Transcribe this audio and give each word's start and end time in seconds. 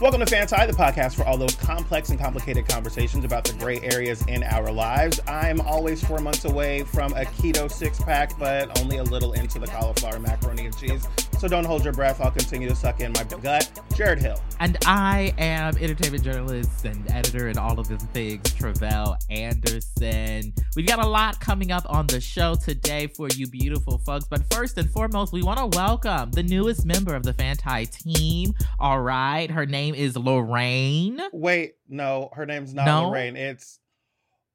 Welcome 0.00 0.20
to 0.20 0.26
Fanti, 0.26 0.66
the 0.66 0.72
podcast 0.72 1.14
for 1.14 1.26
all 1.26 1.36
those 1.36 1.54
complex 1.56 2.08
and 2.08 2.18
complicated 2.18 2.66
conversations 2.66 3.22
about 3.22 3.44
the 3.44 3.52
gray 3.52 3.82
areas 3.82 4.24
in 4.28 4.42
our 4.44 4.72
lives. 4.72 5.20
I'm 5.26 5.60
always 5.60 6.02
four 6.02 6.20
months 6.20 6.46
away 6.46 6.84
from 6.84 7.12
a 7.12 7.26
keto 7.26 7.70
six 7.70 8.00
pack, 8.00 8.38
but 8.38 8.80
only 8.80 8.96
a 8.96 9.02
little 9.02 9.34
into 9.34 9.58
the 9.58 9.66
cauliflower 9.66 10.18
macaroni 10.18 10.64
and 10.64 10.78
cheese. 10.78 11.06
So 11.40 11.48
don't 11.48 11.64
hold 11.64 11.84
your 11.84 11.94
breath. 11.94 12.20
I'll 12.20 12.30
continue 12.30 12.68
to 12.68 12.74
suck 12.74 13.00
in 13.00 13.12
my 13.12 13.24
gut. 13.24 13.70
Jarrett 13.96 14.18
Hill. 14.18 14.38
And 14.58 14.76
I 14.84 15.32
am 15.38 15.74
entertainment 15.78 16.22
journalist 16.22 16.84
and 16.84 17.10
editor 17.10 17.48
and 17.48 17.56
all 17.56 17.80
of 17.80 17.88
the 17.88 17.96
things, 17.96 18.42
Tre'vell 18.42 19.16
Anderson. 19.30 20.52
We've 20.76 20.86
got 20.86 21.02
a 21.02 21.08
lot 21.08 21.40
coming 21.40 21.72
up 21.72 21.86
on 21.88 22.06
the 22.08 22.20
show 22.20 22.56
today 22.56 23.06
for 23.06 23.28
you 23.34 23.46
beautiful 23.46 23.96
folks. 24.04 24.26
But 24.28 24.52
first 24.52 24.76
and 24.76 24.90
foremost, 24.90 25.32
we 25.32 25.42
want 25.42 25.58
to 25.60 25.78
welcome 25.78 26.30
the 26.30 26.42
newest 26.42 26.84
member 26.84 27.14
of 27.14 27.22
the 27.22 27.32
Fanti 27.32 27.86
team. 27.86 28.52
All 28.78 29.00
right. 29.00 29.50
Her 29.50 29.64
name 29.64 29.94
is 29.94 30.18
Lorraine. 30.18 31.22
Wait, 31.32 31.76
no, 31.88 32.28
her 32.34 32.44
name's 32.44 32.74
not 32.74 32.84
No? 32.84 33.08
Lorraine. 33.08 33.36
It's 33.36 33.80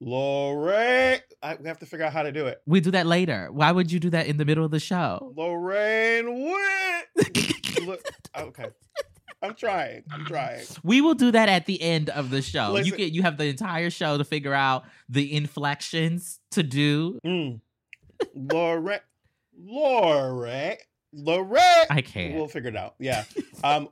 Lorraine. 0.02 1.20
I, 1.41 1.55
we 1.55 1.67
have 1.67 1.80
to 1.80 1.85
figure 1.85 2.05
out 2.05 2.13
how 2.13 2.23
to 2.23 2.31
do 2.31 2.48
it. 2.48 2.62
We 2.66 2.80
do 2.80 2.91
that 2.91 3.05
later. 3.05 3.49
Why 3.52 3.72
would 3.72 3.91
you 3.91 3.99
do 3.99 4.09
that 4.12 4.27
in 4.27 4.38
the 4.38 4.45
middle 4.45 4.66
of 4.66 4.71
the 4.71 4.80
show? 4.80 5.34
Lorraine 5.35 6.52
Witt. 6.52 7.84
Look, 7.85 8.02
okay. 8.38 8.70
I'm 9.41 9.54
trying. 9.54 10.04
I'm 10.12 10.26
trying. 10.26 10.63
We 10.84 11.02
will 11.02 11.13
do 11.13 11.31
that 11.31 11.49
at 11.49 11.66
the 11.66 11.81
end 11.81 12.09
of 12.09 12.30
the 12.30 12.41
show. 12.41 12.71
Listen- 12.71 12.91
you 12.91 12.98
get 12.98 13.12
you 13.13 13.21
have 13.21 13.38
the 13.38 13.45
entire 13.45 13.90
show 13.90 14.18
to 14.18 14.23
figure 14.23 14.54
out 14.54 14.85
the 15.08 15.34
inflections 15.35 16.40
to 16.52 16.63
do. 16.63 17.20
Mm. 17.26 17.59
Lorraine. 18.34 18.99
Lorraine. 19.57 20.77
Lorraine. 21.13 21.85
I 21.90 22.02
can't. 22.02 22.35
We'll 22.35 22.48
figure 22.48 22.70
it 22.70 22.76
out. 22.76 22.96
Yeah. 22.99 23.23
Um, 23.63 23.90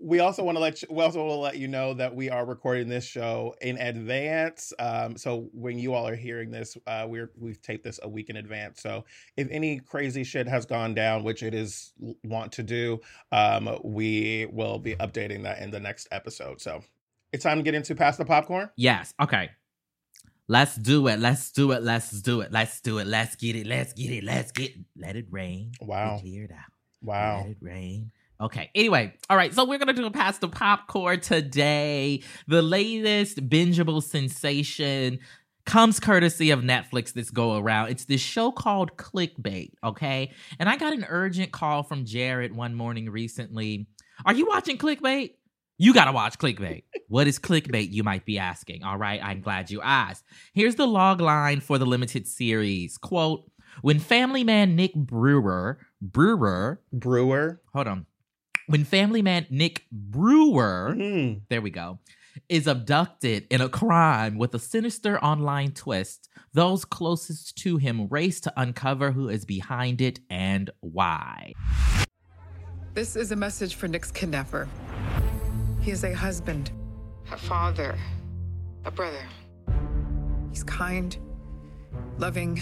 we 0.00 0.20
also 0.20 0.42
want 0.42 0.56
to 0.56 0.60
let 0.60 0.82
you, 0.82 0.88
we 0.90 1.02
also 1.02 1.20
want 1.20 1.30
to 1.30 1.40
let 1.40 1.58
you 1.58 1.68
know 1.68 1.94
that 1.94 2.14
we 2.14 2.30
are 2.30 2.44
recording 2.44 2.88
this 2.88 3.04
show 3.04 3.54
in 3.60 3.78
advance. 3.78 4.72
Um, 4.78 5.16
so 5.16 5.48
when 5.52 5.78
you 5.78 5.94
all 5.94 6.06
are 6.06 6.14
hearing 6.14 6.50
this, 6.50 6.76
uh, 6.86 7.06
we're 7.08 7.30
we've 7.36 7.60
taped 7.60 7.84
this 7.84 8.00
a 8.02 8.08
week 8.08 8.30
in 8.30 8.36
advance. 8.36 8.80
So 8.82 9.04
if 9.36 9.48
any 9.50 9.80
crazy 9.80 10.24
shit 10.24 10.46
has 10.48 10.66
gone 10.66 10.94
down, 10.94 11.24
which 11.24 11.42
it 11.42 11.54
is 11.54 11.92
want 12.24 12.52
to 12.52 12.62
do, 12.62 13.00
um, 13.32 13.78
we 13.82 14.46
will 14.50 14.78
be 14.78 14.94
updating 14.96 15.42
that 15.44 15.60
in 15.60 15.70
the 15.70 15.80
next 15.80 16.08
episode. 16.10 16.60
So 16.60 16.82
it's 17.32 17.42
time 17.42 17.58
to 17.58 17.62
get 17.62 17.74
into 17.74 17.94
past 17.94 18.18
the 18.18 18.24
popcorn. 18.24 18.70
Yes. 18.76 19.14
Okay. 19.20 19.50
Let's 20.46 20.76
do 20.76 21.08
it. 21.08 21.20
Let's 21.20 21.50
do 21.52 21.72
it. 21.72 21.82
Let's 21.82 22.20
do 22.20 22.42
it. 22.42 22.52
Let's 22.52 22.80
do 22.80 22.98
it. 22.98 23.06
Let's 23.06 23.34
get 23.36 23.56
it. 23.56 23.66
Let's 23.66 23.94
get 23.94 24.10
it. 24.10 24.24
Let's 24.24 24.52
get 24.52 24.72
let 24.96 25.16
it 25.16 25.26
rain. 25.30 25.72
Wow. 25.80 26.18
Cleared 26.20 26.52
out. 26.52 26.72
Wow. 27.00 27.38
Let 27.38 27.50
it 27.50 27.56
rain. 27.60 28.12
Okay. 28.40 28.70
Anyway, 28.74 29.14
all 29.30 29.36
right. 29.36 29.54
So 29.54 29.64
we're 29.64 29.78
gonna 29.78 29.92
do 29.92 30.06
a 30.06 30.10
pass 30.10 30.38
the 30.38 30.48
popcorn 30.48 31.20
today. 31.20 32.22
The 32.48 32.62
latest 32.62 33.48
bingeable 33.48 34.02
sensation 34.02 35.20
comes 35.66 35.98
courtesy 36.00 36.50
of 36.50 36.60
Netflix 36.60 37.12
this 37.12 37.30
go 37.30 37.56
around. 37.56 37.90
It's 37.90 38.04
this 38.04 38.20
show 38.20 38.50
called 38.50 38.96
Clickbait. 38.96 39.72
Okay. 39.82 40.32
And 40.58 40.68
I 40.68 40.76
got 40.76 40.92
an 40.92 41.06
urgent 41.08 41.52
call 41.52 41.82
from 41.82 42.04
Jarrett 42.04 42.54
one 42.54 42.74
morning 42.74 43.08
recently. 43.08 43.86
Are 44.26 44.34
you 44.34 44.46
watching 44.46 44.78
Clickbait? 44.78 45.34
You 45.78 45.94
gotta 45.94 46.12
watch 46.12 46.38
Clickbait. 46.38 46.84
what 47.08 47.26
is 47.26 47.38
Clickbait? 47.38 47.92
You 47.92 48.02
might 48.02 48.24
be 48.24 48.38
asking. 48.38 48.82
All 48.82 48.98
right. 48.98 49.20
I'm 49.22 49.40
glad 49.40 49.70
you 49.70 49.80
asked. 49.80 50.24
Here's 50.52 50.74
the 50.74 50.86
log 50.86 51.20
line 51.20 51.60
for 51.60 51.78
the 51.78 51.86
limited 51.86 52.26
series. 52.26 52.98
Quote. 52.98 53.48
When 53.82 53.98
family 53.98 54.44
man 54.44 54.76
Nick 54.76 54.94
Brewer, 54.94 55.80
Brewer, 56.00 56.80
Brewer. 56.92 57.60
hold 57.72 57.88
on. 57.88 58.06
When 58.66 58.84
family 58.84 59.20
man 59.20 59.46
Nick 59.50 59.84
Brewer, 59.92 60.94
Mm. 60.96 61.42
there 61.50 61.60
we 61.60 61.70
go, 61.70 61.98
is 62.48 62.66
abducted 62.66 63.46
in 63.50 63.60
a 63.60 63.68
crime 63.68 64.38
with 64.38 64.54
a 64.54 64.58
sinister 64.58 65.22
online 65.22 65.72
twist, 65.72 66.28
those 66.54 66.84
closest 66.84 67.56
to 67.58 67.76
him 67.76 68.08
race 68.08 68.40
to 68.40 68.52
uncover 68.56 69.12
who 69.12 69.28
is 69.28 69.44
behind 69.44 70.00
it 70.00 70.20
and 70.30 70.70
why. 70.80 71.52
This 72.94 73.16
is 73.16 73.32
a 73.32 73.36
message 73.36 73.74
for 73.74 73.86
Nick's 73.86 74.10
kidnapper. 74.10 74.66
He 75.82 75.90
is 75.90 76.02
a 76.04 76.14
husband, 76.14 76.70
a 77.30 77.36
father, 77.36 77.98
a 78.86 78.90
brother. 78.90 79.26
He's 80.50 80.64
kind, 80.64 81.16
loving, 82.18 82.60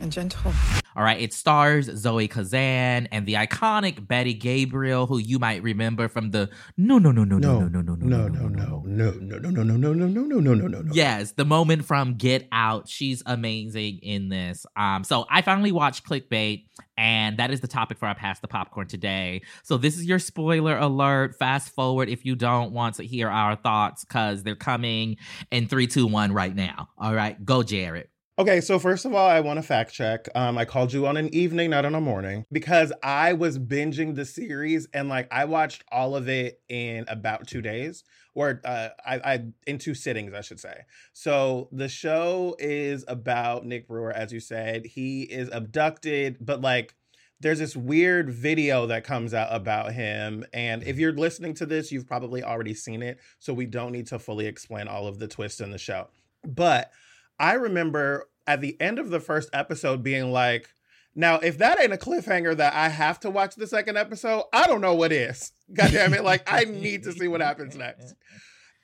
and 0.00 0.12
gentle. 0.12 0.52
All 0.96 1.02
right, 1.02 1.20
it 1.20 1.32
stars 1.32 1.86
Zoe 1.96 2.28
Kazan 2.28 3.08
and 3.10 3.26
the 3.26 3.34
iconic 3.34 4.06
Betty 4.06 4.34
Gabriel, 4.34 5.06
who 5.06 5.18
you 5.18 5.38
might 5.38 5.62
remember 5.62 6.08
from 6.08 6.30
the 6.30 6.50
no 6.76 6.98
no 6.98 7.10
no 7.10 7.24
no 7.24 7.38
no 7.38 7.66
no 7.66 7.82
no 7.82 7.82
no 7.82 7.94
no, 7.96 8.28
no, 8.30 8.48
no, 8.48 8.82
no, 8.84 9.10
no, 9.10 9.10
no, 9.10 9.38
no, 9.38 9.62
no, 9.62 9.62
no, 9.62 9.76
no, 9.76 9.76
no, 9.76 10.06
no, 10.06 10.06
no, 10.06 10.40
no, 10.40 10.54
no, 10.54 10.54
no, 10.54 10.80
no. 10.82 10.92
Yes, 10.94 11.32
the 11.32 11.44
moment 11.44 11.84
from 11.84 12.14
Get 12.14 12.46
Out. 12.52 12.88
She's 12.88 13.22
amazing 13.26 13.98
in 14.02 14.28
this. 14.28 14.66
Um, 14.76 15.04
so 15.04 15.26
I 15.30 15.42
finally 15.42 15.72
watched 15.72 16.06
Clickbait, 16.06 16.66
and 16.96 17.38
that 17.38 17.50
is 17.50 17.60
the 17.60 17.68
topic 17.68 17.98
for 17.98 18.06
our 18.06 18.14
Pass 18.14 18.40
the 18.40 18.48
Popcorn 18.48 18.86
today. 18.86 19.42
So 19.64 19.76
this 19.76 19.96
is 19.96 20.04
your 20.04 20.18
spoiler 20.18 20.78
alert. 20.78 21.36
Fast 21.36 21.74
forward 21.74 22.08
if 22.08 22.24
you 22.24 22.36
don't 22.36 22.72
want 22.72 22.96
to 22.96 23.04
hear 23.04 23.28
our 23.28 23.56
thoughts, 23.56 24.04
because 24.04 24.44
they're 24.44 24.54
coming 24.54 25.16
in 25.50 25.66
three, 25.66 25.86
two, 25.86 26.06
one 26.06 26.32
right 26.32 26.54
now. 26.54 26.88
All 26.98 27.14
right, 27.14 27.42
go, 27.44 27.62
Jarrett. 27.62 28.10
Okay, 28.36 28.60
so 28.60 28.80
first 28.80 29.04
of 29.04 29.14
all, 29.14 29.28
I 29.28 29.38
want 29.38 29.58
to 29.58 29.62
fact 29.62 29.92
check. 29.92 30.28
Um, 30.34 30.58
I 30.58 30.64
called 30.64 30.92
you 30.92 31.06
on 31.06 31.16
an 31.16 31.32
evening, 31.32 31.70
not 31.70 31.84
on 31.84 31.94
a 31.94 32.00
morning, 32.00 32.44
because 32.50 32.92
I 33.00 33.32
was 33.32 33.60
binging 33.60 34.16
the 34.16 34.24
series 34.24 34.88
and 34.92 35.08
like 35.08 35.28
I 35.30 35.44
watched 35.44 35.84
all 35.92 36.16
of 36.16 36.28
it 36.28 36.60
in 36.68 37.04
about 37.06 37.46
two 37.46 37.62
days, 37.62 38.02
or 38.34 38.60
uh, 38.64 38.88
I, 39.06 39.20
I 39.24 39.44
in 39.68 39.78
two 39.78 39.94
sittings, 39.94 40.34
I 40.34 40.40
should 40.40 40.58
say. 40.58 40.80
So 41.12 41.68
the 41.70 41.88
show 41.88 42.56
is 42.58 43.04
about 43.06 43.66
Nick 43.66 43.86
Brewer, 43.86 44.10
as 44.10 44.32
you 44.32 44.40
said. 44.40 44.84
He 44.84 45.22
is 45.22 45.48
abducted, 45.52 46.38
but 46.40 46.60
like 46.60 46.96
there's 47.38 47.60
this 47.60 47.76
weird 47.76 48.30
video 48.30 48.86
that 48.86 49.04
comes 49.04 49.32
out 49.32 49.54
about 49.54 49.92
him. 49.92 50.44
And 50.52 50.82
if 50.82 50.98
you're 50.98 51.12
listening 51.12 51.54
to 51.54 51.66
this, 51.66 51.92
you've 51.92 52.08
probably 52.08 52.42
already 52.42 52.74
seen 52.74 53.00
it. 53.00 53.20
So 53.38 53.54
we 53.54 53.66
don't 53.66 53.92
need 53.92 54.08
to 54.08 54.18
fully 54.18 54.46
explain 54.46 54.88
all 54.88 55.06
of 55.06 55.20
the 55.20 55.28
twists 55.28 55.60
in 55.60 55.70
the 55.70 55.78
show. 55.78 56.08
But 56.44 56.90
I 57.38 57.54
remember 57.54 58.28
at 58.46 58.60
the 58.60 58.80
end 58.80 58.98
of 58.98 59.10
the 59.10 59.20
first 59.20 59.50
episode 59.52 60.02
being 60.02 60.30
like, 60.30 60.68
now, 61.16 61.36
if 61.36 61.58
that 61.58 61.80
ain't 61.80 61.92
a 61.92 61.96
cliffhanger 61.96 62.56
that 62.56 62.74
I 62.74 62.88
have 62.88 63.20
to 63.20 63.30
watch 63.30 63.54
the 63.54 63.68
second 63.68 63.96
episode, 63.96 64.44
I 64.52 64.66
don't 64.66 64.80
know 64.80 64.94
what 64.94 65.12
is. 65.12 65.52
God 65.72 65.92
damn 65.92 66.14
it. 66.14 66.24
Like, 66.24 66.42
I 66.52 66.64
need 66.64 67.04
to 67.04 67.12
see 67.12 67.28
what 67.28 67.40
happens 67.40 67.76
next. 67.76 68.14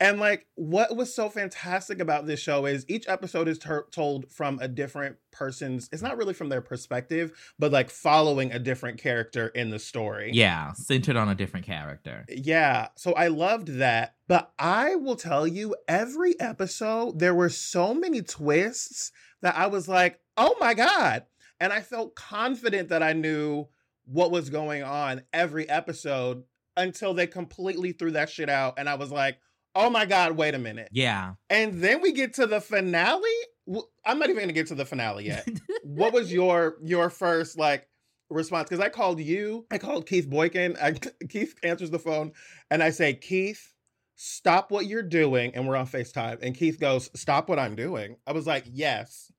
And 0.01 0.19
like, 0.19 0.47
what 0.55 0.97
was 0.97 1.15
so 1.15 1.29
fantastic 1.29 2.01
about 2.01 2.27
this 2.27 2.41
show 2.41 2.65
is 2.65 2.87
each 2.89 3.07
episode 3.07 3.49
is 3.49 3.59
ter- 3.59 3.87
told 3.91 4.33
from 4.33 4.59
a 4.59 4.67
different 4.67 5.17
person's. 5.31 5.91
It's 5.93 6.01
not 6.01 6.17
really 6.17 6.33
from 6.33 6.49
their 6.49 6.63
perspective, 6.63 7.33
but 7.59 7.71
like 7.71 7.91
following 7.91 8.51
a 8.51 8.59
different 8.59 8.99
character 8.99 9.49
in 9.49 9.69
the 9.69 9.79
story. 9.79 10.31
Yeah, 10.33 10.73
centered 10.73 11.17
on 11.17 11.29
a 11.29 11.35
different 11.35 11.67
character. 11.67 12.25
Yeah, 12.31 12.89
so 12.97 13.13
I 13.13 13.29
loved 13.29 13.69
that. 13.79 14.15
But 14.27 14.51
I 14.59 14.95
will 14.95 15.17
tell 15.17 15.47
you, 15.47 15.77
every 15.87 16.39
episode, 16.41 17.19
there 17.19 17.35
were 17.35 17.51
so 17.51 17.93
many 17.93 18.23
twists 18.23 19.13
that 19.43 19.57
I 19.57 19.67
was 19.67 19.87
like, 19.87 20.19
oh 20.39 20.57
my 20.59 20.73
God. 20.73 21.25
And 21.61 21.75
I 21.75 21.83
felt 21.83 22.15
confident 22.15 22.89
that 22.89 23.03
I 23.03 23.13
knew 23.13 23.67
what 24.07 24.31
was 24.31 24.49
going 24.49 24.83
on 24.83 25.23
every 25.33 25.69
episode 25.69 26.45
until 26.77 27.13
they 27.13 27.27
completely 27.27 27.93
threw 27.93 28.13
that 28.13 28.31
shit 28.31 28.49
out. 28.49 28.75
And 28.79 28.89
I 28.89 28.95
was 28.95 29.11
like, 29.11 29.39
oh 29.75 29.91
my 29.91 30.07
God, 30.07 30.33
wait 30.33 30.55
a 30.55 30.59
minute. 30.59 30.89
Yeah. 30.93 31.35
And 31.49 31.83
then 31.83 32.01
we 32.03 32.13
get 32.13 32.35
to 32.35 32.47
the 32.47 32.61
finale. 32.61 33.23
I'm 34.05 34.19
not 34.19 34.31
even 34.31 34.49
to 34.49 34.53
get 34.53 34.69
to 34.69 34.75
the 34.75 34.85
finale 34.85 35.27
yet. 35.27 35.47
what 35.85 36.13
was 36.13 36.33
your 36.33 36.77
your 36.83 37.11
first 37.11 37.59
like 37.59 37.89
response? 38.29 38.69
Because 38.69 38.85
I 38.85 38.89
called 38.89 39.21
you, 39.21 39.67
I 39.71 39.79
called 39.79 40.07
Keith 40.07 40.29
Boykin. 40.29 40.77
I, 40.81 40.93
Keith 41.29 41.55
answers 41.63 41.91
the 41.91 41.99
phone, 41.99 42.33
and 42.71 42.83
I 42.83 42.91
say, 42.91 43.15
Keith, 43.15 43.73
stop 44.17 44.71
what 44.71 44.87
you're 44.87 45.03
doing, 45.03 45.55
and 45.55 45.67
we're 45.67 45.77
on 45.77 45.87
Facetime. 45.87 46.39
And 46.43 46.55
Keith 46.55 46.79
goes, 46.79 47.11
stop 47.15 47.49
what 47.49 47.59
I'm 47.59 47.75
doing. 47.75 48.17
I 48.27 48.33
was 48.33 48.47
like, 48.47 48.65
yes. 48.71 49.33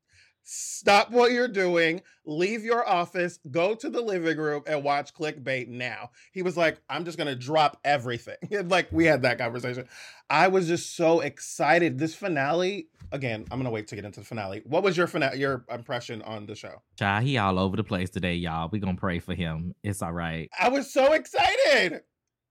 Stop 0.43 1.11
what 1.11 1.31
you're 1.31 1.47
doing, 1.47 2.01
leave 2.25 2.63
your 2.63 2.87
office, 2.87 3.39
go 3.51 3.75
to 3.75 3.89
the 3.89 4.01
living 4.01 4.37
room 4.37 4.63
and 4.65 4.83
watch 4.83 5.13
clickbait 5.13 5.67
now. 5.67 6.09
He 6.31 6.41
was 6.41 6.57
like, 6.57 6.79
I'm 6.89 7.05
just 7.05 7.17
gonna 7.17 7.35
drop 7.35 7.79
everything. 7.83 8.37
like 8.65 8.91
we 8.91 9.05
had 9.05 9.21
that 9.21 9.37
conversation. 9.37 9.87
I 10.29 10.47
was 10.47 10.67
just 10.67 10.95
so 10.95 11.19
excited. 11.19 11.99
This 11.99 12.15
finale, 12.15 12.87
again, 13.11 13.45
I'm 13.51 13.59
gonna 13.59 13.69
wait 13.69 13.87
to 13.89 13.95
get 13.95 14.05
into 14.05 14.21
the 14.21 14.25
finale. 14.25 14.61
What 14.65 14.83
was 14.83 14.97
your 14.97 15.07
finale 15.07 15.39
your 15.39 15.65
impression 15.69 16.21
on 16.23 16.45
the 16.45 16.55
show? 16.55 16.81
Child, 16.97 17.23
he 17.23 17.37
all 17.37 17.59
over 17.59 17.77
the 17.77 17.83
place 17.83 18.09
today, 18.09 18.35
y'all. 18.35 18.69
We 18.71 18.79
gonna 18.79 18.95
pray 18.95 19.19
for 19.19 19.35
him. 19.35 19.75
It's 19.83 20.01
all 20.01 20.13
right. 20.13 20.49
I 20.59 20.69
was 20.69 20.91
so 20.91 21.13
excited. 21.13 22.01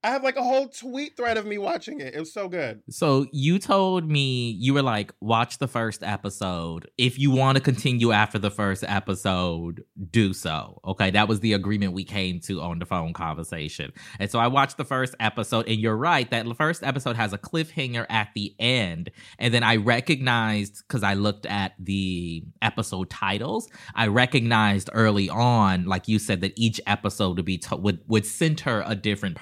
I 0.02 0.10
have 0.10 0.22
like 0.22 0.36
a 0.36 0.42
whole 0.42 0.68
tweet 0.68 1.14
thread 1.16 1.36
of 1.36 1.44
me 1.44 1.58
watching 1.58 2.00
it. 2.00 2.14
It 2.14 2.18
was 2.18 2.32
so 2.32 2.48
good. 2.48 2.82
So 2.88 3.26
you 3.32 3.58
told 3.58 4.08
me 4.08 4.50
you 4.52 4.72
were 4.72 4.82
like, 4.82 5.12
watch 5.20 5.58
the 5.58 5.68
first 5.68 6.02
episode. 6.02 6.88
If 6.96 7.18
you 7.18 7.30
want 7.30 7.58
to 7.58 7.62
continue 7.62 8.10
after 8.10 8.38
the 8.38 8.50
first 8.50 8.82
episode, 8.86 9.84
do 10.10 10.32
so. 10.32 10.80
Okay. 10.86 11.10
That 11.10 11.28
was 11.28 11.40
the 11.40 11.52
agreement 11.52 11.92
we 11.92 12.04
came 12.04 12.40
to 12.40 12.62
on 12.62 12.78
the 12.78 12.86
phone 12.86 13.12
conversation. 13.12 13.92
And 14.18 14.30
so 14.30 14.38
I 14.38 14.46
watched 14.46 14.78
the 14.78 14.86
first 14.86 15.14
episode, 15.20 15.68
and 15.68 15.78
you're 15.78 15.96
right, 15.96 16.30
that 16.30 16.46
the 16.46 16.54
first 16.54 16.82
episode 16.82 17.16
has 17.16 17.34
a 17.34 17.38
cliffhanger 17.38 18.06
at 18.08 18.28
the 18.34 18.54
end. 18.58 19.10
And 19.38 19.52
then 19.52 19.62
I 19.62 19.76
recognized, 19.76 20.82
because 20.88 21.02
I 21.02 21.12
looked 21.12 21.44
at 21.44 21.74
the 21.78 22.42
episode 22.62 23.10
titles, 23.10 23.68
I 23.94 24.06
recognized 24.06 24.88
early 24.94 25.28
on, 25.28 25.84
like 25.84 26.08
you 26.08 26.18
said, 26.18 26.40
that 26.40 26.54
each 26.56 26.80
episode 26.86 27.36
would 27.36 27.44
be 27.44 27.58
t- 27.58 27.76
would 27.76 28.00
would 28.06 28.24
center 28.24 28.82
a 28.86 28.94
different 28.94 29.36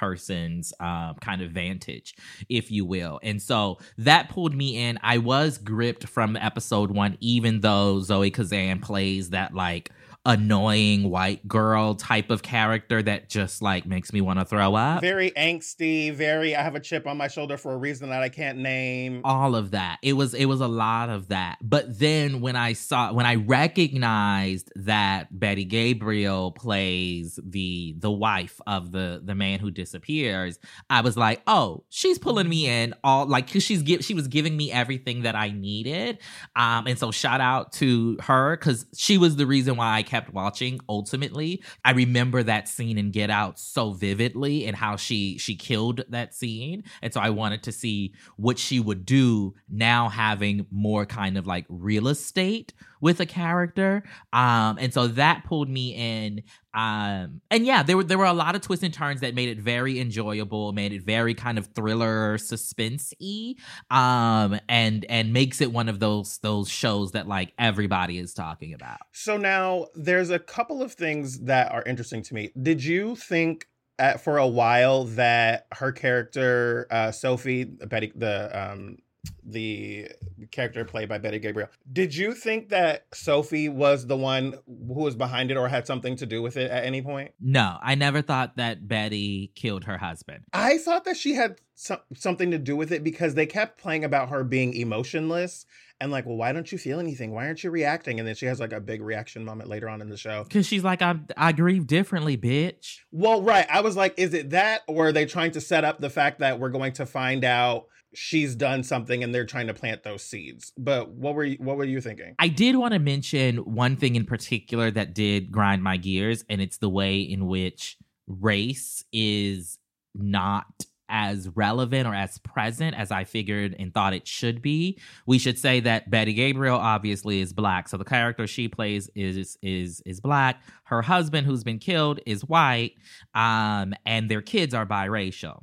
um, 0.81 1.17
kind 1.21 1.43
of 1.43 1.51
vantage, 1.51 2.15
if 2.49 2.71
you 2.71 2.85
will. 2.85 3.21
And 3.23 3.41
so 3.41 3.79
that 3.99 4.29
pulled 4.29 4.55
me 4.55 4.77
in. 4.77 4.99
I 5.03 5.19
was 5.19 5.59
gripped 5.59 6.07
from 6.09 6.37
episode 6.37 6.91
one, 6.91 7.17
even 7.21 7.61
though 7.61 8.01
Zoe 8.01 8.31
Kazan 8.31 8.81
plays 8.81 9.31
that 9.31 9.55
like 9.55 9.91
annoying 10.29 11.09
white 11.09 11.49
girl 11.49 11.95
type 11.95 12.29
of 12.29 12.43
character 12.43 13.03
that 13.03 13.31
just 13.31 13.63
like 13.63 13.87
makes 13.87 14.13
me 14.13 14.21
want 14.21 14.39
to 14.39 14.45
throw 14.45 14.75
up. 14.75 15.01
Very 15.01 15.31
angsty, 15.31 16.13
very 16.13 16.55
I 16.55 16.63
have 16.63 16.75
a 16.75 16.81
chip 16.81 17.07
on 17.07 17.17
my 17.17 17.29
shoulder 17.29 17.57
for 17.57 17.73
a 17.73 17.79
reason 17.79 18.11
that 18.11 18.23
I 18.23 18.29
can't 18.29 18.59
name. 18.59 19.23
All 19.25 19.57
of 19.57 19.71
that. 19.71 19.99
It 20.03 20.13
was 20.13 20.35
it 20.35 20.45
was 20.45 20.61
a 20.61 20.69
lot 20.69 21.09
of 21.09 21.29
that. 21.29 21.57
But 21.63 21.99
then 21.99 22.43
when 22.43 22.57
I 22.57 22.75
saw 22.75 23.11
when 23.15 23.25
I 23.25 23.37
recognized 23.37 24.71
that 24.77 25.29
Betty 25.37 25.65
Gabriel 25.65 26.53
plays 26.53 27.41
the 27.43 27.95
the 27.99 28.11
wife 28.11 28.61
of 28.67 28.93
the 28.93 29.23
the 29.25 29.35
man 29.35 29.61
who 29.61 29.71
disappears, 29.71 30.59
I 30.91 31.01
was 31.01 31.17
like, 31.17 31.41
"Oh, 31.47 31.85
she's 31.89 32.19
pulling 32.19 32.51
me 32.51 32.67
in 32.67 32.95
all 33.03 33.25
like 33.25 33.51
cuz 33.51 33.63
she's 33.63 33.81
give 33.83 34.05
she 34.05 34.13
was 34.13 34.29
giving 34.29 34.59
me 34.59 34.71
everything 34.71 35.23
that 35.23 35.35
I 35.35 35.53
needed." 35.53 36.19
Um 36.55 36.87
and 36.87 36.99
so 36.99 37.11
shout 37.11 37.41
out 37.41 37.73
to 37.75 38.19
her 38.25 38.59
cuz 38.59 38.85
she 38.95 39.17
was 39.17 39.37
the 39.37 39.47
reason 39.47 39.77
why 39.77 39.97
I 39.97 40.03
kept 40.03 40.18
watching 40.33 40.79
ultimately 40.89 41.63
i 41.85 41.93
remember 41.93 42.43
that 42.43 42.69
scene 42.69 42.99
in 42.99 43.11
get 43.11 43.31
out 43.31 43.59
so 43.59 43.93
vividly 43.93 44.67
and 44.67 44.77
how 44.77 44.97
she 44.97 45.39
she 45.39 45.55
killed 45.55 46.03
that 46.09 46.35
scene. 46.35 46.85
And 47.03 47.13
so 47.13 47.21
i 47.21 47.31
wanted 47.31 47.63
to 47.65 47.73
see 47.73 48.15
what 48.37 48.59
she 48.59 48.81
would 48.81 49.05
do 49.05 49.55
now 49.69 50.09
having 50.09 50.67
more 50.71 51.07
kind 51.07 51.37
of 51.37 51.47
like 51.47 51.67
real 51.69 52.09
estate 52.09 52.73
with 53.01 53.21
a 53.21 53.27
character. 53.27 54.03
Um 54.33 54.79
and 54.79 54.93
so 54.93 55.07
that 55.09 55.45
pulled 55.45 55.69
me 55.69 55.95
in 55.95 56.43
um 56.79 57.41
and 57.51 57.67
yeah 57.67 57.83
there 57.83 57.97
were 57.97 58.05
there 58.05 58.19
were 58.19 58.25
a 58.25 58.33
lot 58.33 58.55
of 58.55 58.61
twists 58.61 58.85
and 58.85 58.95
turns 58.95 59.21
that 59.21 59.35
made 59.35 59.49
it 59.49 59.59
very 59.59 59.99
enjoyable 59.99 60.73
made 60.73 60.93
it 60.93 61.03
very 61.03 61.35
kind 61.35 61.59
of 61.59 61.67
thriller 61.75 62.39
suspense-y 62.39 63.55
um 63.91 64.59
and 64.69 65.05
and 65.09 65.33
makes 65.33 65.61
it 65.61 65.73
one 65.73 65.89
of 65.89 65.99
those 65.99 66.39
those 66.39 66.69
shows 66.69 67.13
that 67.13 67.27
like 67.27 67.53
everybody 67.59 68.19
is 68.19 68.33
talking 68.33 68.75
about 68.75 68.99
So 69.13 69.37
now 69.37 69.87
there's 69.95 70.31
a 70.31 70.39
couple 70.39 70.83
of 70.83 70.93
things 70.93 71.41
that 71.41 71.73
are 71.73 71.83
interesting 71.83 72.23
to 72.23 72.35
me. 72.35 72.53
Did 72.61 72.85
you 72.85 73.17
think 73.17 73.67
at, 73.99 74.21
for 74.21 74.39
a 74.39 74.47
while 74.47 75.05
that 75.05 75.67
her 75.73 75.91
character 75.91 76.87
uh, 76.91 77.11
Sophie 77.11 77.65
Betty 77.65 78.13
the 78.15 78.37
um 78.57 78.99
the 79.45 80.09
character 80.51 80.85
played 80.85 81.09
by 81.09 81.19
Betty 81.19 81.39
Gabriel. 81.39 81.69
Did 81.93 82.15
you 82.15 82.35
think 82.35 82.69
that 82.69 83.07
Sophie 83.15 83.69
was 83.69 84.07
the 84.07 84.17
one 84.17 84.55
who 84.67 85.01
was 85.03 85.17
behind 85.17 85.51
it 85.51 85.57
or 85.57 85.69
had 85.69 85.87
something 85.87 86.17
to 86.17 86.27
do 86.27 86.43
with 86.43 86.57
it 86.57 86.71
at 86.71 86.85
any 86.85 87.03
point? 87.03 87.33
no 87.41 87.77
i 87.83 87.95
never 87.95 88.21
thought 88.23 88.57
that 88.57 88.87
betty 88.89 89.51
killed 89.55 89.85
her 89.85 89.99
husband 89.99 90.45
I 90.53 90.79
thought 90.79 91.05
that 91.05 91.17
she 91.17 91.35
had 91.35 91.57
some, 91.75 91.99
something 92.15 92.51
to 92.51 92.59
do 92.59 92.77
with 92.77 92.91
it 92.93 93.05
because 93.05 93.35
they 93.35 93.47
kept 93.47 93.81
playing 93.81 94.05
about 94.05 94.29
her 94.31 94.43
being 94.45 94.75
emotionless 94.75 95.65
and 96.01 96.13
like, 96.13 96.27
well, 96.27 96.37
why 96.37 96.53
don't 96.53 96.71
you 96.71 96.79
feel 96.79 97.01
anything? 97.01 97.33
Why 97.33 97.47
aren't 97.47 97.65
you 97.65 97.71
reacting? 97.71 98.21
And 98.21 98.29
then 98.29 98.37
she 98.37 98.47
has 98.47 98.61
like 98.61 98.73
a 98.73 98.81
big 98.81 99.03
reaction 99.03 99.45
moment 99.45 99.69
later 99.69 99.89
on 99.89 100.01
in 100.01 100.09
the 100.09 100.17
show. 100.17 100.45
because 100.45 100.67
she's 100.67 100.85
like 100.85 101.03
i 101.03 101.17
i 101.37 101.53
grieve 101.53 101.87
differently 101.87 102.37
bitch 102.37 102.99
Well, 103.13 103.43
right. 103.43 103.67
I 103.71 103.81
was 103.81 103.97
like, 103.97 104.15
is 104.19 104.35
it 104.35 104.51
that 104.51 104.83
or 104.87 105.09
are 105.09 105.13
they 105.13 105.27
trying 105.27 105.53
to 105.53 105.61
set 105.61 105.85
up 105.85 106.01
the 106.01 106.11
fact 106.11 106.39
that 106.41 106.59
we're 106.61 106.71
going 106.71 106.93
to 106.95 107.07
find 107.07 107.45
out 107.45 107.87
she's 108.15 108.55
done 108.55 108.83
something 108.83 109.23
and 109.23 109.35
they're 109.35 109.47
trying 109.47 109.67
to 109.67 109.75
plant 109.75 110.03
those 110.03 110.23
seeds? 110.23 110.73
But 110.77 111.11
what 111.11 111.35
were 111.35 111.45
you 111.45 111.57
what 111.59 111.77
were 111.77 111.85
you 111.85 112.01
thinking? 112.01 112.35
I 112.39 112.49
did 112.49 112.77
want 112.77 112.95
to 112.95 112.99
mention 112.99 113.59
one 113.59 113.97
thing 113.97 114.17
in 114.17 114.25
particular 114.25 114.91
that 114.91 115.15
did 115.15 115.51
grind 115.51 115.83
my 115.83 115.97
gears, 115.97 116.45
and 116.49 116.61
it's 116.61 116.79
the 116.79 116.89
way 116.89 117.21
in 117.21 117.47
which 117.47 117.97
race 118.27 119.05
is 119.13 119.79
not 120.15 120.67
as 121.09 121.49
relevant 121.55 122.07
or 122.07 122.15
as 122.15 122.39
present 122.39 122.95
as 122.95 123.11
I 123.11 123.25
figured 123.25 123.75
and 123.79 123.93
thought 123.93 124.13
it 124.13 124.27
should 124.27 124.61
be. 124.61 124.99
We 125.27 125.39
should 125.39 125.59
say 125.59 125.81
that 125.81 126.11
Betty 126.11 126.35
Gabriel 126.35 126.77
obviously 126.77 127.41
is 127.41 127.53
black. 127.53 127.89
So 127.89 127.97
the 127.97 128.05
character 128.05 128.47
she 128.47 128.69
plays 128.69 129.09
is 129.15 129.57
is 129.63 130.03
is 130.05 130.21
black. 130.21 130.63
Her 130.85 131.03
husband 131.03 131.47
who's 131.47 131.65
been 131.65 131.79
killed 131.79 132.21
is 132.27 132.45
white. 132.45 132.93
Um 133.35 133.95
and 134.05 134.31
their 134.31 134.43
kids 134.43 134.75
are 134.75 134.85
biracial. 134.85 135.63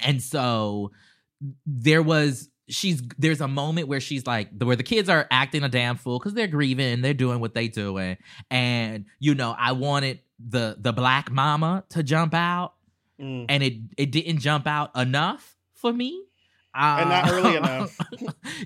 And 0.00 0.22
so 0.22 0.90
there 1.66 2.02
was 2.02 2.48
she's 2.68 3.02
there's 3.18 3.40
a 3.40 3.48
moment 3.48 3.88
where 3.88 4.00
she's 4.00 4.26
like 4.26 4.50
where 4.60 4.76
the 4.76 4.82
kids 4.82 5.08
are 5.08 5.26
acting 5.30 5.62
a 5.62 5.68
damn 5.68 5.96
fool 5.96 6.18
because 6.18 6.34
they're 6.34 6.46
grieving 6.46 6.92
and 6.92 7.04
they're 7.04 7.14
doing 7.14 7.40
what 7.40 7.54
they 7.54 7.68
doing. 7.68 8.16
And 8.50 9.06
you 9.18 9.34
know 9.34 9.54
i 9.58 9.72
wanted 9.72 10.20
the 10.38 10.76
the 10.78 10.92
black 10.92 11.30
mama 11.30 11.84
to 11.90 12.02
jump 12.02 12.34
out. 12.34 12.74
Mm. 13.20 13.46
and 13.50 13.62
it 13.62 13.74
it 13.98 14.12
didn't 14.12 14.38
jump 14.38 14.66
out 14.66 14.96
enough 14.96 15.54
for 15.74 15.92
me 15.92 16.24
And 16.74 17.08
not 17.08 17.28
Uh, 17.28 17.32
early 17.34 17.56
enough. 17.56 17.98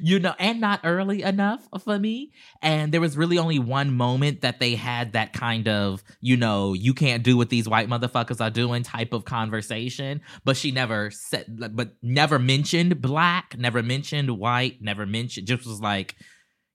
you 0.02 0.18
know 0.18 0.34
and 0.38 0.60
not 0.60 0.80
early 0.84 1.22
enough 1.22 1.66
for 1.82 1.98
me. 1.98 2.32
And 2.62 2.92
there 2.92 3.00
was 3.00 3.16
really 3.16 3.38
only 3.38 3.58
one 3.58 3.94
moment 3.94 4.42
that 4.42 4.60
they 4.60 4.74
had 4.74 5.12
that 5.14 5.32
kind 5.32 5.68
of 5.68 6.02
you 6.20 6.36
know 6.36 6.72
you 6.74 6.92
can't 6.94 7.22
do 7.22 7.36
what 7.36 7.48
these 7.50 7.68
white 7.68 7.88
motherfuckers 7.88 8.40
are 8.40 8.50
doing 8.50 8.82
type 8.82 9.12
of 9.12 9.24
conversation. 9.24 10.20
But 10.44 10.56
she 10.56 10.70
never 10.70 11.10
said 11.10 11.46
but 11.74 11.94
never 12.02 12.38
mentioned 12.38 13.00
black 13.00 13.56
never 13.58 13.82
mentioned 13.82 14.30
white 14.38 14.82
never 14.82 15.06
mentioned 15.06 15.46
just 15.46 15.66
was 15.66 15.80
like 15.80 16.14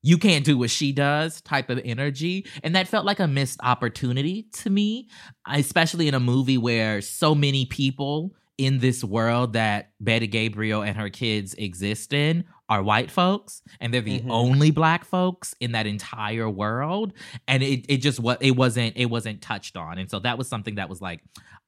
you 0.02 0.18
can't 0.18 0.46
do 0.46 0.58
what 0.58 0.70
she 0.70 0.94
does 0.94 1.42
type 1.42 1.70
of 1.70 1.78
energy. 1.84 2.46
And 2.64 2.74
that 2.76 2.88
felt 2.88 3.06
like 3.06 3.20
a 3.20 3.28
missed 3.28 3.60
opportunity 3.62 4.48
to 4.54 4.70
me 4.70 5.10
especially 5.48 6.08
in 6.08 6.14
a 6.14 6.20
movie 6.20 6.58
where 6.58 7.02
so 7.02 7.36
many 7.36 7.66
people 7.66 8.34
in 8.60 8.80
this 8.80 9.04
world 9.04 9.54
that 9.54 9.92
Betty 10.02 10.28
Gabriel 10.28 10.82
and 10.84 10.98
her 10.98 11.10
kids 11.10 11.54
exist 11.54 12.12
in 12.14 12.44
are 12.68 12.84
white 12.84 13.10
folks 13.10 13.62
and 13.80 13.94
they're 13.94 14.02
the 14.02 14.20
Mhm. 14.20 14.30
only 14.30 14.70
black 14.70 15.06
folks 15.06 15.56
in 15.62 15.72
that 15.72 15.88
entire 15.88 16.48
world 16.50 17.14
and 17.48 17.64
it, 17.64 17.86
it 17.88 17.98
just 17.98 18.20
what 18.20 18.44
it 18.44 18.52
wasn't 18.56 18.96
it 18.98 19.06
wasn't 19.06 19.42
touched 19.42 19.76
on 19.78 19.98
and 19.98 20.10
so 20.12 20.20
that 20.20 20.38
was 20.38 20.48
something 20.50 20.76
that 20.76 20.90
was 20.90 21.02
like 21.02 21.22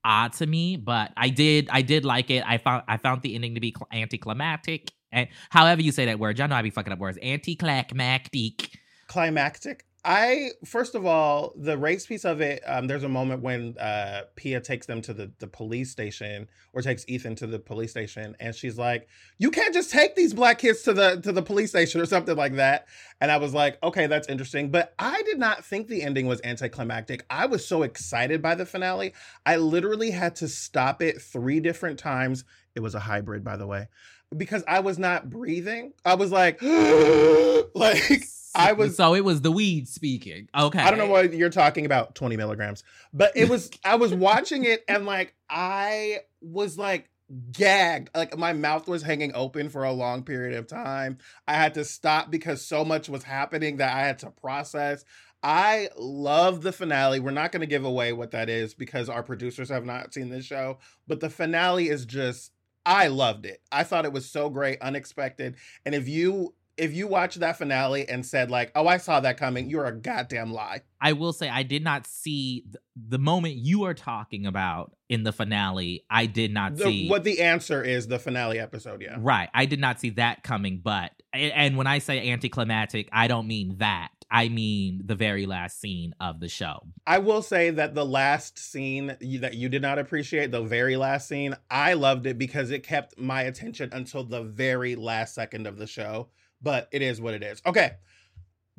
odd 0.03 0.33
to 0.33 0.45
me 0.45 0.75
but 0.75 1.11
I 1.17 1.29
did 1.29 1.69
I 1.71 1.81
did 1.81 2.03
like 2.05 2.29
it 2.29 2.43
I 2.45 2.57
found 2.57 2.83
I 2.88 2.98
found 2.98 3.21
the 3.21 3.33
ending 3.36 3.55
to 3.55 3.62
be 3.62 3.74
cl- 3.75 3.88
anticlimactic 3.91 4.91
and 5.12 5.27
however 5.50 5.81
you 5.81 5.91
say 5.91 6.05
that 6.05 6.19
word 6.19 6.38
y'all 6.38 6.48
know 6.50 6.55
I 6.55 6.62
be 6.62 6.69
fucking 6.69 6.91
up 6.93 7.00
words 7.00 7.17
anticlimactic 7.24 8.69
climactic. 9.07 9.86
I 10.03 10.51
first 10.65 10.96
of 10.96 11.05
all, 11.05 11.53
the 11.55 11.77
race 11.77 12.08
piece 12.08 12.25
of 12.25 12.41
it. 12.41 12.63
Um, 12.65 12.88
there's 12.88 13.03
a 13.03 13.10
moment 13.10 13.43
when 13.43 13.77
uh, 13.77 14.24
Pia 14.36 14.60
takes 14.60 14.88
them 14.88 15.00
to 15.03 15.13
the 15.13 15.31
the 15.38 15.46
police 15.46 15.91
station, 15.91 16.48
or 16.74 16.81
takes 16.81 17.05
Ethan 17.08 17.36
to 17.36 17.48
the 17.48 17.60
police 17.60 17.91
station, 17.91 18.36
and 18.39 18.55
she's 18.55 18.79
like, 18.79 19.08
"You 19.38 19.51
can't 19.51 19.75
just 19.75 19.91
take 19.91 20.15
these 20.15 20.34
black 20.34 20.58
kids 20.58 20.81
to 20.84 20.93
the 20.93 21.22
to 21.22 21.31
the 21.31 21.43
police 21.43 21.70
station 21.70 22.01
or 22.01 22.08
something 22.08 22.36
like 22.36 22.55
that." 22.55 22.88
And 23.20 23.31
I 23.31 23.38
was 23.38 23.53
like, 23.53 23.77
"Okay, 23.84 24.08
that's 24.08 24.27
interesting," 24.27 24.72
but 24.72 24.96
I 24.98 25.22
did 25.24 25.38
not 25.38 25.63
think 25.63 25.88
the 25.88 26.01
ending 26.01 26.25
was 26.25 26.41
anticlimactic. 26.43 27.24
I 27.29 27.46
was 27.46 27.67
so 27.67 27.84
excited 27.84 28.41
by 28.41 28.55
the 28.55 28.65
finale, 28.65 29.13
I 29.46 29.58
literally 29.58 30.12
had 30.12 30.36
to 30.38 30.48
stop 30.48 31.03
it 31.03 31.22
three 31.22 31.60
different 31.60 32.00
times. 32.00 32.43
It 32.74 32.79
was 32.79 32.96
a 32.96 33.00
hybrid, 33.00 33.43
by 33.43 33.55
the 33.55 33.67
way, 33.67 33.88
because 34.36 34.63
I 34.67 34.79
was 34.79 34.98
not 34.98 35.29
breathing. 35.29 35.93
I 36.03 36.15
was 36.15 36.31
like, 36.31 36.60
like. 37.75 38.24
I 38.53 38.74
was 38.74 38.98
so 38.98 39.13
it 39.15 39.24
was 39.24 39.41
the 39.41 39.51
weed 39.51 39.88
speaking 39.88 40.50
okay 40.58 40.79
I 40.79 40.89
don't 40.89 41.00
know 41.00 41.08
what 41.08 41.34
you're 41.34 41.50
talking 41.50 41.86
about, 41.86 42.15
20 42.15 42.38
milligrams. 42.38 42.84
But 43.13 43.36
it 43.36 43.50
was, 43.50 43.70
I 43.84 43.96
was 43.96 44.13
watching 44.13 44.65
it 44.65 44.84
and 44.88 45.05
like, 45.05 45.36
I 45.50 46.20
was 46.41 46.77
like 46.77 47.10
gagged. 47.51 48.10
Like 48.15 48.38
my 48.38 48.53
mouth 48.53 48.88
was 48.88 49.03
hanging 49.03 49.34
open 49.34 49.70
for 49.70 49.84
a 49.84 49.91
long 49.91 50.24
period 50.24 50.58
of 50.58 50.67
time. 50.67 51.17
I 51.48 51.53
had 51.53 51.74
to 51.75 51.86
stop 51.86 52.31
because 52.31 52.65
so 52.65 52.84
much 52.84 53.10
was 53.10 53.24
happening 53.24 53.77
that 53.77 53.96
I 53.96 54.01
had 54.01 54.20
to 54.20 54.31
process. 54.31 55.05
I 55.43 55.89
love 55.98 56.62
the 56.62 56.72
finale. 56.72 57.20
We're 57.20 57.31
not 57.31 57.51
going 57.51 57.62
to 57.62 57.67
give 57.67 57.86
away 57.86 58.13
what 58.13 58.31
that 58.31 58.50
is 58.50 58.74
because 58.74 59.10
our 59.10 59.24
producers 59.24 59.70
have 59.70 59.86
not 59.86 60.13
seen 60.13 60.29
this 60.29 60.46
show, 60.46 60.77
but 61.08 61.20
the 61.20 61.29
finale 61.29 61.89
is 61.89 62.05
just 62.05 62.51
I 62.86 63.08
loved 63.08 63.46
it. 63.46 63.62
I 63.72 63.84
thought 63.84 64.05
it 64.05 64.13
was 64.13 64.29
so 64.29 64.50
great, 64.50 64.81
unexpected. 64.81 65.55
And 65.86 65.96
if 65.96 66.08
you 66.08 66.53
if 66.78 66.94
you 66.94 67.08
watched 67.08 67.40
that 67.42 67.58
finale 67.58 68.08
and 68.08 68.25
said 68.25 68.50
like, 68.51 68.72
"Oh, 68.75 68.88
I 68.88 68.98
saw 68.98 69.20
that 69.20 69.38
coming," 69.38 69.70
you're 69.70 69.86
a 69.86 69.92
goddamn 69.96 70.51
lie. 70.51 70.82
I 71.00 71.13
will 71.13 71.34
say 71.34 71.50
I 71.50 71.63
did 71.63 71.84
not 71.84 72.06
see 72.08 72.62
th- 72.62 72.75
the 72.96 73.20
moment 73.20 73.56
you 73.56 73.84
are 73.86 73.94
talking 73.94 74.46
about 74.46 74.96
in 75.10 75.24
the 75.24 75.32
finale. 75.32 76.06
I 76.10 76.25
did 76.28 76.54
not 76.54 76.75
The- 76.75 76.84
see 76.86 77.10
what 77.10 77.24
the 77.24 77.42
answer 77.42 77.84
is 77.84 78.08
the 78.08 78.20
finale 78.20 78.60
episode. 78.60 79.01
Yeah. 79.01 79.18
Right. 79.20 79.50
I 79.54 79.66
did 79.66 79.80
not 79.80 80.00
see 80.00 80.12
that 80.12 80.44
coming, 80.44 80.82
but 80.84 81.12
and- 81.34 81.78
when 81.78 81.88
I 81.88 82.00
say 82.00 82.30
anticlimactic, 82.30 83.10
I 83.12 83.28
don't 83.28 83.48
mean 83.48 83.78
that. 83.78 84.10
I 84.34 84.48
mean 84.48 85.01
the 85.04 85.16
very 85.16 85.46
last 85.46 85.82
scene 85.82 86.16
of 86.22 86.40
the 86.40 86.48
show. 86.48 86.88
I 87.06 87.18
will 87.18 87.42
say 87.42 87.70
that 87.72 87.96
the 87.96 88.06
last 88.06 88.58
scene 88.58 89.18
you, 89.20 89.40
that 89.40 89.56
you 89.56 89.68
did 89.68 89.82
not 89.82 90.00
appreciate, 90.00 90.51
the 90.51 90.62
very 90.63 90.96
last 90.96 91.28
scene, 91.28 91.56
I 91.70 91.94
loved 91.96 92.25
it 92.25 92.38
because 92.38 92.72
it 92.72 92.84
kept 92.84 93.18
my 93.20 93.42
attention 93.42 93.90
until 93.92 94.24
the 94.24 94.42
very 94.44 94.96
last 94.96 95.36
second 95.36 95.68
of 95.68 95.78
the 95.78 95.88
show. 95.88 96.30
But 96.62 96.88
it 96.91 97.01
is 97.01 97.20
what 97.20 97.34
it 97.34 97.44
is. 97.44 97.62
Okay. 97.65 97.94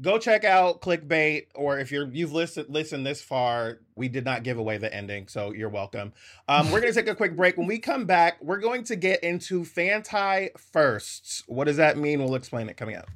Go 0.01 0.19
check 0.19 0.45
out 0.45 0.81
clickbait, 0.81 1.49
or 1.55 1.79
if 1.79 1.93
you're 1.93 2.09
you've 2.09 2.33
listened 2.33 2.69
listened 2.71 3.07
this 3.07 3.23
far, 3.23 3.81
we 3.95 4.09
did 4.09 4.25
not 4.25 4.43
give 4.43 4.59
away 4.59 4.79
the 4.79 4.93
ending, 4.93 5.29
so 5.29 5.53
you're 5.53 5.69
welcome. 5.69 6.13
Um, 6.49 6.73
we're 6.73 6.81
gonna 6.81 6.95
take 6.95 7.09
a 7.09 7.15
quick 7.15 7.37
break. 7.37 7.57
When 7.57 7.67
we 7.67 7.79
come 7.79 8.07
back, 8.07 8.43
we're 8.43 8.59
going 8.59 8.85
to 8.85 8.97
get 8.97 9.23
into 9.23 9.65
Fanti 9.65 10.49
firsts. 10.57 11.45
What 11.47 11.65
does 11.65 11.77
that 11.77 11.99
mean? 11.99 12.25
We'll 12.25 12.35
explain 12.35 12.69
it 12.69 12.77
coming 12.77 12.97
up. 12.97 13.09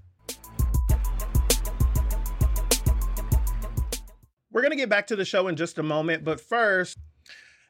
We're 4.56 4.62
going 4.62 4.70
to 4.70 4.76
get 4.78 4.88
back 4.88 5.08
to 5.08 5.16
the 5.16 5.26
show 5.26 5.49
in 5.49 5.56
just 5.56 5.76
a 5.76 5.82
moment, 5.82 6.25
but 6.25 6.40
first, 6.40 6.96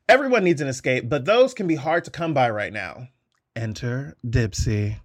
everyone 0.08 0.44
needs 0.44 0.60
an 0.60 0.68
escape, 0.68 1.08
but 1.08 1.24
those 1.24 1.52
can 1.52 1.66
be 1.66 1.74
hard 1.74 2.04
to 2.04 2.12
come 2.12 2.32
by 2.32 2.48
right 2.48 2.72
now. 2.72 3.08
Enter 3.56 4.16
Dipsea. 4.24 5.00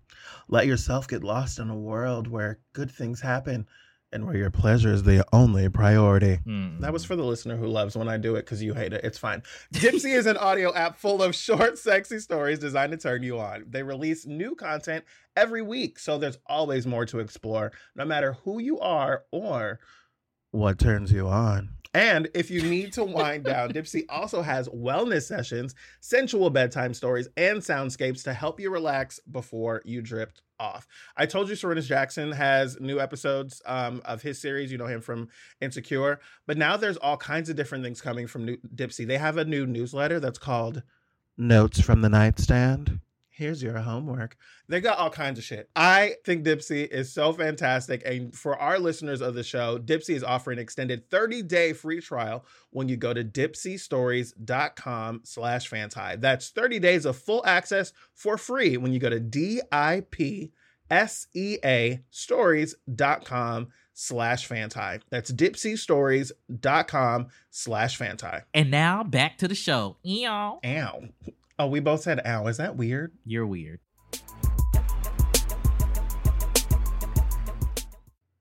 Let 0.52 0.68
yourself 0.68 1.08
get 1.08 1.24
lost 1.24 1.60
in 1.60 1.70
a 1.70 1.78
world 1.78 2.28
where 2.28 2.60
good 2.74 2.92
things 2.92 3.22
happen 3.22 3.66
and 4.12 4.26
where 4.26 4.36
your 4.36 4.52
pleasure 4.52 4.92
is 4.92 5.04
the 5.04 5.26
only 5.32 5.70
priority. 5.70 6.40
Hmm. 6.44 6.82
That 6.82 6.92
was 6.92 7.06
for 7.06 7.16
the 7.16 7.24
listener 7.24 7.56
who 7.56 7.68
loves 7.68 7.96
when 7.96 8.10
I 8.10 8.18
do 8.18 8.36
it 8.36 8.42
because 8.42 8.62
you 8.62 8.74
hate 8.74 8.92
it. 8.92 9.06
It's 9.06 9.18
fine. 9.18 9.44
Dipsea 9.74 10.14
is 10.14 10.26
an 10.26 10.36
audio 10.36 10.74
app 10.76 10.98
full 10.98 11.24
of 11.24 11.34
short, 11.36 11.78
sexy 11.78 12.20
stories 12.20 12.60
designed 12.60 12.92
to 12.92 12.98
turn 12.98 13.24
you 13.24 13.40
on. 13.40 13.64
They 13.70 13.82
release 13.82 14.26
new 14.26 14.54
content 14.54 15.06
every 15.38 15.62
week, 15.62 15.98
so 15.98 16.18
there's 16.18 16.38
always 16.46 16.86
more 16.86 17.06
to 17.06 17.20
explore, 17.20 17.72
no 17.96 18.04
matter 18.04 18.34
who 18.44 18.60
you 18.60 18.78
are 18.82 19.24
or 19.32 19.80
what 20.52 20.80
turns 20.80 21.12
you 21.12 21.28
on. 21.28 21.70
And 21.94 22.30
if 22.34 22.50
you 22.50 22.62
need 22.62 22.94
to 22.94 23.04
wind 23.04 23.44
down, 23.44 23.70
Dipsea 23.74 24.06
also 24.08 24.42
has 24.42 24.70
wellness 24.70 25.24
sessions, 25.24 25.76
sensual 26.00 26.50
bedtime 26.50 26.94
stories, 26.94 27.28
and 27.36 27.60
soundscapes 27.60 28.24
to 28.24 28.34
help 28.34 28.60
you 28.60 28.70
relax 28.70 29.20
before 29.30 29.82
you 29.84 30.02
drift 30.02 30.42
off. 30.60 30.88
I 31.18 31.26
told 31.26 31.50
you 31.50 31.56
Sarunas 31.56 31.88
Jackson 31.88 32.32
has 32.32 32.80
new 32.80 33.00
episodes 33.02 33.62
um, 33.66 34.02
of 34.06 34.22
his 34.22 34.40
series. 34.40 34.72
You 34.72 34.78
know 34.78 34.86
him 34.86 35.02
from 35.02 35.28
Insecure. 35.60 36.20
But 36.48 36.58
now 36.58 36.78
there's 36.78 36.98
all 36.98 37.18
kinds 37.18 37.50
of 37.50 37.58
different 37.58 37.84
things 37.84 38.00
coming 38.00 38.28
from 38.28 38.46
new- 38.46 38.58
Dipsea. 38.74 39.08
They 39.08 39.18
have 39.18 39.38
a 39.38 39.46
new 39.46 39.66
newsletter 39.66 40.20
that's 40.20 40.40
called 40.40 40.84
Notes 41.38 41.82
from 41.82 42.02
the 42.02 42.10
Nightstand. 42.10 43.00
Here's 43.34 43.64
your 43.64 43.78
homework. 43.80 44.36
They 44.68 44.82
got 44.82 44.98
all 44.98 45.10
kinds 45.10 45.40
of 45.40 45.46
shit. 45.46 45.70
I 45.74 46.16
think 46.26 46.44
Dipsea 46.46 46.90
is 46.90 47.14
so 47.14 47.32
fantastic. 47.32 48.02
And 48.06 48.36
for 48.36 48.58
our 48.58 48.78
listeners 48.78 49.22
of 49.22 49.36
the 49.36 49.44
show, 49.44 49.80
Dipsea 49.80 50.16
is 50.16 50.24
offering 50.24 50.58
an 50.58 50.64
extended 50.64 51.10
30-day 51.10 51.72
free 51.72 52.02
trial 52.02 52.46
when 52.72 52.90
you 52.90 52.98
go 52.98 53.14
to 53.14 53.24
dipseastories.com 53.24 55.22
slash 55.24 55.68
fanti. 55.70 56.18
That's 56.18 56.50
30 56.50 56.80
days 56.80 57.06
of 57.06 57.16
full 57.16 57.46
access 57.46 57.94
for 58.14 58.38
free 58.38 58.76
when 58.76 58.92
you 58.92 59.00
go 59.00 59.10
to 59.10 59.20
D-I-P-S-E-A 59.22 59.62
stories.com 62.10 63.68
slash 63.94 64.46
fanti. 64.46 65.00
That's 65.10 65.32
dipseastories.com 65.32 67.28
slash 67.50 67.96
fanti. 67.96 68.38
And 68.54 68.70
now 68.70 69.04
back 69.04 69.38
to 69.38 69.48
the 69.48 69.56
show. 69.56 69.96
Ew. 70.04 70.28
Ow. 70.28 71.10
Oh, 71.62 71.68
we 71.68 71.80
both 71.80 72.02
said 72.02 72.20
ow. 72.26 72.48
Is 72.48 72.58
that 72.58 72.76
weird? 72.76 73.14
You're 73.24 73.46
weird. 73.46 73.82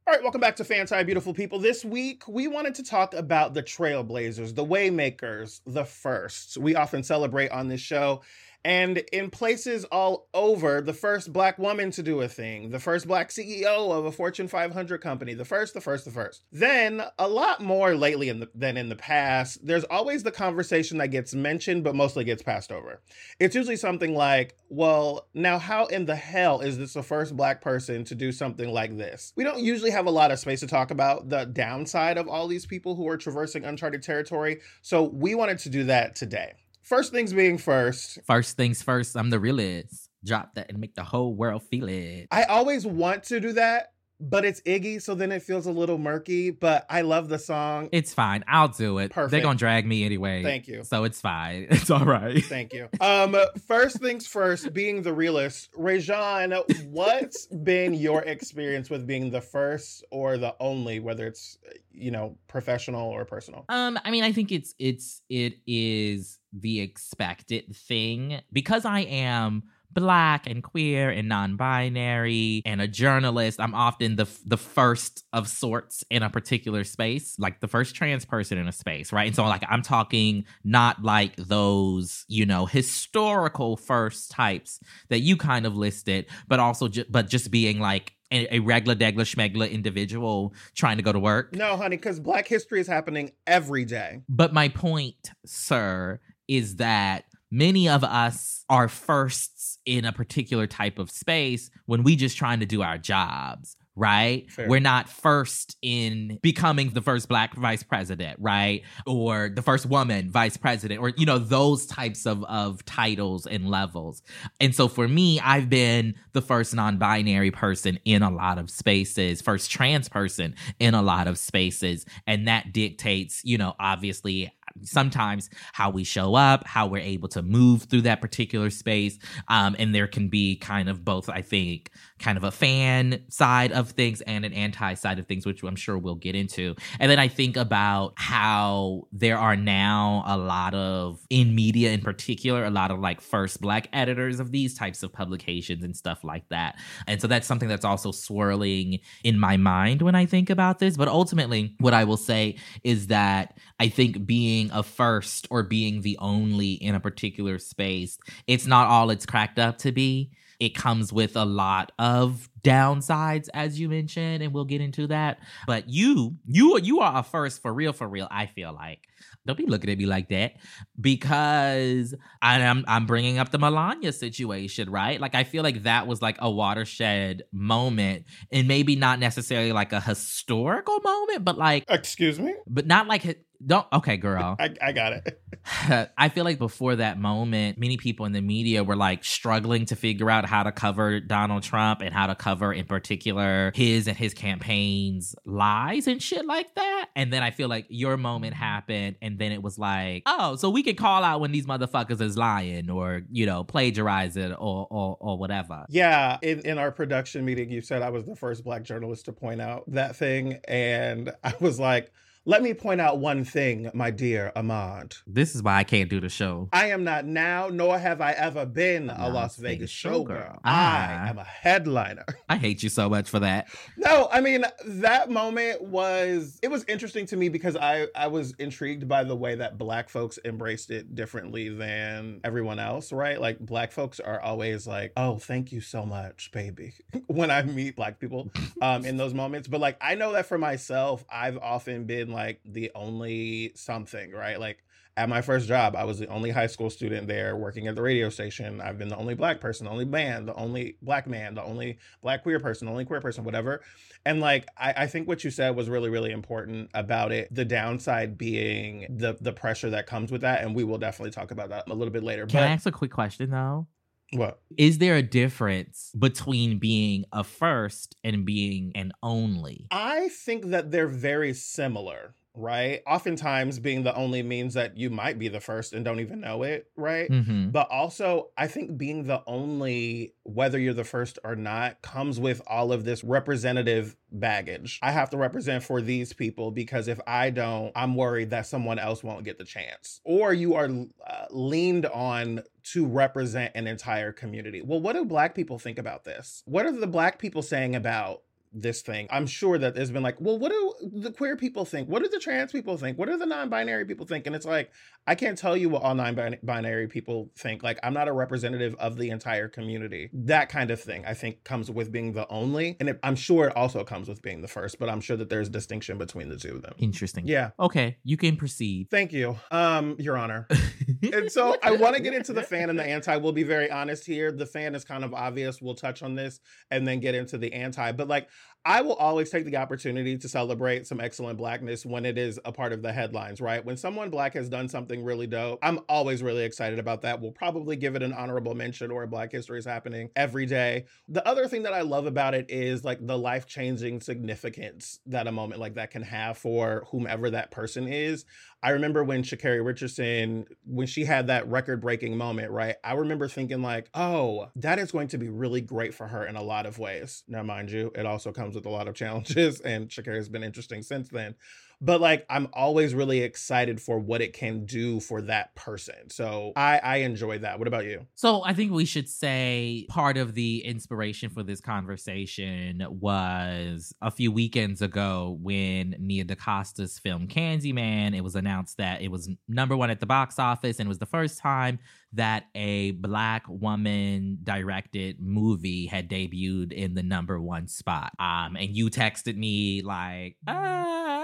All 0.06 0.14
right, 0.14 0.22
welcome 0.22 0.40
back 0.40 0.56
to 0.56 0.64
Fanti, 0.64 1.04
beautiful 1.04 1.34
people. 1.34 1.58
This 1.58 1.84
week, 1.84 2.26
we 2.26 2.48
wanted 2.48 2.74
to 2.76 2.82
talk 2.82 3.12
about 3.12 3.52
the 3.52 3.62
trailblazers, 3.62 4.54
the 4.54 4.64
waymakers, 4.64 5.60
the 5.66 5.84
firsts. 5.84 6.56
We 6.56 6.74
often 6.76 7.02
celebrate 7.02 7.50
on 7.50 7.68
this 7.68 7.82
show. 7.82 8.22
And 8.64 8.98
in 9.12 9.30
places 9.30 9.84
all 9.86 10.28
over, 10.34 10.82
the 10.82 10.92
first 10.92 11.32
black 11.32 11.58
woman 11.58 11.90
to 11.92 12.02
do 12.02 12.20
a 12.20 12.28
thing, 12.28 12.70
the 12.70 12.78
first 12.78 13.08
black 13.08 13.30
CEO 13.30 13.90
of 13.90 14.04
a 14.04 14.12
Fortune 14.12 14.48
500 14.48 14.98
company, 15.00 15.32
the 15.32 15.46
first, 15.46 15.72
the 15.72 15.80
first, 15.80 16.04
the 16.04 16.10
first. 16.10 16.44
Then, 16.52 17.02
a 17.18 17.26
lot 17.26 17.62
more 17.62 17.94
lately 17.94 18.28
in 18.28 18.40
the, 18.40 18.50
than 18.54 18.76
in 18.76 18.90
the 18.90 18.96
past, 18.96 19.66
there's 19.66 19.84
always 19.84 20.22
the 20.24 20.30
conversation 20.30 20.98
that 20.98 21.08
gets 21.08 21.34
mentioned, 21.34 21.84
but 21.84 21.94
mostly 21.94 22.24
gets 22.24 22.42
passed 22.42 22.70
over. 22.70 23.00
It's 23.38 23.54
usually 23.54 23.76
something 23.76 24.14
like, 24.14 24.56
well, 24.68 25.28
now 25.32 25.58
how 25.58 25.86
in 25.86 26.04
the 26.04 26.16
hell 26.16 26.60
is 26.60 26.76
this 26.76 26.92
the 26.92 27.02
first 27.02 27.36
black 27.36 27.62
person 27.62 28.04
to 28.04 28.14
do 28.14 28.30
something 28.30 28.68
like 28.68 28.98
this? 28.98 29.32
We 29.36 29.44
don't 29.44 29.60
usually 29.60 29.90
have 29.90 30.06
a 30.06 30.10
lot 30.10 30.32
of 30.32 30.38
space 30.38 30.60
to 30.60 30.66
talk 30.66 30.90
about 30.90 31.30
the 31.30 31.46
downside 31.46 32.18
of 32.18 32.28
all 32.28 32.46
these 32.46 32.66
people 32.66 32.94
who 32.94 33.08
are 33.08 33.16
traversing 33.16 33.64
uncharted 33.64 34.02
territory, 34.02 34.60
so 34.82 35.04
we 35.04 35.34
wanted 35.34 35.58
to 35.60 35.70
do 35.70 35.84
that 35.84 36.14
today. 36.14 36.52
First 36.90 37.12
things 37.12 37.32
being 37.32 37.56
first, 37.56 38.18
First 38.26 38.56
things 38.56 38.82
first, 38.82 39.16
I'm 39.16 39.30
the 39.30 39.38
realist. 39.38 40.08
Drop 40.24 40.56
that 40.56 40.70
and 40.70 40.80
make 40.80 40.96
the 40.96 41.04
whole 41.04 41.32
world 41.32 41.62
feel 41.62 41.88
it. 41.88 42.26
I 42.32 42.42
always 42.42 42.84
want 42.84 43.22
to 43.26 43.38
do 43.38 43.52
that, 43.52 43.92
but 44.18 44.44
it's 44.44 44.60
Iggy, 44.62 45.00
so 45.00 45.14
then 45.14 45.30
it 45.30 45.44
feels 45.44 45.66
a 45.66 45.70
little 45.70 45.98
murky, 45.98 46.50
but 46.50 46.86
I 46.90 47.02
love 47.02 47.28
the 47.28 47.38
song. 47.38 47.90
It's 47.92 48.12
fine. 48.12 48.42
I'll 48.48 48.66
do 48.66 48.98
it. 48.98 49.12
Perfect. 49.12 49.30
They're 49.30 49.40
gonna 49.40 49.56
drag 49.56 49.86
me 49.86 50.04
anyway. 50.04 50.42
Thank 50.42 50.66
you. 50.66 50.82
So 50.82 51.04
it's 51.04 51.20
fine. 51.20 51.68
It's 51.70 51.90
all 51.90 52.04
right. 52.04 52.44
Thank 52.44 52.72
you. 52.72 52.88
Um, 53.00 53.36
first 53.68 54.00
things 54.00 54.26
first, 54.26 54.72
being 54.72 55.02
the 55.02 55.12
realist, 55.12 55.72
Rajan, 55.74 56.88
what's 56.88 57.46
been 57.46 57.94
your 57.94 58.22
experience 58.22 58.90
with 58.90 59.06
being 59.06 59.30
the 59.30 59.40
first 59.40 60.04
or 60.10 60.38
the 60.38 60.56
only, 60.58 60.98
whether 60.98 61.24
it's 61.28 61.56
you 61.92 62.10
know 62.10 62.36
professional 62.48 63.08
or 63.10 63.24
personal? 63.24 63.64
Um, 63.68 63.96
I 64.04 64.10
mean, 64.10 64.24
I 64.24 64.32
think 64.32 64.50
it's 64.50 64.74
it's 64.80 65.22
it 65.28 65.58
is 65.68 66.39
the 66.52 66.80
expected 66.80 67.74
thing. 67.74 68.40
Because 68.52 68.84
I 68.84 69.00
am 69.00 69.64
black 69.92 70.46
and 70.48 70.62
queer 70.62 71.10
and 71.10 71.28
non-binary 71.28 72.62
and 72.64 72.80
a 72.80 72.86
journalist 72.86 73.60
i'm 73.60 73.74
often 73.74 74.14
the 74.16 74.26
the 74.46 74.56
first 74.56 75.24
of 75.32 75.48
sorts 75.48 76.04
in 76.10 76.22
a 76.22 76.30
particular 76.30 76.84
space 76.84 77.34
like 77.38 77.60
the 77.60 77.66
first 77.66 77.94
trans 77.94 78.24
person 78.24 78.56
in 78.56 78.68
a 78.68 78.72
space 78.72 79.12
right? 79.12 79.26
And 79.26 79.34
so 79.34 79.44
like 79.44 79.64
i'm 79.68 79.82
talking 79.82 80.44
not 80.62 81.02
like 81.02 81.34
those 81.36 82.24
you 82.28 82.46
know 82.46 82.66
historical 82.66 83.76
first 83.76 84.30
types 84.30 84.80
that 85.08 85.20
you 85.20 85.36
kind 85.36 85.66
of 85.66 85.76
listed 85.76 86.26
but 86.48 86.60
also 86.60 86.88
ju- 86.88 87.04
but 87.08 87.28
just 87.28 87.50
being 87.50 87.80
like 87.80 88.12
a, 88.32 88.56
a 88.56 88.58
regular 88.60 88.94
degla 88.94 89.22
schmegla 89.22 89.70
individual 89.70 90.54
trying 90.76 90.98
to 90.98 91.02
go 91.02 91.12
to 91.12 91.18
work. 91.18 91.56
No, 91.56 91.76
honey, 91.76 91.96
because 91.96 92.20
Black 92.20 92.46
History 92.46 92.78
is 92.78 92.86
happening 92.86 93.32
every 93.44 93.84
day. 93.84 94.20
but 94.28 94.52
my 94.52 94.68
point, 94.68 95.32
sir, 95.44 96.20
is 96.50 96.76
that 96.76 97.24
many 97.50 97.88
of 97.88 98.02
us 98.02 98.64
are 98.68 98.88
firsts 98.88 99.78
in 99.86 100.04
a 100.04 100.12
particular 100.12 100.66
type 100.66 100.98
of 100.98 101.10
space 101.10 101.70
when 101.86 102.02
we 102.02 102.16
just 102.16 102.36
trying 102.36 102.60
to 102.60 102.66
do 102.66 102.82
our 102.82 102.98
jobs. 102.98 103.76
Right? 103.96 104.50
Fair. 104.50 104.66
We're 104.66 104.80
not 104.80 105.10
first 105.10 105.76
in 105.82 106.38
becoming 106.42 106.90
the 106.90 107.02
first 107.02 107.28
black 107.28 107.54
vice 107.54 107.82
president, 107.82 108.38
right? 108.40 108.82
Or 109.04 109.50
the 109.54 109.60
first 109.60 109.84
woman 109.84 110.30
vice 110.30 110.56
president, 110.56 111.00
or, 111.00 111.10
you 111.10 111.26
know, 111.26 111.36
those 111.36 111.84
types 111.84 112.24
of, 112.24 112.42
of 112.44 112.82
titles 112.86 113.46
and 113.46 113.68
levels. 113.68 114.22
And 114.58 114.74
so 114.74 114.88
for 114.88 115.06
me, 115.06 115.38
I've 115.40 115.68
been 115.68 116.14
the 116.32 116.40
first 116.40 116.72
non 116.72 116.96
binary 116.96 117.50
person 117.50 117.98
in 118.06 118.22
a 118.22 118.30
lot 118.30 118.56
of 118.56 118.70
spaces, 118.70 119.42
first 119.42 119.70
trans 119.70 120.08
person 120.08 120.54
in 120.78 120.94
a 120.94 121.02
lot 121.02 121.26
of 121.26 121.36
spaces. 121.36 122.06
And 122.26 122.48
that 122.48 122.72
dictates, 122.72 123.44
you 123.44 123.58
know, 123.58 123.74
obviously 123.78 124.50
sometimes 124.82 125.50
how 125.72 125.90
we 125.90 126.04
show 126.04 126.34
up, 126.34 126.66
how 126.66 126.86
we're 126.86 126.98
able 126.98 127.28
to 127.28 127.42
move 127.42 127.84
through 127.84 128.02
that 128.02 128.20
particular 128.20 128.70
space. 128.70 129.18
Um, 129.48 129.76
and 129.78 129.94
there 129.94 130.06
can 130.06 130.28
be 130.28 130.56
kind 130.56 130.88
of 130.88 131.04
both, 131.04 131.28
I 131.28 131.42
think, 131.42 131.90
kind 132.18 132.36
of 132.36 132.44
a 132.44 132.50
fan 132.50 133.22
side 133.28 133.72
of 133.72 133.90
things 133.90 134.20
and 134.22 134.44
an 134.44 134.52
anti 134.52 134.94
side 134.94 135.18
of 135.18 135.26
things, 135.26 135.46
which 135.46 135.62
I'm 135.62 135.76
sure 135.76 135.98
we'll 135.98 136.14
get 136.14 136.34
into. 136.34 136.74
And 136.98 137.10
then 137.10 137.18
I 137.18 137.28
think 137.28 137.56
about 137.56 138.12
how 138.16 139.08
there 139.12 139.38
are 139.38 139.56
now 139.56 140.22
a 140.26 140.36
lot 140.36 140.74
of, 140.74 141.20
in 141.30 141.54
media 141.54 141.92
in 141.92 142.00
particular, 142.00 142.64
a 142.64 142.70
lot 142.70 142.90
of 142.90 143.00
like 143.00 143.20
first 143.20 143.60
black 143.60 143.88
editors 143.92 144.40
of 144.40 144.52
these 144.52 144.74
types 144.74 145.02
of 145.02 145.12
publications 145.12 145.82
and 145.82 145.96
stuff 145.96 146.22
like 146.24 146.48
that. 146.50 146.78
And 147.06 147.20
so 147.20 147.26
that's 147.26 147.46
something 147.46 147.68
that's 147.68 147.84
also 147.84 148.12
swirling 148.12 149.00
in 149.24 149.38
my 149.38 149.56
mind 149.56 150.02
when 150.02 150.14
I 150.14 150.26
think 150.26 150.50
about 150.50 150.78
this. 150.78 150.96
But 150.96 151.08
ultimately, 151.08 151.74
what 151.78 151.94
I 151.94 152.04
will 152.04 152.16
say 152.16 152.56
is 152.84 153.08
that 153.08 153.58
I 153.78 153.88
think 153.88 154.26
being 154.26 154.59
a 154.72 154.82
first 154.82 155.46
or 155.48 155.62
being 155.62 156.02
the 156.02 156.18
only 156.18 156.72
in 156.72 156.94
a 156.94 157.00
particular 157.00 157.58
space, 157.58 158.18
it's 158.46 158.66
not 158.66 158.88
all 158.88 159.08
it's 159.10 159.24
cracked 159.24 159.58
up 159.58 159.78
to 159.78 159.92
be. 159.92 160.32
it 160.58 160.74
comes 160.74 161.10
with 161.12 161.36
a 161.36 161.44
lot 161.44 161.92
of 161.98 162.50
downsides 162.62 163.48
as 163.54 163.80
you 163.80 163.88
mentioned 163.88 164.42
and 164.42 164.52
we'll 164.52 164.66
get 164.66 164.82
into 164.82 165.06
that 165.06 165.38
but 165.66 165.88
you 165.88 166.36
you 166.46 166.78
you 166.80 167.00
are 167.00 167.20
a 167.20 167.22
first 167.22 167.62
for 167.62 167.72
real 167.72 167.94
for 167.94 168.06
real 168.06 168.28
i 168.30 168.44
feel 168.44 168.70
like 168.70 169.08
don't 169.46 169.56
be 169.56 169.64
looking 169.66 169.90
at 169.90 169.96
me 169.96 170.04
like 170.06 170.28
that 170.28 170.52
because 171.00 172.14
I'm 172.42 172.84
I'm 172.86 173.06
bringing 173.06 173.38
up 173.38 173.50
the 173.50 173.58
Melania 173.58 174.12
situation, 174.12 174.90
right? 174.90 175.18
Like 175.20 175.34
I 175.34 175.44
feel 175.44 175.62
like 175.62 175.84
that 175.84 176.06
was 176.06 176.20
like 176.20 176.36
a 176.40 176.50
watershed 176.50 177.44
moment, 177.52 178.26
and 178.52 178.68
maybe 178.68 178.96
not 178.96 179.18
necessarily 179.18 179.72
like 179.72 179.92
a 179.92 180.00
historical 180.00 181.00
moment, 181.00 181.44
but 181.44 181.56
like 181.56 181.84
excuse 181.88 182.38
me, 182.38 182.54
but 182.66 182.86
not 182.86 183.08
like 183.08 183.42
don't 183.64 183.86
okay, 183.92 184.16
girl. 184.16 184.56
I, 184.60 184.74
I 184.80 184.92
got 184.92 185.12
it. 185.12 185.40
I 186.16 186.28
feel 186.30 186.44
like 186.44 186.58
before 186.58 186.96
that 186.96 187.18
moment, 187.18 187.78
many 187.78 187.96
people 187.96 188.26
in 188.26 188.32
the 188.32 188.40
media 188.40 188.82
were 188.82 188.96
like 188.96 189.24
struggling 189.24 189.86
to 189.86 189.96
figure 189.96 190.30
out 190.30 190.46
how 190.46 190.62
to 190.62 190.72
cover 190.72 191.20
Donald 191.20 191.62
Trump 191.62 192.00
and 192.00 192.14
how 192.14 192.26
to 192.26 192.34
cover, 192.34 192.72
in 192.72 192.86
particular, 192.86 193.72
his 193.74 194.08
and 194.08 194.16
his 194.16 194.32
campaign's 194.32 195.34
lies 195.44 196.06
and 196.06 196.22
shit 196.22 196.46
like 196.46 196.74
that. 196.76 197.08
And 197.14 197.32
then 197.32 197.42
I 197.42 197.50
feel 197.50 197.68
like 197.68 197.86
your 197.88 198.16
moment 198.16 198.54
happened, 198.54 199.16
and 199.20 199.38
then 199.38 199.52
it 199.52 199.62
was 199.62 199.78
like, 199.78 200.22
oh, 200.26 200.56
so 200.56 200.70
we 200.70 200.82
can 200.82 200.96
call 200.96 201.22
out 201.22 201.40
when 201.40 201.52
these 201.52 201.66
motherfuckers 201.66 202.20
is 202.20 202.36
lying 202.36 202.90
or 202.90 203.22
you 203.30 203.46
know 203.46 203.64
plagiarize 203.64 204.36
it 204.36 204.52
or 204.52 204.86
or, 204.90 205.16
or 205.20 205.38
whatever. 205.38 205.84
Yeah, 205.88 206.38
in 206.42 206.60
in 206.60 206.78
our 206.78 206.90
production 206.90 207.44
meeting, 207.44 207.70
you 207.70 207.82
said 207.82 208.02
I 208.02 208.10
was 208.10 208.24
the 208.24 208.36
first 208.36 208.64
black 208.64 208.82
journalist 208.82 209.26
to 209.26 209.32
point 209.32 209.60
out 209.60 209.84
that 209.88 210.16
thing, 210.16 210.60
and 210.66 211.32
I 211.44 211.54
was 211.60 211.78
like 211.78 212.12
let 212.46 212.62
me 212.62 212.72
point 212.72 213.00
out 213.02 213.18
one 213.18 213.44
thing, 213.44 213.90
my 213.92 214.10
dear 214.10 214.50
Ahmad. 214.56 215.14
This 215.26 215.54
is 215.54 215.62
why 215.62 215.76
I 215.76 215.84
can't 215.84 216.08
do 216.08 216.20
the 216.20 216.30
show. 216.30 216.68
I 216.72 216.88
am 216.88 217.04
not 217.04 217.26
now, 217.26 217.68
nor 217.68 217.98
have 217.98 218.22
I 218.22 218.32
ever 218.32 218.64
been 218.64 219.10
a 219.10 219.28
Las 219.28 219.56
Vegas, 219.56 219.92
Vegas 219.92 219.92
showgirl. 219.92 220.58
I 220.64 221.28
am 221.28 221.38
a 221.38 221.44
headliner. 221.44 222.24
I 222.48 222.56
hate 222.56 222.82
you 222.82 222.88
so 222.88 223.10
much 223.10 223.28
for 223.28 223.40
that. 223.40 223.68
No, 223.98 224.28
I 224.32 224.40
mean 224.40 224.64
that 224.86 225.30
moment 225.30 225.82
was 225.82 226.58
it 226.62 226.68
was 226.68 226.84
interesting 226.88 227.26
to 227.26 227.36
me 227.36 227.50
because 227.50 227.76
I 227.76 228.06
I 228.14 228.28
was 228.28 228.54
intrigued 228.58 229.06
by 229.06 229.24
the 229.24 229.36
way 229.36 229.56
that 229.56 229.76
black 229.76 230.08
folks 230.08 230.38
embraced 230.44 230.90
it 230.90 231.14
differently 231.14 231.68
than 231.68 232.40
everyone 232.42 232.78
else, 232.78 233.12
right? 233.12 233.38
Like 233.38 233.58
black 233.58 233.92
folks 233.92 234.18
are 234.18 234.40
always 234.40 234.86
like, 234.86 235.12
"Oh, 235.16 235.36
thank 235.36 235.72
you 235.72 235.82
so 235.82 236.06
much, 236.06 236.50
baby." 236.52 236.94
when 237.26 237.50
I 237.50 237.62
meet 237.62 237.96
black 237.96 238.18
people 238.18 238.50
um 238.80 239.04
in 239.04 239.18
those 239.18 239.34
moments, 239.34 239.68
but 239.68 239.80
like 239.80 239.98
I 240.00 240.14
know 240.14 240.32
that 240.32 240.46
for 240.46 240.56
myself, 240.56 241.22
I've 241.30 241.58
often 241.58 242.04
been 242.04 242.29
like 242.32 242.60
the 242.64 242.90
only 242.94 243.72
something, 243.74 244.32
right? 244.32 244.58
Like 244.58 244.84
at 245.16 245.28
my 245.28 245.42
first 245.42 245.68
job, 245.68 245.96
I 245.96 246.04
was 246.04 246.18
the 246.18 246.28
only 246.28 246.50
high 246.50 246.66
school 246.66 246.88
student 246.88 247.26
there 247.26 247.56
working 247.56 247.88
at 247.88 247.94
the 247.94 248.02
radio 248.02 248.30
station. 248.30 248.80
I've 248.80 248.96
been 248.96 249.08
the 249.08 249.16
only 249.16 249.34
black 249.34 249.60
person, 249.60 249.84
the 249.84 249.90
only 249.90 250.04
man, 250.04 250.46
the 250.46 250.54
only 250.54 250.96
black 251.02 251.26
man, 251.26 251.54
the 251.54 251.62
only 251.62 251.98
black 252.22 252.42
queer 252.42 252.60
person, 252.60 252.86
the 252.86 252.92
only 252.92 253.04
queer 253.04 253.20
person, 253.20 253.44
whatever. 253.44 253.82
And 254.24 254.40
like 254.40 254.66
I, 254.78 254.94
I 254.98 255.06
think 255.08 255.28
what 255.28 255.44
you 255.44 255.50
said 255.50 255.76
was 255.76 255.88
really, 255.88 256.10
really 256.10 256.30
important 256.30 256.90
about 256.94 257.32
it. 257.32 257.52
The 257.54 257.64
downside 257.64 258.38
being 258.38 259.06
the 259.10 259.36
the 259.40 259.52
pressure 259.52 259.90
that 259.90 260.06
comes 260.06 260.30
with 260.30 260.42
that. 260.42 260.62
And 260.62 260.74
we 260.74 260.84
will 260.84 260.98
definitely 260.98 261.32
talk 261.32 261.50
about 261.50 261.70
that 261.70 261.88
a 261.90 261.94
little 261.94 262.12
bit 262.12 262.22
later. 262.22 262.46
Can 262.46 262.60
but, 262.60 262.68
I 262.68 262.72
ask 262.72 262.86
a 262.86 262.92
quick 262.92 263.10
question 263.10 263.50
though? 263.50 263.86
What? 264.32 264.60
Is 264.76 264.98
there 264.98 265.16
a 265.16 265.22
difference 265.22 266.12
between 266.18 266.78
being 266.78 267.24
a 267.32 267.42
first 267.42 268.16
and 268.22 268.44
being 268.44 268.92
an 268.94 269.12
only? 269.22 269.86
I 269.90 270.28
think 270.28 270.66
that 270.66 270.90
they're 270.90 271.08
very 271.08 271.52
similar 271.52 272.34
right? 272.54 273.02
Oftentimes, 273.06 273.78
being 273.78 274.02
the 274.02 274.14
only 274.14 274.42
means 274.42 274.74
that 274.74 274.96
you 274.96 275.10
might 275.10 275.38
be 275.38 275.48
the 275.48 275.60
first 275.60 275.92
and 275.92 276.04
don't 276.04 276.20
even 276.20 276.40
know 276.40 276.62
it, 276.62 276.90
right? 276.96 277.30
Mm-hmm. 277.30 277.70
But 277.70 277.90
also, 277.90 278.50
I 278.56 278.66
think 278.66 278.96
being 278.96 279.24
the 279.24 279.42
only, 279.46 280.34
whether 280.42 280.78
you're 280.78 280.94
the 280.94 281.04
first 281.04 281.38
or 281.44 281.56
not, 281.56 282.02
comes 282.02 282.40
with 282.40 282.60
all 282.66 282.92
of 282.92 283.04
this 283.04 283.22
representative 283.22 284.16
baggage. 284.32 284.98
I 285.02 285.12
have 285.12 285.30
to 285.30 285.36
represent 285.36 285.84
for 285.84 286.00
these 286.00 286.32
people 286.32 286.70
because 286.70 287.08
if 287.08 287.20
I 287.26 287.50
don't, 287.50 287.92
I'm 287.94 288.14
worried 288.14 288.50
that 288.50 288.66
someone 288.66 288.98
else 288.98 289.22
won't 289.22 289.44
get 289.44 289.58
the 289.58 289.64
chance. 289.64 290.20
Or 290.24 290.52
you 290.52 290.74
are 290.74 290.88
uh, 291.26 291.46
leaned 291.50 292.06
on 292.06 292.62
to 292.82 293.06
represent 293.06 293.72
an 293.74 293.86
entire 293.86 294.32
community. 294.32 294.82
Well, 294.82 295.00
what 295.00 295.14
do 295.14 295.24
Black 295.24 295.54
people 295.54 295.78
think 295.78 295.98
about 295.98 296.24
this? 296.24 296.62
What 296.66 296.86
are 296.86 296.92
the 296.92 297.06
Black 297.06 297.38
people 297.38 297.62
saying 297.62 297.94
about 297.94 298.42
this 298.72 299.02
thing. 299.02 299.26
I'm 299.30 299.46
sure 299.46 299.78
that 299.78 299.94
there's 299.94 300.10
been 300.10 300.22
like, 300.22 300.40
well, 300.40 300.58
what 300.58 300.70
do 300.70 300.94
the 301.12 301.32
queer 301.32 301.56
people 301.56 301.84
think? 301.84 302.08
What 302.08 302.22
do 302.22 302.28
the 302.28 302.38
trans 302.38 302.72
people 302.72 302.96
think? 302.96 303.18
What 303.18 303.28
do 303.28 303.36
the 303.36 303.46
non-binary 303.46 304.04
people 304.04 304.26
think? 304.26 304.46
And 304.46 304.54
it's 304.54 304.66
like, 304.66 304.90
I 305.26 305.34
can't 305.34 305.58
tell 305.58 305.76
you 305.76 305.88
what 305.88 306.02
all 306.02 306.14
non-binary 306.14 307.08
people 307.08 307.50
think. 307.56 307.82
Like, 307.82 307.98
I'm 308.02 308.14
not 308.14 308.28
a 308.28 308.32
representative 308.32 308.94
of 308.96 309.16
the 309.16 309.30
entire 309.30 309.68
community. 309.68 310.30
That 310.32 310.68
kind 310.68 310.90
of 310.90 311.00
thing, 311.00 311.24
I 311.26 311.34
think, 311.34 311.64
comes 311.64 311.90
with 311.90 312.12
being 312.12 312.32
the 312.32 312.48
only, 312.48 312.96
and 313.00 313.08
it, 313.08 313.18
I'm 313.22 313.36
sure 313.36 313.68
it 313.68 313.76
also 313.76 314.04
comes 314.04 314.28
with 314.28 314.42
being 314.42 314.62
the 314.62 314.68
first. 314.68 314.98
But 314.98 315.08
I'm 315.08 315.20
sure 315.20 315.36
that 315.36 315.48
there's 315.48 315.68
distinction 315.68 316.18
between 316.18 316.48
the 316.48 316.56
two 316.56 316.76
of 316.76 316.82
them. 316.82 316.94
Interesting. 316.98 317.46
Yeah. 317.46 317.70
Okay, 317.78 318.18
you 318.24 318.36
can 318.36 318.56
proceed. 318.56 319.08
Thank 319.10 319.32
you, 319.32 319.56
um, 319.70 320.16
Your 320.18 320.36
Honor. 320.36 320.68
and 321.32 321.50
so 321.52 321.76
I 321.82 321.92
want 321.92 322.16
to 322.16 322.22
get 322.22 322.34
into 322.34 322.52
the 322.52 322.62
fan 322.62 322.90
and 322.90 322.98
the 322.98 323.04
anti. 323.06 323.36
We'll 323.36 323.52
be 323.52 323.62
very 323.62 323.90
honest 323.90 324.26
here. 324.26 324.52
The 324.52 324.66
fan 324.66 324.94
is 324.94 325.04
kind 325.04 325.24
of 325.24 325.34
obvious. 325.34 325.80
We'll 325.80 325.94
touch 325.94 326.22
on 326.22 326.34
this 326.34 326.60
and 326.90 327.06
then 327.06 327.20
get 327.20 327.34
into 327.34 327.58
the 327.58 327.72
anti. 327.72 328.12
But 328.12 328.28
like, 328.28 328.48
I 328.84 329.02
will 329.02 329.14
always 329.14 329.50
take 329.50 329.66
the 329.66 329.76
opportunity 329.76 330.38
to 330.38 330.48
celebrate 330.48 331.06
some 331.06 331.20
excellent 331.20 331.58
blackness 331.58 332.06
when 332.06 332.24
it 332.24 332.38
is 332.38 332.58
a 332.64 332.72
part 332.72 332.94
of 332.94 333.02
the 333.02 333.12
headlines, 333.12 333.60
right? 333.60 333.84
When 333.84 333.98
someone 333.98 334.30
black 334.30 334.54
has 334.54 334.70
done 334.70 334.88
something 334.88 335.22
really 335.22 335.46
dope, 335.46 335.78
I'm 335.82 336.00
always 336.08 336.42
really 336.42 336.64
excited 336.64 336.98
about 336.98 337.20
that. 337.22 337.42
We'll 337.42 337.52
probably 337.52 337.96
give 337.96 338.16
it 338.16 338.22
an 338.22 338.32
honorable 338.32 338.74
mention 338.74 339.10
or 339.10 339.24
a 339.24 339.28
Black 339.28 339.52
History 339.52 339.78
is 339.78 339.84
happening 339.84 340.30
every 340.34 340.64
day. 340.64 341.04
The 341.28 341.46
other 341.46 341.68
thing 341.68 341.82
that 341.82 341.92
I 341.92 342.00
love 342.00 342.24
about 342.24 342.54
it 342.54 342.70
is 342.70 343.04
like 343.04 343.18
the 343.26 343.36
life 343.36 343.66
changing 343.66 344.22
significance 344.22 345.20
that 345.26 345.46
a 345.46 345.52
moment 345.52 345.78
like 345.78 345.94
that 345.96 346.10
can 346.10 346.22
have 346.22 346.56
for 346.56 347.04
whomever 347.10 347.50
that 347.50 347.70
person 347.70 348.08
is. 348.08 348.46
I 348.82 348.90
remember 348.90 349.22
when 349.22 349.42
Sha'Carri 349.42 349.84
Richardson, 349.84 350.64
when 351.00 351.06
she 351.06 351.24
had 351.24 351.46
that 351.46 351.66
record 351.66 352.02
breaking 352.02 352.36
moment, 352.36 352.70
right? 352.70 352.96
I 353.02 353.14
remember 353.14 353.48
thinking, 353.48 353.80
like, 353.80 354.10
oh, 354.12 354.68
that 354.76 354.98
is 354.98 355.10
going 355.10 355.28
to 355.28 355.38
be 355.38 355.48
really 355.48 355.80
great 355.80 356.12
for 356.12 356.26
her 356.26 356.44
in 356.44 356.56
a 356.56 356.62
lot 356.62 356.84
of 356.84 356.98
ways. 356.98 357.42
Now, 357.48 357.62
mind 357.62 357.90
you, 357.90 358.12
it 358.14 358.26
also 358.26 358.52
comes 358.52 358.74
with 358.74 358.84
a 358.84 358.90
lot 358.90 359.08
of 359.08 359.14
challenges, 359.14 359.80
and 359.84 360.10
Sha'Carri's 360.10 360.50
been 360.50 360.62
interesting 360.62 361.00
since 361.00 361.30
then 361.30 361.54
but 362.00 362.20
like 362.20 362.46
I'm 362.48 362.68
always 362.72 363.14
really 363.14 363.40
excited 363.40 364.00
for 364.00 364.18
what 364.18 364.40
it 364.40 364.52
can 364.52 364.86
do 364.86 365.20
for 365.20 365.42
that 365.42 365.74
person. 365.74 366.30
So 366.30 366.72
I 366.76 366.98
I 366.98 367.16
enjoy 367.18 367.58
that. 367.58 367.78
What 367.78 367.88
about 367.88 368.06
you? 368.06 368.26
So 368.34 368.62
I 368.64 368.72
think 368.72 368.92
we 368.92 369.04
should 369.04 369.28
say 369.28 370.06
part 370.08 370.36
of 370.36 370.54
the 370.54 370.84
inspiration 370.84 371.50
for 371.50 371.62
this 371.62 371.80
conversation 371.80 373.04
was 373.08 374.14
a 374.22 374.30
few 374.30 374.50
weekends 374.50 375.02
ago 375.02 375.58
when 375.60 376.16
Nia 376.18 376.44
DaCosta's 376.44 377.18
film 377.18 377.48
Candyman. 377.48 378.34
It 378.34 378.42
was 378.42 378.54
announced 378.54 378.96
that 378.96 379.20
it 379.20 379.30
was 379.30 379.50
number 379.68 379.96
one 379.96 380.10
at 380.10 380.20
the 380.20 380.26
box 380.26 380.58
office, 380.58 380.98
and 380.98 381.06
it 381.06 381.10
was 381.10 381.18
the 381.18 381.26
first 381.26 381.58
time 381.58 381.98
that 382.32 382.66
a 382.76 383.10
black 383.12 383.64
woman 383.68 384.58
directed 384.62 385.40
movie 385.40 386.06
had 386.06 386.30
debuted 386.30 386.92
in 386.92 387.14
the 387.14 387.22
number 387.22 387.60
one 387.60 387.88
spot. 387.88 388.32
Um, 388.38 388.76
and 388.76 388.96
you 388.96 389.10
texted 389.10 389.56
me 389.56 390.02
like, 390.02 390.56
ah 390.68 391.39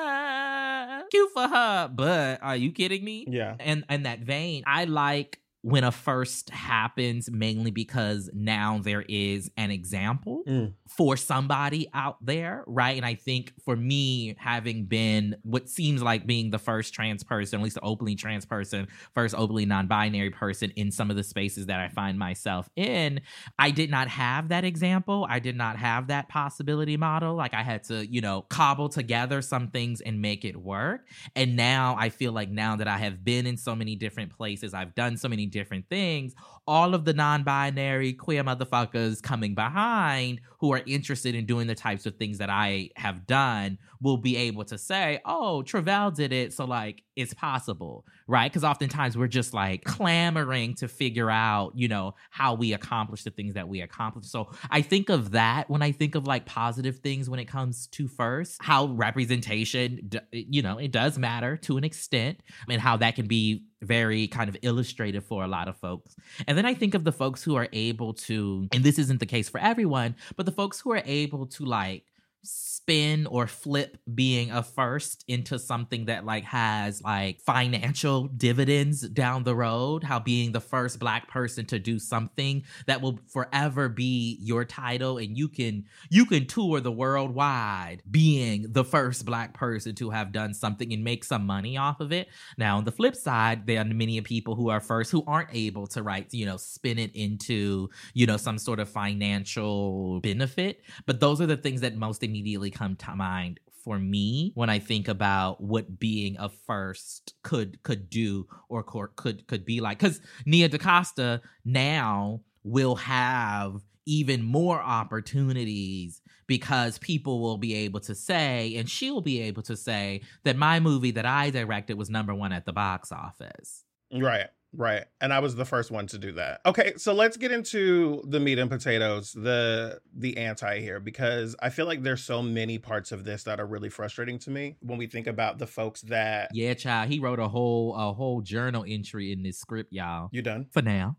for 1.37 1.46
her, 1.46 1.88
but 1.92 2.40
are 2.40 2.57
you 2.57 2.72
kidding 2.72 3.05
me? 3.05 3.27
Yeah. 3.29 3.57
And 3.61 3.85
in 3.90 4.05
that 4.05 4.20
vein, 4.20 4.64
I 4.66 4.85
like 4.88 5.38
when 5.66 5.83
a 5.83 5.90
first 5.90 6.48
happens 6.50 7.29
mainly 7.29 7.72
because 7.72 8.31
now 8.33 8.79
there 8.85 9.05
is 9.09 9.50
an 9.57 9.72
example 9.72 10.44
mm. 10.46 10.72
for 10.87 11.16
somebody 11.16 11.88
out 11.92 12.24
there, 12.24 12.62
right? 12.68 12.96
And 12.96 13.05
I 13.05 13.16
think 13.16 13.52
for 13.64 13.74
me, 13.74 14.37
having 14.38 14.85
been 14.85 15.35
what 15.42 15.68
seems 15.68 16.05
like 16.05 16.24
being 16.24 16.50
the 16.50 16.59
first 16.61 16.94
trans 16.94 17.24
person, 17.24 17.59
at 17.59 17.64
least 17.64 17.74
the 17.74 17.81
openly 17.81 18.14
trans 18.14 18.46
person, 18.46 18.87
first 19.12 19.35
openly 19.37 19.66
non 19.66 19.88
binary 19.88 20.31
person 20.31 20.70
in 20.76 20.92
some 20.92 21.11
of 21.11 21.16
the 21.16 21.24
spaces 21.24 21.66
that 21.66 21.81
I 21.81 21.88
find 21.88 22.16
myself 22.16 22.70
in, 22.76 23.20
I 23.59 23.72
did 23.72 23.90
not 23.90 24.07
have 24.07 24.50
that 24.50 24.64
example. 24.64 25.26
I 25.29 25.40
did 25.40 25.57
not 25.57 25.79
have 25.79 26.07
that 26.07 26.29
possibility 26.29 26.96
model. 26.96 27.35
Like 27.35 27.55
I 27.55 27.64
had 27.64 27.83
to, 27.85 28.07
you 28.07 28.20
know, 28.20 28.42
cobble 28.42 28.88
together 28.88 29.42
some 29.42 29.66
things 29.70 30.00
and 30.00 30.22
make 30.22 30.44
it 30.44 30.57
work. 30.57 31.09
And 31.35 31.57
now 31.57 31.96
I 31.98 32.11
feel 32.11 32.31
like 32.31 32.50
now 32.50 32.76
that 32.76 32.87
I 32.87 32.98
have 32.98 33.24
been 33.24 33.48
in 33.48 33.57
so 33.57 33.74
many 33.74 33.96
different 33.96 34.31
places, 34.31 34.72
I've 34.72 34.94
done 34.94 35.16
so 35.16 35.29
many 35.29 35.46
different 35.56 35.88
things, 35.88 36.34
all 36.66 36.94
of 36.94 37.04
the 37.04 37.12
non-binary 37.14 38.12
queer 38.12 38.44
motherfuckers 38.44 39.22
coming 39.22 39.54
behind 39.54 40.40
who 40.66 40.72
are 40.72 40.83
interested 40.85 41.35
in 41.37 41.46
doing 41.46 41.68
the 41.68 41.74
types 41.74 42.07
of 42.07 42.16
things 42.16 42.38
that 42.38 42.50
I 42.50 42.90
have 42.96 43.24
done 43.26 43.79
will 44.00 44.16
be 44.16 44.37
able 44.37 44.64
to 44.64 44.76
say, 44.76 45.20
"Oh, 45.24 45.62
Tre'vell 45.64 46.14
did 46.14 46.33
it, 46.33 46.52
so 46.52 46.64
like 46.64 47.02
it's 47.14 47.33
possible." 47.33 48.05
Right? 48.26 48.52
Cuz 48.52 48.64
oftentimes 48.64 49.16
we're 49.16 49.29
just 49.29 49.55
like 49.55 49.85
clamoring 49.85 50.74
to 50.74 50.88
figure 50.88 51.31
out, 51.31 51.72
you 51.76 51.87
know, 51.87 52.14
how 52.31 52.55
we 52.55 52.72
accomplish 52.72 53.22
the 53.22 53.31
things 53.31 53.55
that 53.55 53.68
we 53.68 53.81
accomplish. 53.81 54.26
So, 54.26 54.50
I 54.70 54.83
think 54.83 55.09
of 55.09 55.31
that 55.31 55.70
when 55.70 55.83
I 55.83 55.92
think 55.92 56.16
of 56.16 56.26
like 56.26 56.44
positive 56.46 56.98
things 56.98 57.31
when 57.31 57.38
it 57.38 57.46
comes 57.46 57.87
to 57.88 58.09
first, 58.09 58.57
how 58.61 58.87
representation, 58.87 60.11
you 60.33 60.62
know, 60.62 60.79
it 60.79 60.90
does 60.90 61.16
matter 61.16 61.57
to 61.59 61.76
an 61.76 61.85
extent 61.85 62.40
and 62.68 62.81
how 62.81 62.96
that 62.96 63.14
can 63.14 63.29
be 63.29 63.66
very 63.83 64.26
kind 64.26 64.48
of 64.48 64.57
illustrative 64.62 65.24
for 65.24 65.44
a 65.44 65.48
lot 65.48 65.68
of 65.68 65.76
folks. 65.76 66.16
And 66.46 66.57
then 66.57 66.64
I 66.64 66.74
think 66.74 66.94
of 66.94 67.05
the 67.05 67.12
folks 67.12 67.42
who 67.42 67.55
are 67.57 67.68
able 67.72 68.14
to, 68.14 68.68
and 68.72 68.83
this 68.83 68.98
isn't 68.98 69.20
the 69.20 69.26
case 69.26 69.48
for 69.48 69.61
everyone, 69.61 70.16
but 70.37 70.46
the 70.46 70.52
folks 70.56 70.80
who 70.80 70.92
are 70.92 71.02
able 71.04 71.46
to 71.46 71.64
like 71.64 72.04
spin 72.46 73.26
or 73.26 73.46
flip 73.46 73.98
being 74.14 74.50
a 74.50 74.62
first 74.62 75.24
into 75.26 75.59
something 75.59 76.06
that 76.06 76.24
like 76.24 76.44
has 76.44 77.02
like 77.02 77.40
financial 77.40 78.28
dividends 78.28 79.09
down 79.09 79.42
the 79.42 79.54
road 79.54 80.04
how 80.04 80.20
being 80.20 80.52
the 80.52 80.61
first 80.61 80.98
black 80.98 81.28
person 81.28 81.66
to 81.66 81.78
do 81.78 81.98
something 81.98 82.62
that 82.87 83.00
will 83.00 83.18
forever 83.28 83.88
be 83.88 84.38
your 84.40 84.64
title 84.64 85.18
and 85.18 85.37
you 85.37 85.48
can 85.48 85.85
you 86.11 86.24
can 86.26 86.46
tour 86.46 86.80
the 86.80 86.92
world 86.92 87.35
wide 87.35 88.02
being 88.11 88.66
the 88.70 88.85
first 88.85 89.24
black 89.24 89.52
person 89.54 89.94
to 89.94 90.11
have 90.11 90.32
done 90.32 90.54
something 90.54 90.92
and 90.92 91.02
make 91.02 91.24
some 91.24 91.46
money 91.46 91.76
off 91.76 92.00
of 92.00 92.12
it. 92.12 92.28
Now 92.56 92.78
on 92.78 92.85
the 92.85 92.92
flip 92.92 93.16
side 93.16 93.66
there 93.66 93.80
are 93.80 93.85
many 93.85 94.20
people 94.20 94.54
who 94.54 94.68
are 94.68 94.80
first 94.80 95.11
who 95.11 95.24
aren't 95.26 95.50
able 95.52 95.87
to 95.88 96.02
write 96.02 96.32
you 96.32 96.46
know 96.46 96.56
spin 96.56 96.98
it 96.98 97.14
into 97.14 97.90
you 98.14 98.26
know 98.26 98.37
some 98.37 98.59
sort 98.59 98.80
of 98.80 98.88
financial 98.88 100.20
benefit 100.20 100.82
but 101.06 101.20
those 101.20 101.40
are 101.40 101.46
the 101.46 101.56
things 101.56 101.80
that 101.80 101.96
most 101.96 102.22
immediately 102.37 102.70
come 102.70 102.96
to 102.96 103.16
mind 103.16 103.61
for 103.83 103.99
me 103.99 104.53
when 104.55 104.68
I 104.68 104.79
think 104.79 105.09
about 105.09 105.61
what 105.61 105.99
being 105.99 106.37
a 106.38 106.49
first 106.49 107.35
could 107.42 107.83
could 107.83 108.11
do 108.11 108.46
or 108.68 108.83
could 108.83 109.46
could 109.46 109.64
be 109.64 109.81
like. 109.81 109.99
Because 109.99 110.20
Nia 110.44 110.68
DaCosta 110.68 111.40
now 111.64 112.42
will 112.62 112.96
have 112.96 113.81
even 114.07 114.42
more 114.42 114.81
opportunities 114.81 116.20
because 116.46 116.99
people 116.99 117.40
will 117.40 117.59
be 117.59 117.75
able 117.75 118.01
to 118.01 118.14
say, 118.14 118.77
and 118.77 118.88
she'll 118.88 119.20
be 119.20 119.40
able 119.42 119.62
to 119.62 119.77
say, 119.77 120.20
that 120.44 120.57
my 120.57 120.79
movie 120.79 121.11
that 121.12 121.27
I 121.27 121.51
directed 121.51 121.96
was 121.96 122.11
number 122.11 122.35
one 122.35 122.53
at 122.53 122.66
the 122.66 122.72
box 122.72 123.11
office. 123.11 123.83
Right. 124.12 124.46
Right. 124.72 125.05
And 125.20 125.33
I 125.33 125.38
was 125.38 125.55
the 125.57 125.64
first 125.64 125.90
one 125.90 126.07
to 126.09 126.18
do 126.18 126.33
that. 126.33 126.61
Okay, 126.66 126.94
so 126.96 127.14
let's 127.14 127.37
get 127.37 127.50
into 127.50 128.22
the 128.26 128.40
meat 128.40 128.59
and 128.59 128.70
potatoes, 128.70 129.33
the 129.33 130.00
the 130.14 130.37
anti 130.37 130.81
here 130.81 131.00
because 131.00 131.57
I 131.61 131.70
feel 131.70 131.87
like 131.87 132.02
there's 132.02 132.22
so 132.22 132.42
many 132.42 132.79
parts 132.79 133.12
of 133.12 133.24
this 133.24 133.44
that 133.44 133.61
are 133.61 133.66
really 133.66 133.88
frustrating 133.88 134.38
to 134.40 134.50
me 134.50 134.76
when 134.81 134.98
we 134.98 135.07
think 135.07 135.26
about 135.26 135.59
the 135.59 135.66
folks 135.66 136.02
that 136.02 136.50
Yeah, 136.52 136.74
child, 136.74 137.09
he 137.09 137.18
wrote 137.18 137.38
a 137.38 137.48
whole 137.48 137.94
a 137.94 138.12
whole 138.12 138.40
journal 138.42 138.85
entry 138.87 139.33
in 139.33 139.42
this 139.42 139.59
script, 139.59 139.92
y'all. 139.92 140.29
You 140.33 140.42
done? 140.42 140.66
For 140.72 140.83
now. 140.83 141.16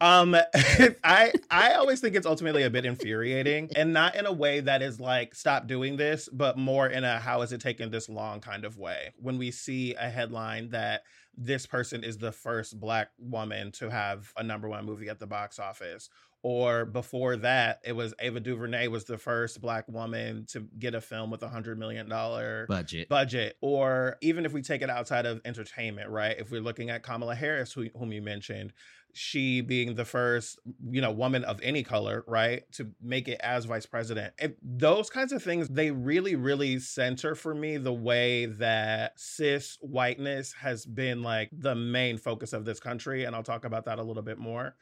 Um 0.00 0.34
I 1.04 1.32
I 1.50 1.74
always 1.74 2.00
think 2.00 2.16
it's 2.16 2.26
ultimately 2.26 2.62
a 2.64 2.70
bit 2.70 2.84
infuriating 2.84 3.70
and 3.76 3.92
not 3.92 4.16
in 4.16 4.26
a 4.26 4.32
way 4.32 4.60
that 4.60 4.82
is 4.82 5.00
like 5.00 5.34
stop 5.34 5.66
doing 5.66 5.96
this, 5.96 6.28
but 6.32 6.58
more 6.58 6.86
in 6.88 7.04
a 7.04 7.18
how 7.18 7.42
is 7.42 7.52
it 7.52 7.60
taking 7.60 7.90
this 7.90 8.08
long 8.08 8.40
kind 8.40 8.64
of 8.64 8.78
way. 8.78 9.12
When 9.16 9.38
we 9.38 9.50
see 9.50 9.94
a 9.94 10.08
headline 10.08 10.70
that 10.70 11.02
this 11.36 11.66
person 11.66 12.02
is 12.02 12.18
the 12.18 12.32
first 12.32 12.78
black 12.80 13.10
woman 13.18 13.72
to 13.72 13.90
have 13.90 14.32
a 14.36 14.42
number 14.42 14.68
one 14.68 14.84
movie 14.84 15.08
at 15.08 15.18
the 15.18 15.26
box 15.26 15.58
office. 15.58 16.08
Or 16.42 16.84
before 16.84 17.36
that, 17.38 17.80
it 17.84 17.92
was 17.92 18.14
Ava 18.20 18.38
DuVernay 18.38 18.86
was 18.86 19.04
the 19.04 19.18
first 19.18 19.60
black 19.60 19.88
woman 19.88 20.46
to 20.50 20.68
get 20.78 20.94
a 20.94 21.00
film 21.00 21.30
with 21.30 21.42
a 21.42 21.48
hundred 21.48 21.78
million 21.78 22.08
dollar 22.08 22.66
budget. 22.68 23.08
Budget. 23.08 23.56
Or 23.60 24.16
even 24.22 24.46
if 24.46 24.52
we 24.52 24.62
take 24.62 24.82
it 24.82 24.90
outside 24.90 25.26
of 25.26 25.40
entertainment, 25.44 26.08
right? 26.08 26.36
If 26.38 26.52
we're 26.52 26.60
looking 26.60 26.88
at 26.88 27.02
Kamala 27.02 27.34
Harris, 27.34 27.72
who, 27.72 27.88
whom 27.98 28.12
you 28.12 28.22
mentioned, 28.22 28.72
she 29.16 29.60
being 29.60 29.94
the 29.94 30.04
first, 30.04 30.58
you 30.90 31.00
know, 31.00 31.10
woman 31.10 31.44
of 31.44 31.60
any 31.62 31.82
color, 31.82 32.24
right, 32.26 32.70
to 32.72 32.90
make 33.02 33.28
it 33.28 33.40
as 33.42 33.64
vice 33.64 33.86
president. 33.86 34.34
It, 34.38 34.56
those 34.62 35.10
kinds 35.10 35.32
of 35.32 35.42
things, 35.42 35.68
they 35.68 35.90
really, 35.90 36.36
really 36.36 36.78
center 36.78 37.34
for 37.34 37.54
me 37.54 37.76
the 37.76 37.92
way 37.92 38.46
that 38.46 39.18
cis 39.18 39.78
whiteness 39.80 40.52
has 40.54 40.84
been 40.84 41.22
like 41.22 41.50
the 41.52 41.74
main 41.74 42.18
focus 42.18 42.52
of 42.52 42.64
this 42.64 42.80
country. 42.80 43.24
And 43.24 43.34
I'll 43.34 43.42
talk 43.42 43.64
about 43.64 43.86
that 43.86 43.98
a 43.98 44.02
little 44.02 44.22
bit 44.22 44.38
more. 44.38 44.76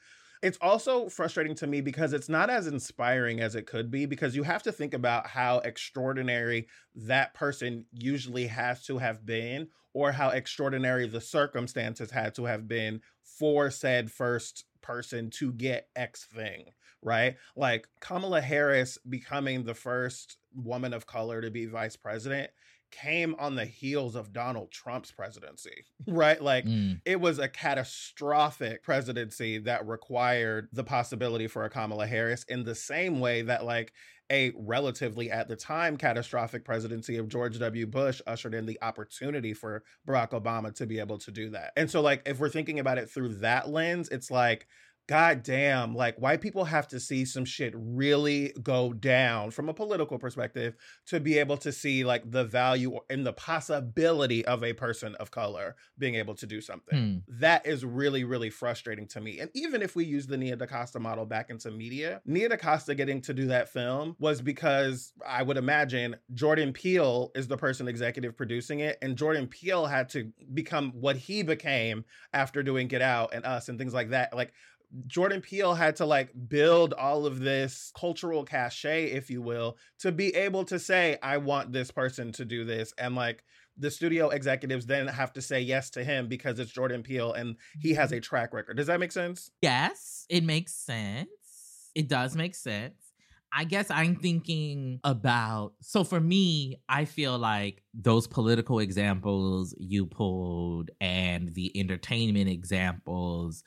It's 0.45 0.59
also 0.61 1.09
frustrating 1.09 1.55
to 1.55 1.67
me 1.67 1.81
because 1.81 2.13
it's 2.13 2.29
not 2.29 2.51
as 2.51 2.67
inspiring 2.67 3.41
as 3.41 3.55
it 3.55 3.67
could 3.67 3.91
be 3.91 4.05
because 4.05 4.37
you 4.37 4.43
have 4.43 4.63
to 4.65 4.73
think 4.73 4.93
about 4.93 5.27
how 5.27 5.61
extraordinary 5.61 6.69
that 6.95 7.33
person 7.33 7.87
usually 7.95 8.49
has 8.49 8.85
to 8.85 8.99
have 8.99 9.25
been 9.25 9.69
or 9.95 10.13
how 10.13 10.29
extraordinary 10.29 11.09
the 11.09 11.23
circumstances 11.23 12.11
had 12.11 12.35
to 12.35 12.45
have 12.45 12.69
been 12.69 13.01
for 13.23 13.71
said 13.71 14.11
first 14.11 14.67
person 14.83 15.31
to 15.31 15.51
get 15.51 15.89
X 15.97 16.27
thing, 16.27 16.65
right? 17.01 17.37
Like 17.57 17.89
Kamala 18.01 18.43
Harris 18.43 18.99
becoming 19.09 19.65
the 19.65 19.73
first 19.73 20.37
woman 20.55 20.93
of 20.93 21.07
color 21.07 21.41
to 21.41 21.51
be 21.51 21.65
vice 21.65 21.97
president 21.97 22.51
came 22.95 23.35
on 23.39 23.55
the 23.55 23.65
heels 23.65 24.15
of 24.15 24.33
Donald 24.33 24.71
Trump's 24.71 25.11
presidency, 25.11 25.85
right? 26.07 26.41
Like 26.41 26.65
mm. 26.65 27.01
it 27.05 27.21
was 27.21 27.39
a 27.39 27.49
catastrophic 27.49 28.83
presidency 28.83 29.59
that 29.59 29.87
required 29.87 30.69
the 30.73 30.85
possibility 30.85 31.47
for 31.47 31.65
a 31.65 31.71
Kamala 31.71 32.07
Harris 32.07 32.45
in 32.45 32.65
the 32.65 32.75
same 32.75 33.21
way 33.21 33.43
that 33.43 33.65
like 33.65 33.93
a 34.33 34.53
relatively 34.57 35.31
at 35.31 35.49
the 35.49 35.57
time 35.57 35.97
catastrophic 35.97 36.65
presidency 36.65 37.17
of 37.19 37.29
George 37.29 37.59
W. 37.59 37.87
Bush 37.87 38.23
ushered 38.27 38.55
in 38.55 38.65
the 38.65 38.79
opportunity 38.81 39.53
for 39.53 39.83
Barack 40.09 40.31
Obama 40.31 40.75
to 40.77 40.87
be 40.87 40.99
able 40.99 41.19
to 41.19 41.31
do 41.31 41.51
that. 41.51 41.73
And 41.77 41.91
so 41.91 42.01
like 42.01 42.23
if 42.25 42.39
we're 42.39 42.49
thinking 42.49 42.79
about 42.79 42.99
it 42.99 43.11
through 43.11 43.35
that 43.37 43.69
lens, 43.69 44.09
it's 44.09 44.31
like 44.31 44.67
God 45.07 45.43
damn, 45.43 45.95
like 45.95 46.17
white 46.17 46.41
people 46.41 46.65
have 46.65 46.89
to 46.89 46.99
see 46.99 47.25
some 47.27 47.45
shit 47.45 47.75
really 47.77 48.55
go 48.63 48.93
down 48.93 49.51
from 49.51 49.69
a 49.69 49.75
political 49.75 50.19
perspective 50.19 50.77
to 51.07 51.21
be 51.21 51.39
able 51.39 51.59
to 51.59 51.73
see 51.73 52.05
like 52.05 52.31
the 52.31 52.45
value 52.45 52.99
and 53.11 53.27
the 53.27 53.35
possibility 53.35 54.45
of 54.47 54.65
a 54.65 54.73
person 54.73 55.15
of 55.17 55.31
color 55.31 55.77
being 55.99 56.15
able 56.15 56.35
to 56.37 56.47
do 56.47 56.61
something. 56.63 56.99
Hmm. 56.99 57.41
That 57.41 57.67
is 57.67 57.85
really, 57.85 58.25
really 58.25 58.49
frustrating 58.49 59.07
to 59.09 59.21
me. 59.21 59.41
And 59.41 59.51
even 59.55 59.83
if 59.83 59.95
we 59.95 60.05
use 60.05 60.27
the 60.27 60.39
Nia 60.39 60.57
DaCosta 60.57 60.99
model 60.99 61.27
back 61.27 61.51
into 61.51 61.71
media, 61.71 62.23
Nia 62.25 62.49
DaCosta 62.49 62.95
getting 62.95 63.21
to 63.23 63.35
do 63.35 63.47
that 63.49 63.69
film 63.69 64.17
was 64.19 64.41
because 64.41 65.13
I 65.27 65.43
would 65.43 65.59
imagine 65.59 66.17
Jordan 66.33 66.73
Peele 66.73 67.31
is 67.35 67.47
the 67.47 67.59
person 67.59 67.89
executive 67.89 68.37
producing 68.37 68.81
it. 68.81 68.97
And 69.03 69.17
Jordan 69.17 69.49
Peele 69.49 69.87
had 69.87 70.09
to 70.11 70.33
become 70.55 70.93
what 70.93 71.17
he 71.17 71.43
became 71.43 72.05
after 72.33 72.63
doing 72.63 72.89
Get 72.89 73.03
Out 73.03 73.35
and 73.35 73.45
Us 73.45 73.69
and 73.69 73.79
things 73.79 73.93
like 73.93 74.11
that. 74.11 74.35
Like, 74.35 74.55
Jordan 75.07 75.41
Peele 75.41 75.75
had 75.75 75.97
to 75.97 76.07
like 76.07 76.31
build 76.49 76.93
all 76.95 77.27
of 77.27 77.41
this 77.41 77.91
cultural 77.99 78.45
cachet, 78.45 79.07
if 79.07 79.31
you 79.31 79.43
will, 79.43 79.77
to 80.01 80.13
be 80.13 80.35
able 80.35 80.65
to 80.67 80.79
say, 80.79 81.19
I 81.23 81.39
want 81.39 81.73
this 81.73 81.91
person 81.91 82.33
to 82.33 82.45
do 82.45 82.65
this. 82.65 82.93
And 82.99 83.15
like 83.15 83.43
the 83.77 83.91
studio 83.91 84.29
executives 84.29 84.87
then 84.87 85.07
have 85.09 85.33
to 85.33 85.43
say 85.43 85.61
yes 85.61 85.91
to 85.91 86.05
him 86.05 86.29
because 86.29 86.59
it's 86.59 86.71
Jordan 86.71 87.03
Peele 87.03 87.33
and 87.33 87.57
he 87.81 87.95
has 87.95 88.13
a 88.13 88.17
mm-hmm. 88.17 88.23
track 88.23 88.55
record. 88.55 88.77
Does 88.77 88.87
that 88.87 89.01
make 89.01 89.13
sense? 89.13 89.51
Yes, 89.63 90.27
it 90.29 90.45
makes 90.45 90.75
sense. 90.75 91.29
It 91.95 92.09
does 92.09 92.37
make 92.37 92.55
sense. 92.55 92.95
I 93.57 93.63
guess 93.63 93.89
I'm 93.89 94.17
thinking 94.17 94.99
about 95.05 95.75
so 95.81 96.03
for 96.03 96.19
me, 96.19 96.81
I 96.89 97.05
feel 97.05 97.39
like 97.39 97.85
those 97.95 98.27
political 98.27 98.81
examples 98.81 99.77
you 99.79 100.07
pulled 100.07 100.91
and 101.01 101.55
the 101.55 101.71
entertainment 101.79 102.49
examples 102.49 103.63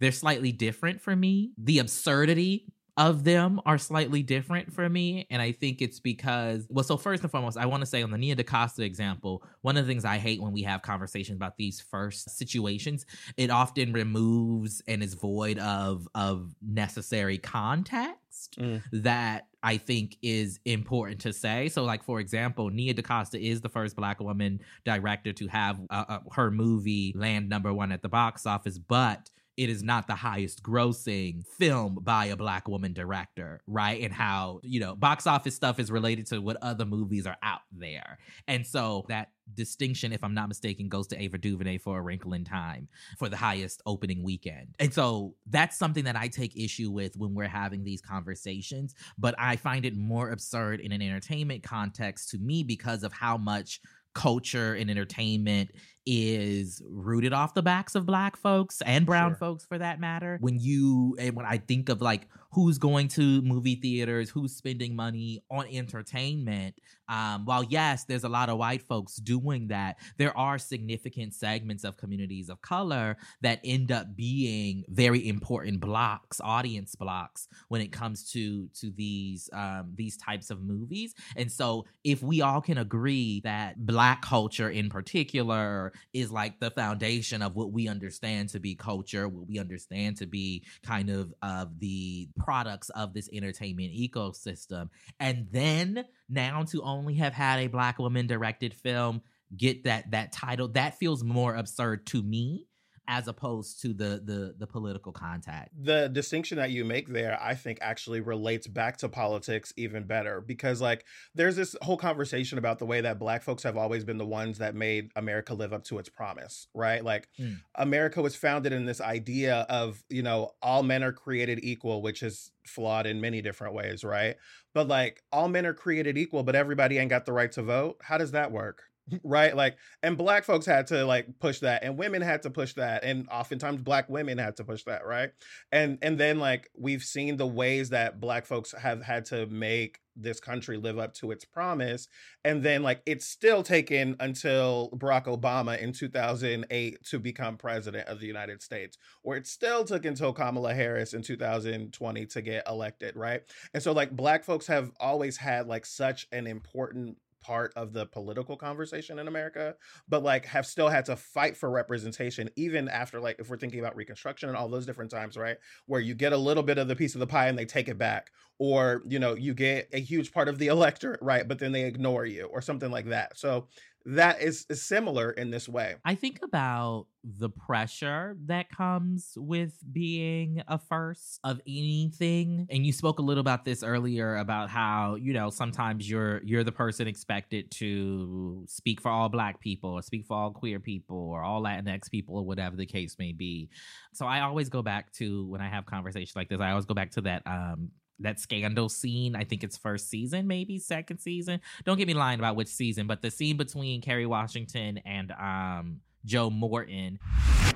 they're 0.00 0.12
slightly 0.12 0.52
different 0.52 1.00
for 1.00 1.14
me. 1.14 1.52
The 1.58 1.78
absurdity 1.78 2.66
of 2.96 3.24
them 3.24 3.60
are 3.66 3.76
slightly 3.76 4.22
different 4.22 4.72
for 4.72 4.88
me. 4.88 5.26
And 5.30 5.42
I 5.42 5.50
think 5.52 5.82
it's 5.82 5.98
because, 5.98 6.66
well, 6.70 6.84
so 6.84 6.96
first 6.96 7.22
and 7.22 7.30
foremost, 7.30 7.58
I 7.58 7.66
want 7.66 7.80
to 7.80 7.86
say 7.86 8.02
on 8.02 8.10
the 8.10 8.18
Nia 8.18 8.36
DaCosta 8.36 8.84
example, 8.84 9.42
one 9.62 9.76
of 9.76 9.84
the 9.84 9.90
things 9.90 10.04
I 10.04 10.18
hate 10.18 10.40
when 10.40 10.52
we 10.52 10.62
have 10.62 10.82
conversations 10.82 11.36
about 11.36 11.56
these 11.56 11.80
first 11.80 12.30
situations, 12.38 13.04
it 13.36 13.50
often 13.50 13.92
removes 13.92 14.80
and 14.86 15.02
is 15.02 15.14
void 15.14 15.58
of 15.58 16.08
of 16.14 16.54
necessary 16.62 17.38
context 17.38 18.56
mm. 18.58 18.80
that 18.92 19.48
I 19.62 19.76
think 19.76 20.16
is 20.22 20.60
important 20.64 21.20
to 21.22 21.32
say. 21.32 21.68
So, 21.68 21.82
like 21.84 22.04
for 22.04 22.20
example, 22.20 22.70
Nia 22.70 22.94
DaCosta 22.94 23.40
is 23.40 23.60
the 23.60 23.68
first 23.68 23.96
Black 23.96 24.20
woman 24.20 24.60
director 24.84 25.32
to 25.32 25.48
have 25.48 25.80
uh, 25.90 26.04
uh, 26.08 26.18
her 26.32 26.52
movie 26.52 27.12
land 27.16 27.48
number 27.48 27.72
one 27.72 27.90
at 27.90 28.02
the 28.02 28.08
box 28.08 28.46
office, 28.46 28.78
but 28.78 29.30
it 29.56 29.70
is 29.70 29.82
not 29.82 30.06
the 30.06 30.14
highest 30.14 30.62
grossing 30.62 31.46
film 31.46 31.98
by 32.02 32.26
a 32.26 32.36
black 32.36 32.66
woman 32.68 32.92
director, 32.92 33.60
right? 33.66 34.02
And 34.02 34.12
how, 34.12 34.60
you 34.62 34.80
know, 34.80 34.96
box 34.96 35.26
office 35.26 35.54
stuff 35.54 35.78
is 35.78 35.90
related 35.90 36.26
to 36.26 36.40
what 36.40 36.56
other 36.60 36.84
movies 36.84 37.26
are 37.26 37.36
out 37.42 37.60
there. 37.72 38.18
And 38.48 38.66
so 38.66 39.04
that 39.08 39.30
distinction, 39.54 40.12
if 40.12 40.24
I'm 40.24 40.34
not 40.34 40.48
mistaken, 40.48 40.88
goes 40.88 41.06
to 41.08 41.22
Ava 41.22 41.38
DuVernay 41.38 41.78
for 41.78 41.98
A 41.98 42.02
Wrinkle 42.02 42.32
in 42.32 42.44
Time 42.44 42.88
for 43.18 43.28
the 43.28 43.36
highest 43.36 43.82
opening 43.86 44.22
weekend. 44.22 44.74
And 44.80 44.92
so 44.92 45.34
that's 45.46 45.76
something 45.76 46.04
that 46.04 46.16
I 46.16 46.28
take 46.28 46.56
issue 46.56 46.90
with 46.90 47.16
when 47.16 47.34
we're 47.34 47.46
having 47.46 47.84
these 47.84 48.00
conversations. 48.00 48.94
But 49.18 49.34
I 49.38 49.56
find 49.56 49.84
it 49.84 49.96
more 49.96 50.30
absurd 50.30 50.80
in 50.80 50.92
an 50.92 51.02
entertainment 51.02 51.62
context 51.62 52.30
to 52.30 52.38
me 52.38 52.62
because 52.62 53.04
of 53.04 53.12
how 53.12 53.36
much 53.36 53.80
culture 54.14 54.74
and 54.74 54.90
entertainment 54.90 55.70
is 56.06 56.82
rooted 56.88 57.32
off 57.32 57.54
the 57.54 57.62
backs 57.62 57.94
of 57.94 58.04
black 58.06 58.36
folks 58.36 58.80
and 58.82 59.06
brown 59.06 59.30
Sure. 59.32 59.38
folks 59.38 59.64
for 59.64 59.78
that 59.78 60.00
matter. 60.00 60.38
When 60.40 60.58
you 60.58 61.16
and 61.18 61.34
when 61.34 61.46
I 61.46 61.58
think 61.58 61.88
of 61.88 62.02
like 62.02 62.28
who's 62.52 62.78
going 62.78 63.08
to 63.08 63.42
movie 63.42 63.74
theaters, 63.74 64.30
who's 64.30 64.54
spending 64.54 64.94
money 64.94 65.42
on 65.50 65.66
entertainment, 65.66 66.76
um, 67.08 67.44
while 67.46 67.64
yes, 67.64 68.04
there's 68.04 68.22
a 68.24 68.28
lot 68.28 68.48
of 68.48 68.58
white 68.58 68.82
folks 68.82 69.16
doing 69.16 69.68
that, 69.68 69.96
there 70.18 70.36
are 70.38 70.58
significant 70.58 71.34
segments 71.34 71.84
of 71.84 71.96
communities 71.96 72.48
of 72.48 72.60
color 72.62 73.16
that 73.40 73.60
end 73.64 73.90
up 73.90 74.14
being 74.14 74.84
very 74.88 75.26
important 75.28 75.80
blocks, 75.80 76.40
audience 76.42 76.94
blocks, 76.94 77.48
when 77.68 77.80
it 77.80 77.92
comes 77.92 78.30
to 78.32 78.68
to 78.74 78.90
these 78.90 79.48
um, 79.52 79.92
these 79.94 80.16
types 80.16 80.50
of 80.50 80.62
movies. 80.62 81.14
And 81.36 81.50
so, 81.50 81.86
if 82.04 82.22
we 82.22 82.40
all 82.40 82.60
can 82.60 82.78
agree 82.78 83.40
that 83.40 83.84
Black 83.84 84.22
culture, 84.22 84.70
in 84.70 84.88
particular, 84.90 85.92
is 86.12 86.30
like 86.30 86.60
the 86.60 86.70
foundation 86.70 87.42
of 87.42 87.56
what 87.56 87.72
we 87.72 87.88
understand 87.88 88.48
to 88.50 88.60
be 88.60 88.74
culture, 88.74 89.28
what 89.28 89.48
we 89.48 89.58
understand 89.58 90.16
to 90.18 90.26
be 90.26 90.64
kind 90.82 91.10
of 91.10 91.32
of 91.42 91.78
the 91.78 92.28
products 92.38 92.90
of 92.90 93.14
this 93.14 93.28
entertainment 93.32 93.92
ecosystem, 93.92 94.88
and 95.20 95.46
then 95.50 96.04
now 96.28 96.62
to 96.64 96.82
only 96.82 97.14
have 97.14 97.32
had 97.32 97.60
a 97.60 97.66
black 97.66 97.98
woman 97.98 98.26
directed 98.26 98.74
film 98.74 99.22
get 99.56 99.84
that 99.84 100.10
that 100.10 100.32
title 100.32 100.68
that 100.68 100.98
feels 100.98 101.22
more 101.22 101.54
absurd 101.54 102.06
to 102.06 102.22
me 102.22 102.66
as 103.06 103.28
opposed 103.28 103.80
to 103.82 103.88
the 103.88 104.22
the 104.24 104.54
the 104.58 104.66
political 104.66 105.12
contact. 105.12 105.70
The 105.78 106.08
distinction 106.08 106.56
that 106.58 106.70
you 106.70 106.84
make 106.84 107.08
there 107.08 107.38
i 107.40 107.54
think 107.54 107.78
actually 107.80 108.20
relates 108.20 108.66
back 108.66 108.96
to 108.98 109.08
politics 109.08 109.72
even 109.76 110.04
better 110.04 110.40
because 110.40 110.80
like 110.80 111.04
there's 111.34 111.56
this 111.56 111.76
whole 111.82 111.96
conversation 111.96 112.56
about 112.58 112.78
the 112.78 112.86
way 112.86 113.00
that 113.02 113.18
black 113.18 113.42
folks 113.42 113.62
have 113.62 113.76
always 113.76 114.04
been 114.04 114.18
the 114.18 114.24
ones 114.26 114.58
that 114.58 114.74
made 114.74 115.10
america 115.16 115.52
live 115.54 115.72
up 115.72 115.84
to 115.84 115.98
its 115.98 116.08
promise 116.08 116.66
right? 116.74 117.04
Like 117.04 117.28
Mm. 117.38 117.60
america 117.76 118.22
was 118.22 118.36
founded 118.36 118.72
in 118.72 118.84
this 118.86 119.00
idea 119.00 119.66
of 119.68 120.02
you 120.08 120.22
know 120.22 120.50
all 120.62 120.82
men 120.82 121.02
are 121.02 121.12
created 121.12 121.58
equal 121.62 122.00
which 122.02 122.22
is 122.22 122.50
flawed 122.66 123.06
in 123.06 123.20
many 123.20 123.42
different 123.42 123.74
ways 123.74 124.04
right? 124.04 124.36
But 124.72 124.88
like 124.88 125.22
all 125.32 125.48
men 125.48 125.66
are 125.66 125.74
created 125.74 126.16
equal 126.16 126.42
but 126.42 126.54
everybody 126.54 126.98
ain't 126.98 127.10
got 127.10 127.26
the 127.26 127.32
right 127.32 127.52
to 127.52 127.62
vote? 127.62 127.98
How 128.02 128.18
does 128.18 128.30
that 128.32 128.52
work 128.52 128.84
right? 129.24 129.54
Like 129.54 129.76
and 130.02 130.16
black 130.16 130.44
folks 130.44 130.66
had 130.66 130.86
to 130.88 131.04
like 131.04 131.38
push 131.38 131.60
that 131.60 131.84
and 131.84 131.96
women 131.96 132.22
had 132.22 132.42
to 132.42 132.50
push 132.50 132.74
that 132.74 133.04
and 133.04 133.28
oftentimes 133.30 133.82
black 133.82 134.08
women 134.08 134.38
had 134.38 134.56
to 134.56 134.64
push 134.64 134.84
that 134.84 135.06
right? 135.06 135.30
And 135.72 135.98
and 136.02 136.18
then 136.18 136.38
like 136.38 136.70
we've 136.76 137.02
seen 137.02 137.36
the 137.36 137.46
ways 137.46 137.90
that 137.90 138.20
black 138.20 138.46
folks 138.46 138.72
have 138.72 139.02
had 139.02 139.24
to 139.26 139.46
make 139.46 140.00
this 140.16 140.38
country 140.38 140.76
live 140.76 140.96
up 140.96 141.12
to 141.12 141.32
its 141.32 141.44
promise 141.44 142.06
and 142.44 142.62
then 142.62 142.84
like 142.84 143.02
it's 143.04 143.26
still 143.26 143.64
taken 143.64 144.14
until 144.20 144.88
barack 144.94 145.24
obama 145.24 145.76
in 145.76 145.92
2008 145.92 147.04
to 147.04 147.18
become 147.18 147.56
president 147.56 148.06
of 148.06 148.20
the 148.20 148.26
united 148.28 148.62
states 148.62 148.96
or 149.24 149.36
it 149.36 149.44
still 149.44 149.82
took 149.84 150.04
until 150.04 150.32
kamala 150.32 150.72
harris 150.72 151.14
in 151.14 151.20
2020 151.20 152.26
to 152.26 152.42
get 152.42 152.62
elected 152.68 153.16
right? 153.16 153.42
And 153.72 153.82
so 153.82 153.92
like 153.92 154.10
black 154.10 154.44
folks 154.44 154.66
have 154.66 154.90
always 154.98 155.36
had 155.36 155.66
like 155.66 155.86
such 155.86 156.26
an 156.32 156.46
important 156.46 157.16
part 157.44 157.72
of 157.76 157.92
the 157.92 158.06
political 158.06 158.56
conversation 158.56 159.18
in 159.18 159.28
America, 159.28 159.74
but 160.08 160.22
like 160.22 160.46
have 160.46 160.64
still 160.64 160.88
had 160.88 161.04
to 161.04 161.14
fight 161.14 161.56
for 161.56 161.70
representation 161.70 162.48
even 162.56 162.88
after 162.88 163.20
like 163.20 163.36
if 163.38 163.50
we're 163.50 163.58
thinking 163.58 163.80
about 163.80 163.94
reconstruction 163.94 164.48
and 164.48 164.56
all 164.56 164.68
those 164.68 164.86
different 164.86 165.10
times, 165.10 165.36
right? 165.36 165.58
Where 165.86 166.00
you 166.00 166.14
get 166.14 166.32
a 166.32 166.36
little 166.38 166.62
bit 166.62 166.78
of 166.78 166.88
the 166.88 166.96
piece 166.96 167.14
of 167.14 167.20
the 167.20 167.26
pie 167.26 167.48
and 167.48 167.58
they 167.58 167.66
take 167.66 167.88
it 167.88 167.98
back 167.98 168.30
or 168.58 169.02
you 169.06 169.18
know, 169.18 169.34
you 169.34 169.52
get 169.52 169.88
a 169.92 170.00
huge 170.00 170.32
part 170.32 170.48
of 170.48 170.58
the 170.58 170.68
electorate, 170.68 171.20
right, 171.20 171.46
but 171.46 171.58
then 171.58 171.72
they 171.72 171.84
ignore 171.84 172.24
you 172.24 172.44
or 172.46 172.62
something 172.62 172.90
like 172.90 173.06
that. 173.06 173.36
So 173.36 173.68
that 174.06 174.42
is, 174.42 174.66
similar 174.72 175.30
in 175.30 175.50
this 175.50 175.68
way. 175.68 175.94
I 176.04 176.14
think 176.14 176.40
about 176.42 177.06
the 177.22 177.48
pressure 177.48 178.36
that 178.46 178.68
comes 178.68 179.32
with 179.36 179.72
being 179.92 180.62
a 180.68 180.78
first 180.78 181.40
of 181.42 181.60
anything. 181.66 182.66
And 182.70 182.84
you 182.84 182.92
spoke 182.92 183.18
a 183.18 183.22
little 183.22 183.40
about 183.40 183.64
this 183.64 183.82
earlier 183.82 184.36
about 184.36 184.68
how, 184.68 185.14
you 185.14 185.32
know, 185.32 185.48
sometimes 185.48 186.08
you're 186.08 186.42
you're 186.44 186.64
the 186.64 186.72
person 186.72 187.08
expected 187.08 187.70
to 187.72 188.64
speak 188.68 189.00
for 189.00 189.10
all 189.10 189.30
black 189.30 189.58
people 189.60 189.90
or 189.90 190.02
speak 190.02 190.26
for 190.26 190.36
all 190.36 190.50
queer 190.50 190.80
people 190.80 191.16
or 191.16 191.42
all 191.42 191.62
Latinx 191.62 192.10
people 192.10 192.36
or 192.36 192.44
whatever 192.44 192.76
the 192.76 192.86
case 192.86 193.16
may 193.18 193.32
be. 193.32 193.70
So 194.12 194.26
I 194.26 194.40
always 194.40 194.68
go 194.68 194.82
back 194.82 195.12
to 195.14 195.46
when 195.46 195.62
I 195.62 195.68
have 195.68 195.86
conversations 195.86 196.36
like 196.36 196.50
this, 196.50 196.60
I 196.60 196.70
always 196.70 196.84
go 196.84 196.94
back 196.94 197.12
to 197.12 197.22
that 197.22 197.42
um 197.46 197.90
that 198.20 198.40
scandal 198.40 198.88
scene. 198.88 199.36
I 199.36 199.44
think 199.44 199.64
it's 199.64 199.76
first 199.76 200.08
season, 200.08 200.46
maybe 200.46 200.78
second 200.78 201.18
season. 201.18 201.60
Don't 201.84 201.98
get 201.98 202.06
me 202.06 202.14
lying 202.14 202.38
about 202.38 202.56
which 202.56 202.68
season, 202.68 203.06
but 203.06 203.22
the 203.22 203.30
scene 203.30 203.56
between 203.56 204.00
Kerry 204.00 204.26
Washington 204.26 204.98
and 205.04 205.32
um 205.32 206.00
Joe 206.24 206.48
Morton. 206.48 207.18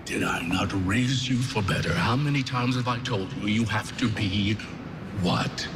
Did 0.04 0.22
I 0.22 0.40
not 0.46 0.72
raise 0.86 1.28
you 1.28 1.36
for 1.36 1.62
better? 1.62 1.92
How 1.92 2.16
many 2.16 2.42
times 2.42 2.76
have 2.76 2.88
I 2.88 2.98
told 3.00 3.30
you 3.34 3.48
you 3.48 3.64
have 3.66 3.96
to 3.98 4.08
be 4.08 4.54
what? 5.20 5.68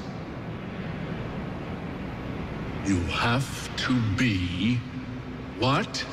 You 2.87 2.99
have 3.03 3.77
to 3.77 4.01
be 4.17 4.79
what? 5.59 6.05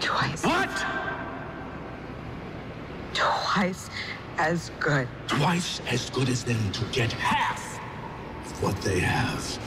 Twice. 0.00 0.44
What? 0.44 0.86
Twice 3.12 3.90
as 4.38 4.70
good. 4.80 5.08
Twice 5.26 5.80
as 5.88 6.10
good 6.10 6.28
as 6.28 6.44
them 6.44 6.72
to 6.72 6.84
get 6.86 7.12
half 7.12 7.80
of 8.46 8.62
what 8.62 8.76
they 8.82 9.00
have. 9.00 9.58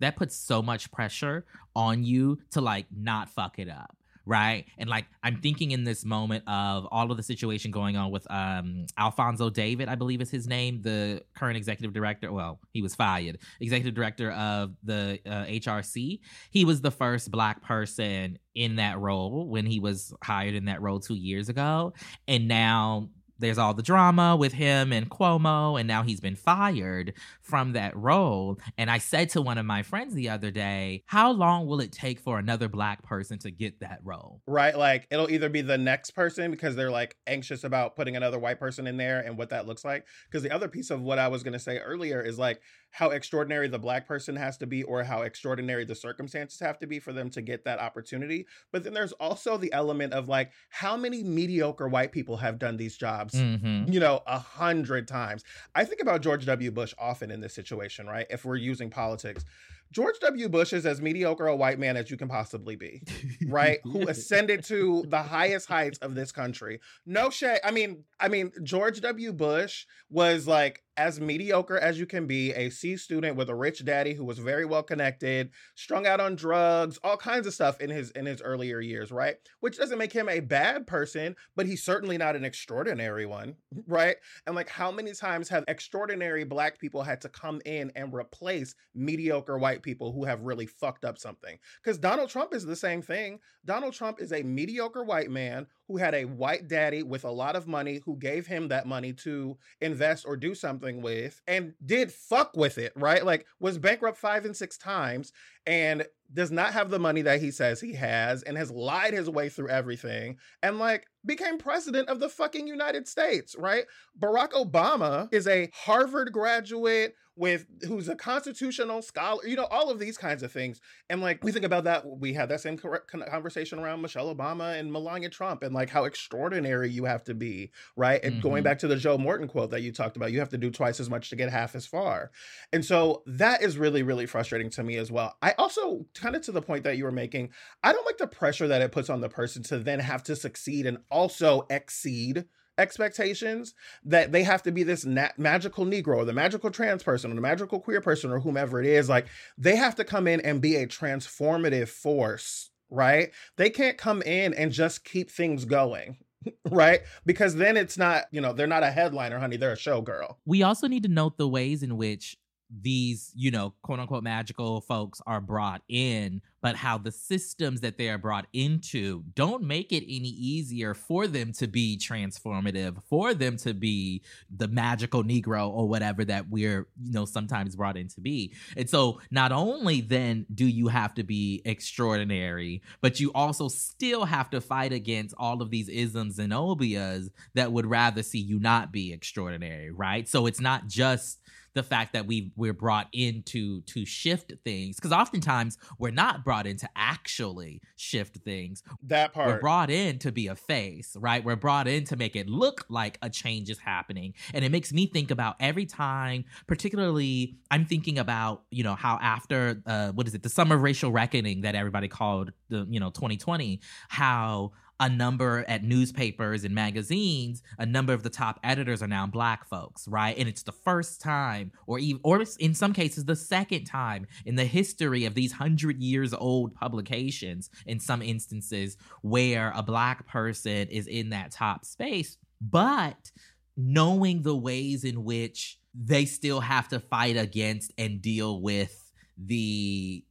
That 0.00 0.16
puts 0.16 0.36
so 0.36 0.62
much 0.62 0.90
pressure 0.90 1.44
on 1.74 2.04
you 2.04 2.38
to 2.50 2.60
like 2.60 2.86
not 2.94 3.28
fuck 3.28 3.58
it 3.58 3.68
up. 3.68 3.96
Right. 4.24 4.66
And 4.78 4.88
like 4.88 5.06
I'm 5.24 5.40
thinking 5.40 5.72
in 5.72 5.82
this 5.82 6.04
moment 6.04 6.44
of 6.46 6.86
all 6.92 7.10
of 7.10 7.16
the 7.16 7.24
situation 7.24 7.72
going 7.72 7.96
on 7.96 8.12
with 8.12 8.24
um 8.30 8.86
Alfonso 8.96 9.50
David, 9.50 9.88
I 9.88 9.96
believe 9.96 10.20
is 10.20 10.30
his 10.30 10.46
name, 10.46 10.80
the 10.82 11.22
current 11.34 11.56
executive 11.56 11.92
director. 11.92 12.32
Well, 12.32 12.60
he 12.72 12.82
was 12.82 12.94
fired, 12.94 13.38
executive 13.60 13.94
director 13.94 14.30
of 14.30 14.74
the 14.84 15.18
uh, 15.26 15.44
HRC. 15.46 16.20
He 16.50 16.64
was 16.64 16.80
the 16.80 16.92
first 16.92 17.32
black 17.32 17.62
person 17.62 18.38
in 18.54 18.76
that 18.76 19.00
role 19.00 19.48
when 19.48 19.66
he 19.66 19.80
was 19.80 20.14
hired 20.22 20.54
in 20.54 20.66
that 20.66 20.80
role 20.82 21.00
two 21.00 21.14
years 21.14 21.48
ago. 21.48 21.92
And 22.28 22.46
now 22.46 23.08
there's 23.42 23.58
all 23.58 23.74
the 23.74 23.82
drama 23.82 24.36
with 24.36 24.52
him 24.52 24.92
and 24.92 25.10
Cuomo, 25.10 25.78
and 25.78 25.86
now 25.86 26.02
he's 26.02 26.20
been 26.20 26.36
fired 26.36 27.12
from 27.40 27.72
that 27.72 27.96
role. 27.96 28.58
And 28.78 28.90
I 28.90 28.98
said 28.98 29.28
to 29.30 29.42
one 29.42 29.58
of 29.58 29.66
my 29.66 29.82
friends 29.82 30.14
the 30.14 30.30
other 30.30 30.50
day, 30.50 31.02
How 31.06 31.32
long 31.32 31.66
will 31.66 31.80
it 31.80 31.92
take 31.92 32.20
for 32.20 32.38
another 32.38 32.68
black 32.68 33.02
person 33.02 33.38
to 33.40 33.50
get 33.50 33.80
that 33.80 34.00
role? 34.02 34.40
Right? 34.46 34.76
Like 34.76 35.06
it'll 35.10 35.30
either 35.30 35.48
be 35.48 35.60
the 35.60 35.78
next 35.78 36.12
person 36.12 36.50
because 36.50 36.76
they're 36.76 36.90
like 36.90 37.16
anxious 37.26 37.64
about 37.64 37.96
putting 37.96 38.16
another 38.16 38.38
white 38.38 38.58
person 38.58 38.86
in 38.86 38.96
there 38.96 39.20
and 39.20 39.36
what 39.36 39.50
that 39.50 39.66
looks 39.66 39.84
like. 39.84 40.06
Because 40.26 40.42
the 40.42 40.52
other 40.52 40.68
piece 40.68 40.90
of 40.90 41.02
what 41.02 41.18
I 41.18 41.28
was 41.28 41.42
going 41.42 41.52
to 41.52 41.58
say 41.58 41.78
earlier 41.78 42.22
is 42.22 42.38
like 42.38 42.62
how 42.92 43.10
extraordinary 43.10 43.68
the 43.68 43.78
black 43.78 44.06
person 44.06 44.36
has 44.36 44.56
to 44.58 44.66
be 44.66 44.82
or 44.84 45.02
how 45.02 45.22
extraordinary 45.22 45.84
the 45.84 45.94
circumstances 45.94 46.60
have 46.60 46.78
to 46.78 46.86
be 46.86 47.00
for 47.00 47.12
them 47.12 47.28
to 47.30 47.42
get 47.42 47.64
that 47.64 47.80
opportunity. 47.80 48.46
But 48.70 48.84
then 48.84 48.94
there's 48.94 49.12
also 49.12 49.56
the 49.56 49.72
element 49.72 50.12
of 50.12 50.28
like 50.28 50.52
how 50.68 50.96
many 50.96 51.24
mediocre 51.24 51.88
white 51.88 52.12
people 52.12 52.36
have 52.36 52.58
done 52.58 52.76
these 52.76 52.96
jobs 52.96 53.32
Mm-hmm. 53.32 53.90
you 53.90 53.98
know, 53.98 54.20
a 54.26 54.38
hundred 54.38 55.08
times. 55.08 55.42
I 55.74 55.84
think 55.84 56.00
about 56.00 56.20
George 56.20 56.44
W. 56.46 56.70
Bush 56.70 56.94
often 56.98 57.30
in 57.30 57.40
this 57.40 57.54
situation, 57.54 58.06
right? 58.06 58.26
If 58.30 58.44
we're 58.44 58.56
using 58.56 58.90
politics, 58.90 59.44
George 59.90 60.18
W. 60.20 60.48
Bush 60.48 60.72
is 60.72 60.86
as 60.86 61.00
mediocre 61.00 61.46
a 61.46 61.56
white 61.56 61.78
man 61.78 61.96
as 61.96 62.10
you 62.10 62.16
can 62.16 62.28
possibly 62.28 62.76
be, 62.76 63.02
right? 63.46 63.78
Who 63.84 64.08
ascended 64.08 64.64
to 64.64 65.04
the 65.06 65.22
highest 65.22 65.68
heights 65.68 65.98
of 65.98 66.14
this 66.14 66.32
country. 66.32 66.80
No 67.04 67.30
shade. 67.30 67.60
I 67.62 67.70
mean, 67.70 68.04
I 68.18 68.28
mean, 68.28 68.52
George 68.62 69.00
W. 69.02 69.32
Bush 69.32 69.84
was 70.10 70.46
like 70.46 70.82
as 70.96 71.20
mediocre 71.20 71.78
as 71.78 71.98
you 71.98 72.06
can 72.06 72.26
be, 72.26 72.52
a 72.52 72.70
C 72.70 72.96
student 72.96 73.36
with 73.36 73.48
a 73.48 73.54
rich 73.54 73.84
daddy 73.84 74.14
who 74.14 74.24
was 74.24 74.38
very 74.38 74.64
well 74.64 74.82
connected, 74.82 75.50
strung 75.74 76.06
out 76.06 76.20
on 76.20 76.34
drugs, 76.34 76.98
all 77.02 77.16
kinds 77.16 77.46
of 77.46 77.54
stuff 77.54 77.80
in 77.80 77.88
his 77.88 78.10
in 78.10 78.26
his 78.26 78.42
earlier 78.42 78.80
years, 78.80 79.10
right? 79.10 79.36
Which 79.60 79.78
doesn't 79.78 79.98
make 79.98 80.12
him 80.12 80.28
a 80.28 80.40
bad 80.40 80.86
person, 80.86 81.34
but 81.56 81.66
he's 81.66 81.82
certainly 81.82 82.18
not 82.18 82.36
an 82.36 82.44
extraordinary 82.44 83.26
one, 83.26 83.56
right? 83.86 84.16
And 84.46 84.54
like 84.54 84.68
how 84.68 84.90
many 84.90 85.12
times 85.12 85.48
have 85.48 85.64
extraordinary 85.68 86.44
black 86.44 86.78
people 86.78 87.02
had 87.02 87.20
to 87.22 87.28
come 87.28 87.60
in 87.64 87.90
and 87.96 88.12
replace 88.12 88.74
mediocre 88.94 89.58
white 89.58 89.82
people 89.82 90.12
who 90.12 90.24
have 90.24 90.42
really 90.42 90.66
fucked 90.66 91.04
up 91.04 91.18
something? 91.18 91.58
Cuz 91.84 91.98
Donald 91.98 92.28
Trump 92.28 92.52
is 92.52 92.64
the 92.64 92.76
same 92.76 93.00
thing. 93.00 93.40
Donald 93.64 93.94
Trump 93.94 94.20
is 94.20 94.32
a 94.32 94.42
mediocre 94.42 95.04
white 95.04 95.30
man 95.30 95.66
who 95.88 95.96
had 95.96 96.14
a 96.14 96.24
white 96.24 96.68
daddy 96.68 97.02
with 97.02 97.24
a 97.24 97.30
lot 97.30 97.56
of 97.56 97.66
money 97.66 98.00
who 98.04 98.16
gave 98.18 98.46
him 98.46 98.68
that 98.68 98.86
money 98.86 99.12
to 99.12 99.56
invest 99.80 100.26
or 100.26 100.36
do 100.36 100.54
something 100.54 100.81
with 100.82 101.40
and 101.46 101.74
did 101.84 102.12
fuck 102.12 102.56
with 102.56 102.78
it, 102.78 102.92
right? 102.96 103.24
Like 103.24 103.46
was 103.60 103.78
bankrupt 103.78 104.18
5 104.18 104.44
and 104.46 104.56
6 104.56 104.78
times 104.78 105.32
and 105.66 106.04
does 106.32 106.50
not 106.50 106.72
have 106.72 106.90
the 106.90 106.98
money 106.98 107.22
that 107.22 107.40
he 107.40 107.50
says 107.50 107.80
he 107.80 107.92
has 107.94 108.42
and 108.42 108.56
has 108.56 108.70
lied 108.70 109.12
his 109.12 109.30
way 109.30 109.48
through 109.48 109.68
everything 109.68 110.38
and 110.62 110.78
like 110.78 111.06
became 111.24 111.58
president 111.58 112.08
of 112.08 112.18
the 112.18 112.28
fucking 112.28 112.66
United 112.66 113.06
States, 113.06 113.54
right? 113.56 113.84
Barack 114.18 114.52
Obama 114.52 115.32
is 115.32 115.46
a 115.46 115.70
Harvard 115.72 116.32
graduate 116.32 117.14
with 117.36 117.66
who's 117.86 118.08
a 118.08 118.14
constitutional 118.14 119.00
scholar, 119.00 119.46
you 119.46 119.56
know, 119.56 119.66
all 119.70 119.90
of 119.90 119.98
these 119.98 120.18
kinds 120.18 120.42
of 120.42 120.52
things. 120.52 120.80
And 121.08 121.20
like 121.20 121.42
we 121.42 121.50
think 121.50 121.64
about 121.64 121.84
that, 121.84 122.06
we 122.06 122.34
had 122.34 122.48
that 122.50 122.60
same 122.60 122.76
conversation 122.76 123.78
around 123.78 124.02
Michelle 124.02 124.34
Obama 124.34 124.78
and 124.78 124.92
Melania 124.92 125.30
Trump 125.30 125.62
and 125.62 125.74
like 125.74 125.88
how 125.88 126.04
extraordinary 126.04 126.90
you 126.90 127.04
have 127.04 127.24
to 127.24 127.34
be, 127.34 127.70
right? 127.96 128.22
And 128.22 128.34
mm-hmm. 128.34 128.42
going 128.42 128.62
back 128.62 128.78
to 128.80 128.88
the 128.88 128.96
Joe 128.96 129.16
Morton 129.16 129.48
quote 129.48 129.70
that 129.70 129.80
you 129.80 129.92
talked 129.92 130.16
about, 130.16 130.32
you 130.32 130.40
have 130.40 130.50
to 130.50 130.58
do 130.58 130.70
twice 130.70 131.00
as 131.00 131.08
much 131.08 131.30
to 131.30 131.36
get 131.36 131.50
half 131.50 131.74
as 131.74 131.86
far. 131.86 132.30
And 132.72 132.84
so 132.84 133.22
that 133.26 133.62
is 133.62 133.78
really, 133.78 134.02
really 134.02 134.26
frustrating 134.26 134.70
to 134.70 134.82
me 134.82 134.96
as 134.98 135.10
well. 135.10 135.36
I 135.40 135.52
also, 135.52 136.06
kind 136.14 136.36
of 136.36 136.42
to 136.42 136.52
the 136.52 136.62
point 136.62 136.84
that 136.84 136.98
you 136.98 137.04
were 137.04 137.12
making, 137.12 137.50
I 137.82 137.92
don't 137.92 138.06
like 138.06 138.18
the 138.18 138.26
pressure 138.26 138.68
that 138.68 138.82
it 138.82 138.92
puts 138.92 139.08
on 139.08 139.20
the 139.20 139.28
person 139.28 139.62
to 139.64 139.78
then 139.78 140.00
have 140.00 140.22
to 140.24 140.36
succeed 140.36 140.86
and 140.86 140.98
also 141.10 141.66
exceed 141.70 142.44
expectations 142.78 143.74
that 144.04 144.32
they 144.32 144.42
have 144.42 144.62
to 144.62 144.72
be 144.72 144.82
this 144.82 145.04
magical 145.04 145.84
Negro 145.84 146.18
or 146.18 146.24
the 146.24 146.32
magical 146.32 146.70
trans 146.70 147.02
person 147.02 147.30
or 147.30 147.34
the 147.34 147.40
magical 147.40 147.80
queer 147.80 148.00
person 148.00 148.30
or 148.30 148.40
whomever 148.40 148.80
it 148.80 148.86
is. 148.86 149.08
Like 149.08 149.26
they 149.58 149.76
have 149.76 149.94
to 149.96 150.04
come 150.04 150.26
in 150.26 150.40
and 150.40 150.60
be 150.60 150.76
a 150.76 150.86
transformative 150.86 151.88
force, 151.88 152.70
right? 152.90 153.30
They 153.56 153.70
can't 153.70 153.98
come 153.98 154.22
in 154.22 154.54
and 154.54 154.72
just 154.72 155.04
keep 155.04 155.30
things 155.30 155.64
going. 155.64 156.18
right? 156.70 157.02
Because 157.24 157.54
then 157.54 157.76
it's 157.76 157.96
not, 157.96 158.24
you 158.32 158.40
know, 158.40 158.52
they're 158.52 158.66
not 158.66 158.82
a 158.82 158.90
headliner, 158.90 159.38
honey. 159.38 159.56
They're 159.56 159.72
a 159.72 159.76
showgirl. 159.76 160.36
We 160.44 160.62
also 160.62 160.88
need 160.88 161.04
to 161.04 161.08
note 161.08 161.38
the 161.38 161.48
ways 161.48 161.82
in 161.82 161.96
which 161.96 162.36
these, 162.80 163.32
you 163.34 163.50
know, 163.50 163.74
quote 163.82 164.00
unquote 164.00 164.22
magical 164.22 164.80
folks 164.80 165.20
are 165.26 165.40
brought 165.40 165.82
in, 165.88 166.40
but 166.62 166.76
how 166.76 166.96
the 166.96 167.12
systems 167.12 167.80
that 167.80 167.98
they 167.98 168.08
are 168.08 168.18
brought 168.18 168.46
into 168.52 169.24
don't 169.34 169.62
make 169.62 169.92
it 169.92 170.04
any 170.04 170.28
easier 170.28 170.94
for 170.94 171.26
them 171.26 171.52
to 171.52 171.66
be 171.66 171.98
transformative, 171.98 173.02
for 173.04 173.34
them 173.34 173.56
to 173.58 173.74
be 173.74 174.22
the 174.54 174.68
magical 174.68 175.22
Negro 175.22 175.68
or 175.68 175.88
whatever 175.88 176.24
that 176.24 176.48
we're, 176.48 176.86
you 177.02 177.12
know, 177.12 177.24
sometimes 177.24 177.76
brought 177.76 177.96
in 177.96 178.08
to 178.08 178.20
be. 178.20 178.54
And 178.76 178.88
so 178.88 179.20
not 179.30 179.52
only 179.52 180.00
then 180.00 180.46
do 180.54 180.66
you 180.66 180.88
have 180.88 181.14
to 181.14 181.24
be 181.24 181.62
extraordinary, 181.64 182.82
but 183.00 183.20
you 183.20 183.32
also 183.34 183.68
still 183.68 184.24
have 184.24 184.48
to 184.50 184.60
fight 184.60 184.92
against 184.92 185.34
all 185.36 185.60
of 185.60 185.70
these 185.70 185.88
isms 185.88 186.38
and 186.38 186.52
obias 186.52 187.28
that 187.54 187.72
would 187.72 187.86
rather 187.86 188.22
see 188.22 188.38
you 188.38 188.58
not 188.60 188.92
be 188.92 189.12
extraordinary, 189.12 189.90
right? 189.90 190.28
So 190.28 190.46
it's 190.46 190.60
not 190.60 190.86
just 190.86 191.40
the 191.74 191.82
fact 191.82 192.12
that 192.12 192.26
we 192.26 192.52
we're 192.56 192.72
brought 192.72 193.08
in 193.12 193.42
to 193.44 193.80
to 193.82 194.04
shift 194.04 194.52
things 194.64 194.96
because 194.96 195.12
oftentimes 195.12 195.78
we're 195.98 196.10
not 196.10 196.44
brought 196.44 196.66
in 196.66 196.76
to 196.78 196.88
actually 196.96 197.80
shift 197.96 198.38
things. 198.38 198.82
That 199.04 199.32
part. 199.32 199.48
we're 199.48 199.60
brought 199.60 199.90
in 199.90 200.18
to 200.20 200.32
be 200.32 200.46
a 200.48 200.54
face 200.54 201.16
right? 201.18 201.44
We're 201.44 201.56
brought 201.56 201.88
in 201.88 202.04
to 202.06 202.16
make 202.16 202.36
it 202.36 202.48
look 202.48 202.84
like 202.88 203.18
a 203.22 203.30
change 203.30 203.70
is 203.70 203.78
happening. 203.78 204.34
And 204.54 204.64
it 204.64 204.70
makes 204.70 204.92
me 204.92 205.06
think 205.06 205.30
about 205.30 205.56
every 205.60 205.86
time 205.86 206.44
particularly 206.66 207.56
i'm 207.70 207.86
thinking 207.86 208.18
about 208.18 208.62
you 208.70 208.84
know 208.84 208.94
how 208.94 209.18
after 209.20 209.82
uh 209.86 210.12
what 210.12 210.26
is 210.26 210.34
it? 210.34 210.42
The 210.42 210.48
summer 210.48 210.76
of 210.76 210.82
racial 210.82 211.12
reckoning 211.12 211.62
that 211.62 211.74
everybody 211.74 212.08
called 212.08 212.52
the 212.68 212.86
you 212.88 213.00
know 213.00 213.10
2020 213.10 213.80
how 214.08 214.72
a 215.02 215.08
number 215.08 215.64
at 215.66 215.82
newspapers 215.82 216.62
and 216.62 216.72
magazines, 216.72 217.60
a 217.76 217.84
number 217.84 218.12
of 218.12 218.22
the 218.22 218.30
top 218.30 218.60
editors 218.62 219.02
are 219.02 219.08
now 219.08 219.26
black 219.26 219.68
folks, 219.68 220.06
right? 220.06 220.38
And 220.38 220.48
it's 220.48 220.62
the 220.62 220.70
first 220.70 221.20
time, 221.20 221.72
or 221.88 221.98
even, 221.98 222.20
or 222.22 222.44
in 222.60 222.72
some 222.72 222.92
cases, 222.92 223.24
the 223.24 223.34
second 223.34 223.84
time 223.84 224.28
in 224.46 224.54
the 224.54 224.64
history 224.64 225.24
of 225.24 225.34
these 225.34 225.50
hundred 225.50 226.00
years 226.00 226.32
old 226.32 226.72
publications, 226.76 227.68
in 227.84 227.98
some 227.98 228.22
instances, 228.22 228.96
where 229.22 229.72
a 229.74 229.82
black 229.82 230.28
person 230.28 230.86
is 230.86 231.08
in 231.08 231.30
that 231.30 231.50
top 231.50 231.84
space. 231.84 232.36
But 232.60 233.32
knowing 233.76 234.42
the 234.42 234.56
ways 234.56 235.02
in 235.02 235.24
which 235.24 235.80
they 235.92 236.26
still 236.26 236.60
have 236.60 236.86
to 236.90 237.00
fight 237.00 237.36
against 237.36 237.92
and 237.98 238.22
deal 238.22 238.62
with 238.62 239.10
the 239.36 240.24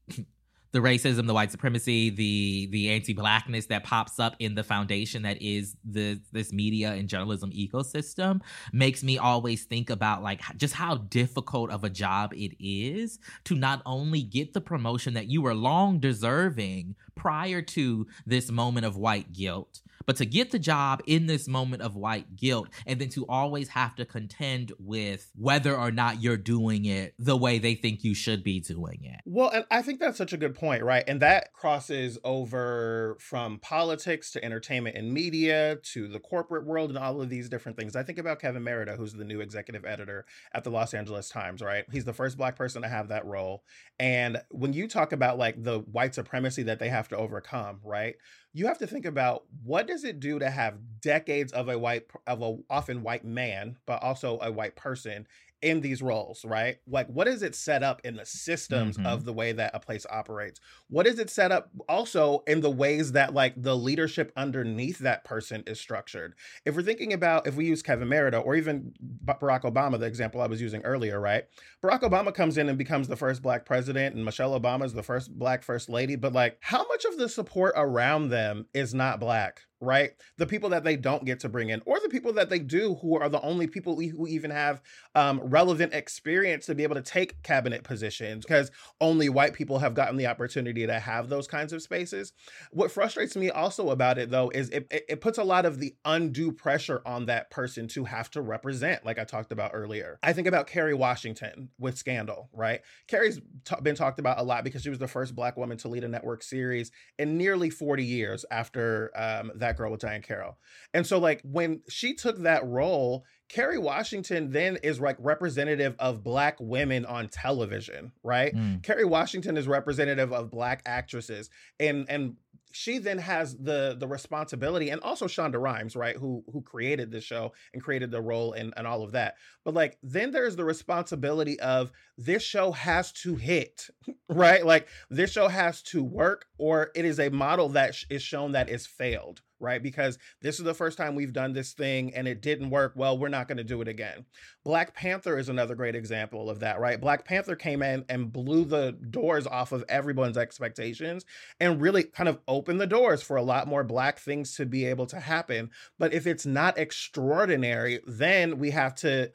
the 0.72 0.80
racism, 0.80 1.28
the 1.28 1.34
white 1.34 1.52
supremacy, 1.52 2.10
the 2.10 2.68
the 2.72 2.90
anti-blackness 2.90 3.66
that 3.68 3.84
pops 3.84 4.20
up 4.20 4.36
in 4.40 4.56
the 4.56 4.64
foundation 4.64 5.24
that 5.24 5.42
is 5.42 5.76
the 5.84 6.20
this 6.32 6.54
media 6.54 6.94
and 6.94 7.10
journalism 7.10 7.52
ecosystem 7.52 8.42
makes 8.72 9.04
me 9.04 9.18
always 9.18 9.66
think 9.66 9.90
about 9.90 10.24
like 10.24 10.42
just 10.58 10.74
how 10.74 10.96
difficult 10.96 11.72
of 11.72 11.84
a 11.84 11.90
job 11.90 12.34
it 12.34 12.56
is 12.60 13.20
to 13.44 13.56
not 13.56 13.82
only 13.86 14.22
get 14.22 14.54
the 14.54 14.62
promotion 14.62 15.14
that 15.14 15.28
you 15.28 15.42
were 15.42 15.56
long 15.56 16.00
deserving 16.00 16.96
prior 17.16 17.62
to 17.62 18.08
this 18.26 18.50
moment 18.50 18.86
of 18.86 18.96
white 18.96 19.34
guilt 19.34 19.82
but 20.06 20.16
to 20.18 20.26
get 20.26 20.52
the 20.52 20.60
job 20.60 21.02
in 21.06 21.28
this 21.28 21.48
moment 21.48 21.82
of 21.82 21.96
white 21.96 22.36
guilt 22.36 22.70
and 22.86 23.00
then 23.00 23.10
to 23.10 23.26
always 23.28 23.70
have 23.70 23.96
to 23.96 24.06
contend 24.06 24.72
with 24.80 25.32
whether 25.36 25.76
or 25.76 25.92
not 25.92 26.22
you're 26.22 26.38
doing 26.38 26.86
it 26.86 27.14
the 27.20 27.38
way 27.38 27.60
they 27.60 27.76
think 27.76 28.04
you 28.04 28.14
should 28.14 28.44
be 28.44 28.60
doing 28.60 29.00
it. 29.04 29.22
Well, 29.26 29.50
and 29.50 29.66
I 29.72 29.82
think 29.82 30.00
that's 30.00 30.18
such 30.18 30.34
a 30.34 30.38
good 30.38 30.56
point, 30.56 30.84
right? 30.84 31.04
And 31.08 31.20
that 31.22 31.54
crosses 31.54 32.18
over 32.24 33.18
from 33.20 33.60
politics 33.60 34.32
to 34.32 34.44
entertainment 34.44 34.96
and 34.96 35.14
media 35.14 35.78
to 35.94 36.08
the 36.08 36.20
corporate 36.20 36.66
world 36.66 36.90
and 36.90 36.98
all 36.98 37.22
of 37.22 37.30
these 37.30 37.50
different 37.50 37.78
things. 37.78 37.96
I 37.96 38.04
think 38.04 38.18
about 38.18 38.40
Kevin 38.40 38.64
Merida, 38.64 38.96
who's 38.96 39.14
the 39.14 39.24
new 39.24 39.42
executive 39.42 39.86
editor 39.86 40.26
at 40.54 40.64
the 40.64 40.72
Los 40.72 40.94
Angeles 40.94 41.30
Times, 41.30 41.62
right? 41.62 41.86
He's 41.92 42.06
the 42.06 42.14
first 42.14 42.38
black 42.38 42.56
person 42.56 42.82
to 42.82 42.88
have 42.88 43.10
that 43.10 43.26
role. 43.26 43.64
And 44.00 44.42
when 44.50 44.74
you 44.74 44.88
talk 44.88 45.12
about 45.12 45.38
like 45.38 45.62
the 45.62 45.80
white 45.80 46.16
supremacy 46.16 46.64
that 46.64 46.80
they 46.80 46.90
have 46.90 47.08
to 47.10 47.18
overcome, 47.18 47.80
right? 47.84 48.16
You 48.54 48.68
have 48.68 48.78
to 48.80 48.88
think 48.88 49.06
about 49.06 49.44
what 49.64 49.88
does 49.88 50.04
it 50.04 50.20
do 50.20 50.40
to 50.40 50.50
have 50.50 50.76
decades 51.02 51.52
of 51.54 51.70
a 51.70 51.78
white 51.78 52.06
of 52.28 52.42
a 52.42 52.58
often 52.70 53.04
white 53.04 53.24
man 53.24 53.78
but 53.86 54.02
also 54.04 54.40
a 54.42 54.52
white 54.52 54.76
person 54.76 55.28
in 55.62 55.82
these 55.82 56.02
roles, 56.02 56.44
right? 56.46 56.78
Like, 56.88 57.08
what 57.08 57.28
is 57.28 57.44
it 57.44 57.56
set 57.56 57.84
up 57.84 58.02
in 58.04 58.16
the 58.16 58.26
systems 58.26 58.98
mm-hmm. 58.98 59.06
of 59.06 59.26
the 59.26 59.34
way 59.34 59.52
that 59.52 59.72
a 59.74 59.80
place 59.80 60.06
operates? 60.10 60.60
What 60.90 61.08
is 61.08 61.20
it 61.20 61.30
set 61.30 61.52
up 61.52 61.70
also 61.88 62.44
in 62.48 62.62
the 62.62 62.70
ways 62.70 63.12
that, 63.14 63.34
like, 63.34 63.54
the 63.62 63.76
leadership 63.76 64.32
underneath 64.36 65.00
that 65.00 65.24
person 65.24 65.64
is 65.68 65.80
structured? 65.80 66.36
If 66.66 66.76
we're 66.76 66.82
thinking 66.82 67.14
about, 67.14 67.48
if 67.48 67.56
we 67.56 67.66
use 67.66 67.82
Kevin 67.82 68.08
Merida 68.08 68.40
or 68.40 68.56
even 68.56 68.94
Barack 69.26 69.62
Obama, 69.62 70.00
the 70.00 70.06
example 70.06 70.42
I 70.42 70.48
was 70.48 70.62
using 70.62 70.82
earlier, 70.84 71.20
right? 71.20 71.46
Barack 71.84 72.02
Obama 72.02 72.34
comes 72.34 72.58
in 72.58 72.70
and 72.70 72.78
becomes 72.78 73.08
the 73.08 73.16
first 73.16 73.42
black 73.42 73.66
president, 73.66 74.16
and 74.16 74.26
Michelle 74.26 74.60
Obama 74.60 74.86
is 74.86 74.94
the 74.94 75.04
first 75.04 75.38
black 75.38 75.64
first 75.64 75.90
lady, 75.90 76.16
but 76.16 76.34
like, 76.34 76.58
how 76.62 76.86
much 76.88 77.06
of 77.06 77.18
the 77.18 77.30
support 77.30 77.74
around 77.76 78.30
them 78.30 78.66
is 78.74 78.94
not 78.94 79.20
black? 79.20 79.62
Right? 79.82 80.12
The 80.38 80.46
people 80.46 80.70
that 80.70 80.84
they 80.84 80.96
don't 80.96 81.26
get 81.26 81.40
to 81.42 81.50
bring 81.50 81.70
in, 81.70 81.82
or 81.86 82.00
the 82.00 82.10
people 82.10 82.32
that 82.34 82.50
they 82.50 82.60
do, 82.60 82.96
who 83.02 83.18
are 83.18 83.28
the 83.28 83.42
only 83.42 83.68
people 83.68 84.00
who 84.00 84.28
even 84.28 84.52
have 84.52 84.82
um, 85.16 85.42
relevant 85.44 85.94
experience 85.94 86.68
to 86.68 86.76
be 86.76 86.84
able 86.84 86.96
to 86.96 87.02
take 87.02 87.42
cabinet 87.44 87.84
positions, 87.84 88.46
because 88.46 88.72
only 89.02 89.28
white 89.28 89.54
people 89.54 89.80
have 89.80 89.96
gotten 89.96 90.18
the 90.18 90.28
opportunity 90.28 90.86
to 90.86 91.00
have 91.00 91.30
those 91.30 91.48
kinds 91.48 91.74
of 91.74 91.82
spaces. 91.82 92.32
What 92.72 92.92
frustrates 92.92 93.36
me 93.36 93.50
also 93.50 93.90
about 93.90 94.20
it, 94.20 94.30
though, 94.30 94.50
is 94.50 94.70
it, 94.70 94.88
it, 94.92 95.06
it 95.10 95.22
puts 95.22 95.40
a 95.40 95.44
lot 95.44 95.66
of 95.66 95.80
the 95.80 95.96
undue 96.06 96.52
pressure 96.52 97.02
on 97.06 97.26
that 97.26 97.50
person 97.50 97.88
to 97.90 98.06
have 98.06 98.30
to 98.32 98.42
represent, 98.42 99.06
like 99.06 99.18
I 99.18 99.24
talked 99.24 99.52
about 99.52 99.72
earlier. 99.74 100.20
I 100.22 100.34
think 100.34 100.48
about 100.48 100.68
Kerry 100.68 100.94
Washington 100.94 101.70
with 101.80 101.98
Scandal, 101.98 102.50
right? 102.54 102.82
Kerry's 103.08 103.42
t- 103.66 103.76
been 103.82 103.96
talked 103.96 104.20
about 104.20 104.40
a 104.40 104.44
lot 104.44 104.64
because 104.64 104.84
she 104.84 104.90
was 104.90 105.00
the 105.00 105.08
first 105.08 105.36
black 105.36 105.58
woman 105.58 105.78
to 105.80 105.88
lead 105.88 106.04
a 106.04 106.08
network 106.08 106.44
series 106.44 106.92
in 107.18 107.38
nearly 107.38 107.70
40 107.70 108.04
years 108.04 108.46
after 108.52 109.12
um, 109.16 109.52
that 109.56 109.71
that 109.72 109.78
girl 109.78 109.92
with 109.92 110.02
Diahann 110.02 110.24
Carroll. 110.24 110.58
And 110.94 111.06
so 111.06 111.18
like 111.18 111.42
when 111.44 111.82
she 111.90 112.14
took 112.14 112.40
that 112.40 112.66
role, 112.66 113.24
Kerry 113.50 113.78
Washington 113.78 114.52
then 114.52 114.78
is 114.84 115.00
like 115.00 115.18
representative 115.20 115.96
of 116.00 116.24
black 116.24 116.58
women 116.60 117.06
on 117.06 117.28
television, 117.28 118.12
right? 118.24 118.54
Mm. 118.56 118.84
Kerry 118.84 119.06
Washington 119.06 119.58
is 119.58 119.68
representative 119.68 120.32
of 120.32 120.52
black 120.52 120.82
actresses 120.86 121.50
and 121.80 122.06
and 122.10 122.36
she 122.74 122.98
then 122.98 123.18
has 123.18 123.58
the 123.58 123.96
the 124.00 124.08
responsibility 124.08 124.90
and 124.90 125.02
also 125.02 125.28
Shonda 125.28 125.62
Rhimes, 125.62 125.96
right, 125.96 126.16
who 126.16 126.44
who 126.52 126.62
created 126.62 127.12
the 127.12 127.22
show 127.22 127.54
and 127.74 127.82
created 127.82 128.12
the 128.12 128.22
role 128.22 128.54
and, 128.54 128.74
and 128.78 128.88
all 128.88 129.04
of 129.04 129.12
that. 129.12 129.36
But 129.64 129.74
like 129.74 129.98
then 130.02 130.32
there's 130.32 130.56
the 130.56 130.66
responsibility 130.66 131.60
of 131.60 131.92
this 132.18 132.44
show 132.44 132.72
has 132.72 133.12
to 133.24 133.36
hit, 133.36 133.90
right? 134.30 134.66
Like 134.66 134.88
this 135.10 135.32
show 135.32 135.48
has 135.48 135.82
to 135.84 136.04
work 136.04 136.46
or 136.58 136.92
it 136.96 137.06
is 137.06 137.20
a 137.20 137.30
model 137.30 137.70
that 137.70 137.96
is 138.10 138.22
shown 138.22 138.54
that 138.54 138.70
is 138.70 138.86
failed 138.86 139.42
right? 139.62 139.82
Because 139.82 140.18
this 140.42 140.60
is 140.60 140.66
the 140.66 140.74
first 140.74 140.98
time 140.98 141.16
we've 141.16 141.34
done 141.34 141.54
this 141.54 141.74
thing 141.74 142.14
and 142.14 142.28
it 142.28 142.42
didn't 142.42 142.70
work. 142.70 142.94
Well, 142.96 143.18
we're 143.18 143.30
not 143.30 143.48
going 143.48 143.58
to 143.58 143.64
do 143.64 143.82
it 143.82 143.88
again. 143.88 144.26
Black 144.64 144.94
Panther 144.94 145.38
is 145.38 145.50
another 145.50 145.76
great 145.76 145.96
example 145.96 146.50
of 146.50 146.60
that, 146.60 146.80
right? 146.80 147.00
Black 147.00 147.26
Panther 147.26 147.56
came 147.56 147.82
in 147.82 148.06
and 148.10 148.32
blew 148.32 148.66
the 148.66 148.92
doors 148.92 149.48
off 149.48 149.72
of 149.72 149.84
everyone's 149.88 150.38
expectations 150.38 151.26
and 151.60 151.82
really 151.82 152.04
kind 152.04 152.30
of 152.30 152.40
opened 152.48 152.82
the 152.82 152.88
doors 152.88 153.22
for 153.22 153.38
a 153.38 153.44
lot 153.44 153.68
more 153.68 153.84
Black 153.84 154.20
things 154.20 154.56
to 154.56 154.66
be 154.66 154.86
able 154.86 155.06
to 155.08 155.20
happen. 155.20 155.70
But 155.98 156.14
if 156.14 156.28
it's 156.28 156.46
not 156.46 156.78
extraordinary, 156.78 158.00
then 158.06 158.60
we 158.60 158.72
have 158.72 158.96
to 158.96 159.32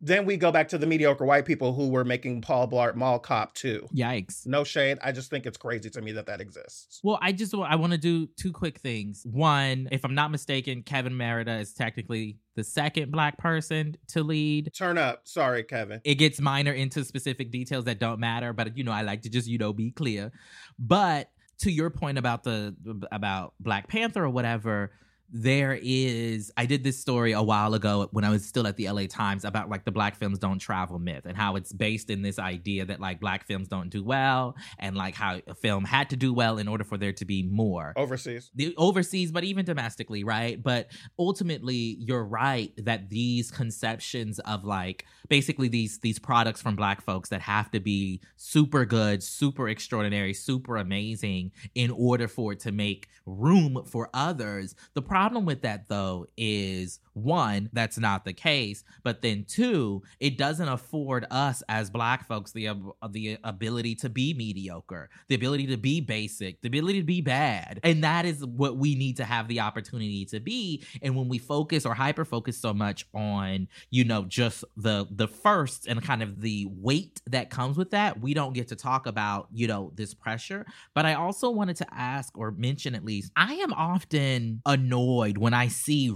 then 0.00 0.26
we 0.26 0.36
go 0.36 0.52
back 0.52 0.68
to 0.68 0.78
the 0.78 0.86
mediocre 0.86 1.24
white 1.24 1.44
people 1.44 1.72
who 1.74 1.88
were 1.88 2.04
making 2.04 2.42
Paul 2.42 2.68
Blart 2.68 2.94
Mall 2.94 3.18
Cop 3.18 3.54
too. 3.54 3.86
Yikes. 3.94 4.46
No 4.46 4.64
shade. 4.64 4.98
I 5.02 5.12
just 5.12 5.30
think 5.30 5.46
it's 5.46 5.56
crazy 5.56 5.90
to 5.90 6.02
me 6.02 6.12
that 6.12 6.26
that 6.26 6.40
exists. 6.40 7.00
Well, 7.02 7.18
I 7.20 7.32
just 7.32 7.54
I 7.54 7.76
want 7.76 7.92
to 7.92 7.98
do 7.98 8.28
two 8.38 8.52
quick 8.52 8.78
things. 8.78 9.22
One, 9.24 9.88
if 9.90 10.04
I'm 10.04 10.14
not 10.14 10.30
mistaken, 10.30 10.82
Kevin 10.82 11.16
Merida 11.16 11.58
is 11.58 11.72
technically 11.72 12.38
the 12.56 12.64
second 12.64 13.10
black 13.10 13.38
person 13.38 13.96
to 14.08 14.22
lead. 14.22 14.70
Turn 14.76 14.98
up. 14.98 15.22
Sorry, 15.24 15.62
Kevin. 15.62 16.00
It 16.04 16.16
gets 16.16 16.40
minor 16.40 16.72
into 16.72 17.04
specific 17.04 17.50
details 17.50 17.84
that 17.84 17.98
don't 17.98 18.20
matter, 18.20 18.52
but 18.52 18.76
you 18.76 18.84
know, 18.84 18.92
I 18.92 19.02
like 19.02 19.22
to 19.22 19.30
just, 19.30 19.48
you 19.48 19.58
know, 19.58 19.72
be 19.72 19.90
clear. 19.90 20.32
But 20.78 21.30
to 21.60 21.70
your 21.70 21.90
point 21.90 22.18
about 22.18 22.42
the 22.42 22.74
about 23.12 23.54
Black 23.60 23.88
Panther 23.88 24.24
or 24.24 24.30
whatever, 24.30 24.92
there 25.32 25.78
is 25.80 26.50
i 26.56 26.66
did 26.66 26.82
this 26.82 26.98
story 26.98 27.32
a 27.32 27.42
while 27.42 27.74
ago 27.74 28.08
when 28.12 28.24
i 28.24 28.30
was 28.30 28.44
still 28.44 28.66
at 28.66 28.76
the 28.76 28.88
la 28.90 29.06
times 29.08 29.44
about 29.44 29.68
like 29.68 29.84
the 29.84 29.90
black 29.90 30.16
films 30.16 30.38
don't 30.38 30.58
travel 30.58 30.98
myth 30.98 31.24
and 31.24 31.36
how 31.36 31.56
it's 31.56 31.72
based 31.72 32.10
in 32.10 32.22
this 32.22 32.38
idea 32.38 32.84
that 32.84 33.00
like 33.00 33.20
black 33.20 33.46
films 33.46 33.68
don't 33.68 33.90
do 33.90 34.02
well 34.02 34.56
and 34.78 34.96
like 34.96 35.14
how 35.14 35.40
a 35.46 35.54
film 35.54 35.84
had 35.84 36.10
to 36.10 36.16
do 36.16 36.32
well 36.32 36.58
in 36.58 36.68
order 36.68 36.84
for 36.84 36.98
there 36.98 37.12
to 37.12 37.24
be 37.24 37.42
more. 37.42 37.92
Overseas. 37.96 38.50
The 38.54 38.74
overseas 38.76 39.32
but 39.32 39.44
even 39.44 39.64
domestically 39.64 40.24
right? 40.24 40.62
But 40.62 40.90
ultimately 41.18 41.96
you're 42.00 42.24
right 42.24 42.72
that 42.78 43.08
these 43.08 43.50
conceptions 43.50 44.38
of 44.40 44.64
like 44.64 45.04
basically 45.28 45.68
these 45.68 45.98
these 46.00 46.18
products 46.18 46.60
from 46.60 46.76
black 46.76 47.02
folks 47.02 47.28
that 47.30 47.40
have 47.40 47.70
to 47.70 47.80
be 47.80 48.20
super 48.36 48.84
good 48.84 49.22
super 49.22 49.68
extraordinary 49.68 50.34
super 50.34 50.76
amazing 50.76 51.52
in 51.74 51.90
order 51.90 52.28
for 52.28 52.52
it 52.52 52.60
to 52.60 52.72
make 52.72 53.08
room 53.26 53.84
for 53.86 54.10
others 54.12 54.74
the 54.94 55.02
problem 55.02 55.19
problem 55.20 55.44
with 55.44 55.60
that 55.62 55.86
though 55.88 56.26
is 56.38 56.98
one, 57.14 57.70
that's 57.72 57.98
not 57.98 58.24
the 58.24 58.32
case, 58.32 58.84
but 59.02 59.22
then 59.22 59.44
two, 59.48 60.02
it 60.18 60.38
doesn't 60.38 60.68
afford 60.68 61.26
us 61.30 61.62
as 61.68 61.90
black 61.90 62.26
folks 62.26 62.52
the 62.52 62.68
the 63.10 63.38
ability 63.44 63.94
to 63.96 64.08
be 64.08 64.34
mediocre, 64.34 65.10
the 65.28 65.34
ability 65.34 65.66
to 65.68 65.76
be 65.76 66.00
basic, 66.00 66.60
the 66.60 66.68
ability 66.68 67.00
to 67.00 67.06
be 67.06 67.20
bad. 67.20 67.80
And 67.82 68.04
that 68.04 68.24
is 68.24 68.44
what 68.44 68.76
we 68.76 68.94
need 68.94 69.16
to 69.18 69.24
have 69.24 69.48
the 69.48 69.60
opportunity 69.60 70.24
to 70.26 70.40
be. 70.40 70.84
And 71.02 71.16
when 71.16 71.28
we 71.28 71.38
focus 71.38 71.84
or 71.84 71.94
hyper 71.94 72.24
focus 72.24 72.58
so 72.58 72.72
much 72.72 73.06
on, 73.14 73.68
you 73.90 74.04
know, 74.04 74.24
just 74.24 74.64
the 74.76 75.06
the 75.10 75.28
first 75.28 75.86
and 75.86 76.02
kind 76.02 76.22
of 76.22 76.40
the 76.40 76.66
weight 76.70 77.20
that 77.26 77.50
comes 77.50 77.76
with 77.76 77.90
that, 77.90 78.20
we 78.20 78.34
don't 78.34 78.52
get 78.52 78.68
to 78.68 78.76
talk 78.76 79.06
about, 79.06 79.48
you 79.52 79.66
know, 79.66 79.92
this 79.94 80.14
pressure. 80.14 80.66
But 80.94 81.06
I 81.06 81.14
also 81.14 81.50
wanted 81.50 81.76
to 81.76 81.86
ask 81.92 82.36
or 82.36 82.50
mention 82.50 82.94
at 82.94 83.04
least, 83.04 83.32
I 83.36 83.54
am 83.54 83.72
often 83.72 84.62
annoyed 84.66 85.38
when 85.38 85.54
I 85.54 85.68
see 85.68 86.10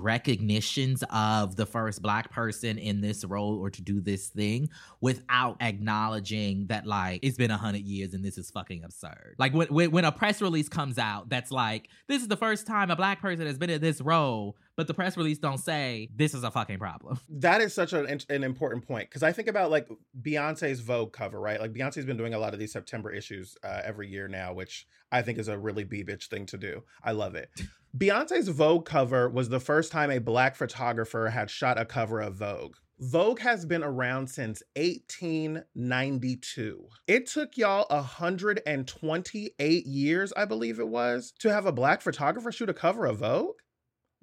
of 1.10 1.56
the 1.56 1.66
first 1.66 2.02
black 2.02 2.30
person 2.30 2.78
in 2.78 3.00
this 3.00 3.24
role 3.24 3.58
or 3.58 3.70
to 3.70 3.82
do 3.82 4.00
this 4.00 4.28
thing 4.28 4.68
without 5.00 5.56
acknowledging 5.60 6.66
that 6.66 6.86
like 6.86 7.20
it's 7.22 7.36
been 7.36 7.50
a 7.50 7.56
hundred 7.56 7.82
years 7.82 8.14
and 8.14 8.24
this 8.24 8.38
is 8.38 8.50
fucking 8.50 8.84
absurd. 8.84 9.34
Like 9.38 9.54
when, 9.54 9.90
when 9.90 10.04
a 10.04 10.12
press 10.12 10.42
release 10.42 10.68
comes 10.68 10.98
out 10.98 11.28
that's 11.28 11.50
like 11.50 11.88
this 12.06 12.22
is 12.22 12.28
the 12.28 12.36
first 12.36 12.66
time 12.66 12.90
a 12.90 12.96
black 12.96 13.20
person 13.20 13.46
has 13.46 13.58
been 13.58 13.70
in 13.70 13.80
this 13.80 14.00
role 14.00 14.56
but 14.76 14.86
the 14.86 14.94
press 14.94 15.16
release 15.16 15.38
don't 15.38 15.58
say 15.58 16.08
this 16.14 16.34
is 16.34 16.44
a 16.44 16.50
fucking 16.50 16.78
problem. 16.78 17.18
That 17.44 17.60
is 17.60 17.74
such 17.74 17.92
an, 17.92 18.20
an 18.30 18.44
important 18.44 18.86
point 18.86 19.10
because 19.10 19.22
I 19.22 19.32
think 19.32 19.48
about 19.48 19.70
like 19.70 19.88
Beyonce's 20.20 20.80
Vogue 20.80 21.12
cover, 21.12 21.38
right? 21.38 21.60
Like 21.60 21.72
Beyonce's 21.72 22.06
been 22.06 22.16
doing 22.16 22.32
a 22.32 22.38
lot 22.38 22.54
of 22.54 22.58
these 22.58 22.72
September 22.72 23.12
issues 23.12 23.56
uh, 23.62 23.82
every 23.84 24.08
year 24.08 24.28
now, 24.28 24.54
which 24.54 24.86
I 25.12 25.20
think 25.22 25.38
is 25.38 25.48
a 25.48 25.58
really 25.58 25.84
b 25.84 26.02
bitch 26.04 26.28
thing 26.28 26.46
to 26.46 26.56
do. 26.56 26.82
I 27.02 27.12
love 27.12 27.34
it. 27.34 27.50
Beyonce's 27.96 28.48
Vogue 28.48 28.86
cover 28.86 29.28
was 29.28 29.50
the 29.50 29.60
first 29.60 29.92
time 29.92 30.10
a 30.10 30.18
black 30.18 30.56
photographer 30.56 31.28
had 31.28 31.50
shot 31.50 31.78
a 31.78 31.84
cover 31.84 32.20
of 32.20 32.36
Vogue. 32.36 32.76
Vogue 33.00 33.40
has 33.40 33.66
been 33.66 33.82
around 33.82 34.28
since 34.28 34.62
1892. 34.76 36.88
It 37.06 37.26
took 37.26 37.56
y'all 37.56 37.86
128 37.90 39.86
years, 39.86 40.32
I 40.36 40.44
believe 40.44 40.78
it 40.78 40.88
was, 40.88 41.32
to 41.40 41.52
have 41.52 41.66
a 41.66 41.72
black 41.72 42.02
photographer 42.02 42.52
shoot 42.52 42.70
a 42.70 42.74
cover 42.74 43.06
of 43.06 43.18
Vogue 43.18 43.56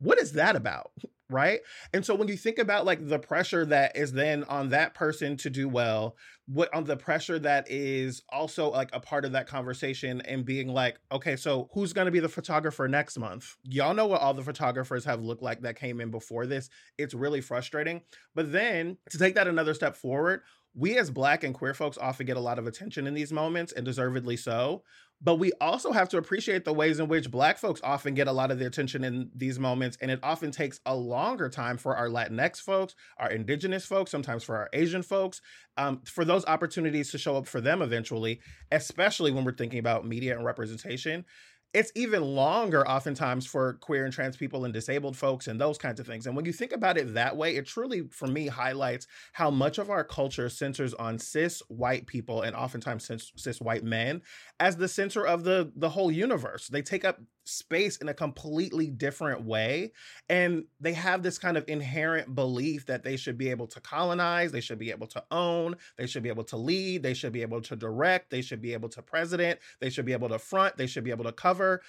what 0.02 0.20
is 0.20 0.34
that 0.34 0.56
about? 0.56 0.92
Right. 1.32 1.62
And 1.94 2.06
so 2.06 2.14
when 2.14 2.28
you 2.28 2.36
think 2.36 2.58
about 2.60 2.86
like 2.86 3.08
the 3.08 3.18
pressure 3.18 3.66
that 3.68 3.96
is 3.96 4.12
then 4.12 4.44
on 4.44 4.68
that 4.72 4.94
person 4.94 5.38
to 5.38 5.50
do 5.50 5.70
well, 5.70 6.18
what 6.46 6.74
on 6.74 6.84
the 6.84 6.98
pressure 6.98 7.40
that 7.40 7.72
is 7.72 8.22
also 8.28 8.70
like 8.70 8.90
a 8.92 9.00
part 9.00 9.24
of 9.24 9.32
that 9.32 9.48
conversation 9.48 10.20
and 10.22 10.44
being 10.44 10.68
like, 10.68 11.00
okay, 11.10 11.38
so 11.38 11.70
who's 11.74 11.94
going 11.94 12.04
to 12.04 12.12
be 12.12 12.20
the 12.20 12.28
photographer 12.28 12.86
next 12.90 13.18
month? 13.18 13.56
Y'all 13.64 13.94
know 13.94 14.08
what 14.08 14.20
all 14.20 14.34
the 14.34 14.44
photographers 14.44 15.06
have 15.06 15.22
looked 15.22 15.42
like 15.42 15.62
that 15.62 15.80
came 15.80 16.02
in 16.02 16.12
before 16.12 16.46
this. 16.46 16.70
It's 16.98 17.14
really 17.14 17.40
frustrating. 17.40 18.02
But 18.36 18.52
then 18.52 18.98
to 19.12 19.18
take 19.18 19.36
that 19.36 19.48
another 19.48 19.74
step 19.74 19.96
forward, 19.96 20.42
we 20.74 20.98
as 20.98 21.10
black 21.10 21.46
and 21.46 21.54
queer 21.54 21.74
folks 21.74 21.98
often 21.98 22.26
get 22.26 22.38
a 22.38 22.42
lot 22.42 22.60
of 22.60 22.68
attention 22.68 23.08
in 23.08 23.14
these 23.14 23.32
moments 23.32 23.72
and 23.72 23.86
deservedly 23.86 24.38
so 24.38 24.84
but 25.24 25.36
we 25.36 25.52
also 25.62 25.92
have 25.92 26.10
to 26.10 26.18
appreciate 26.18 26.66
the 26.66 26.74
ways 26.74 27.00
in 27.00 27.08
which 27.08 27.30
black 27.30 27.58
folks 27.58 27.80
often 27.84 28.14
get 28.14 28.28
a 28.28 28.32
lot 28.32 28.52
of 28.52 28.60
the 28.60 28.66
attention 28.66 29.04
in 29.04 29.30
these 29.36 29.60
moments 29.60 29.98
and 30.02 30.10
it 30.10 30.20
often 30.24 30.52
takes 30.52 30.80
a 30.86 30.96
longer 30.96 31.50
time 31.50 31.78
for 31.78 31.96
our 31.96 32.08
latinx 32.08 32.58
folks 32.58 32.96
our 33.18 33.30
indigenous 33.30 33.86
folks 33.86 34.12
sometimes 34.12 34.44
for 34.44 34.56
our 34.56 34.70
asian 34.74 35.04
folks 35.04 35.42
um, 35.78 36.02
for 36.06 36.26
those 36.26 36.46
opportunities 36.46 37.12
to 37.12 37.18
show 37.18 37.38
up 37.38 37.48
for 37.48 37.62
them 37.62 37.82
eventually 37.82 38.40
especially 38.72 39.32
when 39.32 39.46
we're 39.46 39.52
thinking 39.52 39.80
about 39.80 40.06
media 40.06 40.36
and 40.36 40.46
representation 40.46 41.26
it's 41.74 41.92
even 41.96 42.22
longer 42.22 42.86
oftentimes 42.88 43.46
for 43.46 43.74
queer 43.76 44.04
and 44.04 44.14
trans 44.14 44.36
people 44.36 44.66
and 44.66 44.74
disabled 44.74 45.16
folks 45.16 45.48
and 45.48 45.60
those 45.60 45.78
kinds 45.78 46.00
of 46.00 46.06
things. 46.06 46.28
And 46.28 46.36
when 46.36 46.46
you 46.46 46.52
think 46.52 46.74
about 46.74 46.98
it 46.98 47.14
that 47.14 47.38
way, 47.38 47.56
it 47.56 47.66
truly, 47.66 48.08
for 48.10 48.28
me, 48.28 48.48
highlights 48.48 49.08
how 49.34 49.50
much 49.50 49.78
of 49.78 49.90
our 49.90 50.04
culture 50.04 50.50
centers 50.50 50.94
on 50.94 51.18
cis 51.18 51.62
white 51.70 52.08
people 52.08 52.42
and 52.42 52.56
oftentimes 52.56 53.06
cis, 53.06 53.32
cis 53.38 53.62
white 53.62 53.84
men 53.84 54.22
as 54.60 54.76
the 54.78 54.88
center 54.88 55.26
of 55.26 55.44
the 55.44 55.72
the 55.76 55.90
whole 55.90 56.12
universe. 56.12 56.68
They 56.68 56.82
take 56.82 57.06
up 57.06 57.20
space 57.44 57.98
in 57.98 58.10
a 58.10 58.14
completely 58.14 58.88
different 58.90 59.44
way. 59.44 59.92
And 60.30 60.66
they 60.80 60.94
have 60.94 61.24
this 61.24 61.38
kind 61.38 61.58
of 61.58 61.66
inherent 61.68 62.34
belief 62.36 62.86
that 62.86 63.04
they 63.04 63.18
should 63.18 63.38
be 63.38 63.50
able 63.50 63.68
to 63.68 63.80
colonize, 63.80 64.52
they 64.52 64.62
should 64.62 64.80
be 64.80 64.92
able 64.92 65.08
to 65.08 65.24
own, 65.32 65.76
they 65.98 66.08
should 66.08 66.24
be 66.24 66.30
able 66.30 66.44
to 66.46 66.58
lead, 66.58 67.04
they 67.04 67.14
should 67.14 67.34
be 67.34 67.42
able 67.42 67.62
to 67.62 67.76
direct, 67.76 68.30
they 68.30 68.42
should 68.42 68.62
be 68.62 68.74
able 68.74 68.90
to 68.90 69.02
president, 69.02 69.60
they 69.80 69.90
should 69.90 70.06
be 70.06 70.14
able 70.14 70.30
to 70.30 70.40
front, 70.40 70.78
they 70.78 70.88
should 70.88 71.04
be 71.04 71.12
able 71.12 71.26
to 71.26 71.32
cover. 71.32 71.82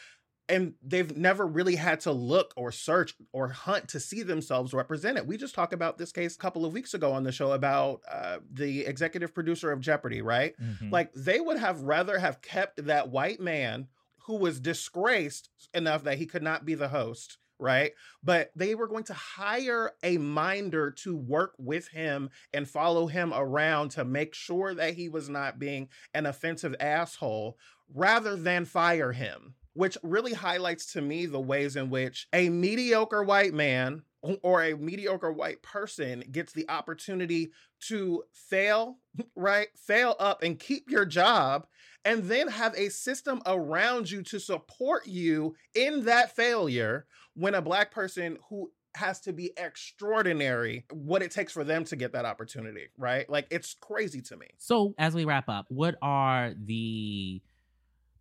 And 0.48 0.74
they've 0.82 1.16
never 1.16 1.46
really 1.46 1.76
had 1.76 2.00
to 2.00 2.12
look 2.12 2.52
or 2.56 2.72
search 2.72 3.14
or 3.32 3.48
hunt 3.48 3.88
to 3.90 4.00
see 4.00 4.22
themselves 4.22 4.74
represented. 4.74 5.26
We 5.26 5.36
just 5.36 5.54
talked 5.54 5.72
about 5.72 5.98
this 5.98 6.12
case 6.12 6.34
a 6.34 6.38
couple 6.38 6.66
of 6.66 6.72
weeks 6.72 6.94
ago 6.94 7.12
on 7.12 7.22
the 7.22 7.32
show 7.32 7.52
about 7.52 8.00
uh, 8.10 8.38
the 8.52 8.80
executive 8.80 9.32
producer 9.32 9.70
of 9.70 9.80
Jeopardy, 9.80 10.20
right? 10.20 10.54
Mm-hmm. 10.60 10.90
Like 10.90 11.12
they 11.14 11.40
would 11.40 11.58
have 11.58 11.82
rather 11.82 12.18
have 12.18 12.42
kept 12.42 12.84
that 12.86 13.10
white 13.10 13.40
man 13.40 13.86
who 14.26 14.36
was 14.36 14.60
disgraced 14.60 15.50
enough 15.74 16.04
that 16.04 16.18
he 16.18 16.26
could 16.26 16.42
not 16.42 16.64
be 16.64 16.74
the 16.74 16.88
host 16.88 17.38
right? 17.62 17.92
But 18.24 18.50
they 18.56 18.74
were 18.74 18.88
going 18.88 19.04
to 19.04 19.14
hire 19.14 19.92
a 20.02 20.18
minder 20.18 20.90
to 21.02 21.16
work 21.16 21.54
with 21.58 21.86
him 21.88 22.30
and 22.52 22.68
follow 22.68 23.06
him 23.06 23.32
around 23.32 23.92
to 23.92 24.04
make 24.04 24.34
sure 24.34 24.74
that 24.74 24.94
he 24.94 25.08
was 25.08 25.28
not 25.28 25.60
being 25.60 25.88
an 26.12 26.26
offensive 26.26 26.74
asshole 26.80 27.56
rather 27.94 28.34
than 28.34 28.64
fire 28.64 29.12
him, 29.12 29.54
which 29.74 29.96
really 30.02 30.32
highlights 30.32 30.92
to 30.94 31.00
me 31.00 31.24
the 31.26 31.40
ways 31.40 31.76
in 31.76 31.88
which 31.88 32.26
a 32.32 32.48
mediocre 32.48 33.22
white 33.22 33.54
man 33.54 34.02
or 34.42 34.62
a 34.62 34.76
mediocre 34.76 35.32
white 35.32 35.62
person 35.62 36.24
gets 36.32 36.52
the 36.52 36.68
opportunity 36.68 37.52
to 37.80 38.22
fail, 38.32 38.98
right? 39.36 39.68
Fail 39.76 40.16
up 40.18 40.42
and 40.42 40.58
keep 40.58 40.90
your 40.90 41.04
job 41.04 41.66
and 42.04 42.24
then 42.24 42.48
have 42.48 42.74
a 42.76 42.88
system 42.88 43.42
around 43.46 44.10
you 44.10 44.22
to 44.22 44.38
support 44.38 45.06
you 45.06 45.54
in 45.74 46.04
that 46.04 46.34
failure 46.34 47.06
when 47.34 47.54
a 47.54 47.62
black 47.62 47.90
person 47.90 48.38
who 48.48 48.70
has 48.94 49.20
to 49.20 49.32
be 49.32 49.52
extraordinary 49.56 50.84
what 50.90 51.22
it 51.22 51.30
takes 51.30 51.52
for 51.52 51.64
them 51.64 51.84
to 51.84 51.96
get 51.96 52.12
that 52.12 52.24
opportunity, 52.24 52.88
right? 52.98 53.28
Like 53.28 53.46
it's 53.50 53.74
crazy 53.80 54.20
to 54.22 54.36
me. 54.36 54.46
So, 54.58 54.94
as 54.98 55.14
we 55.14 55.24
wrap 55.24 55.48
up, 55.48 55.66
what 55.68 55.96
are 56.02 56.52
the 56.62 57.40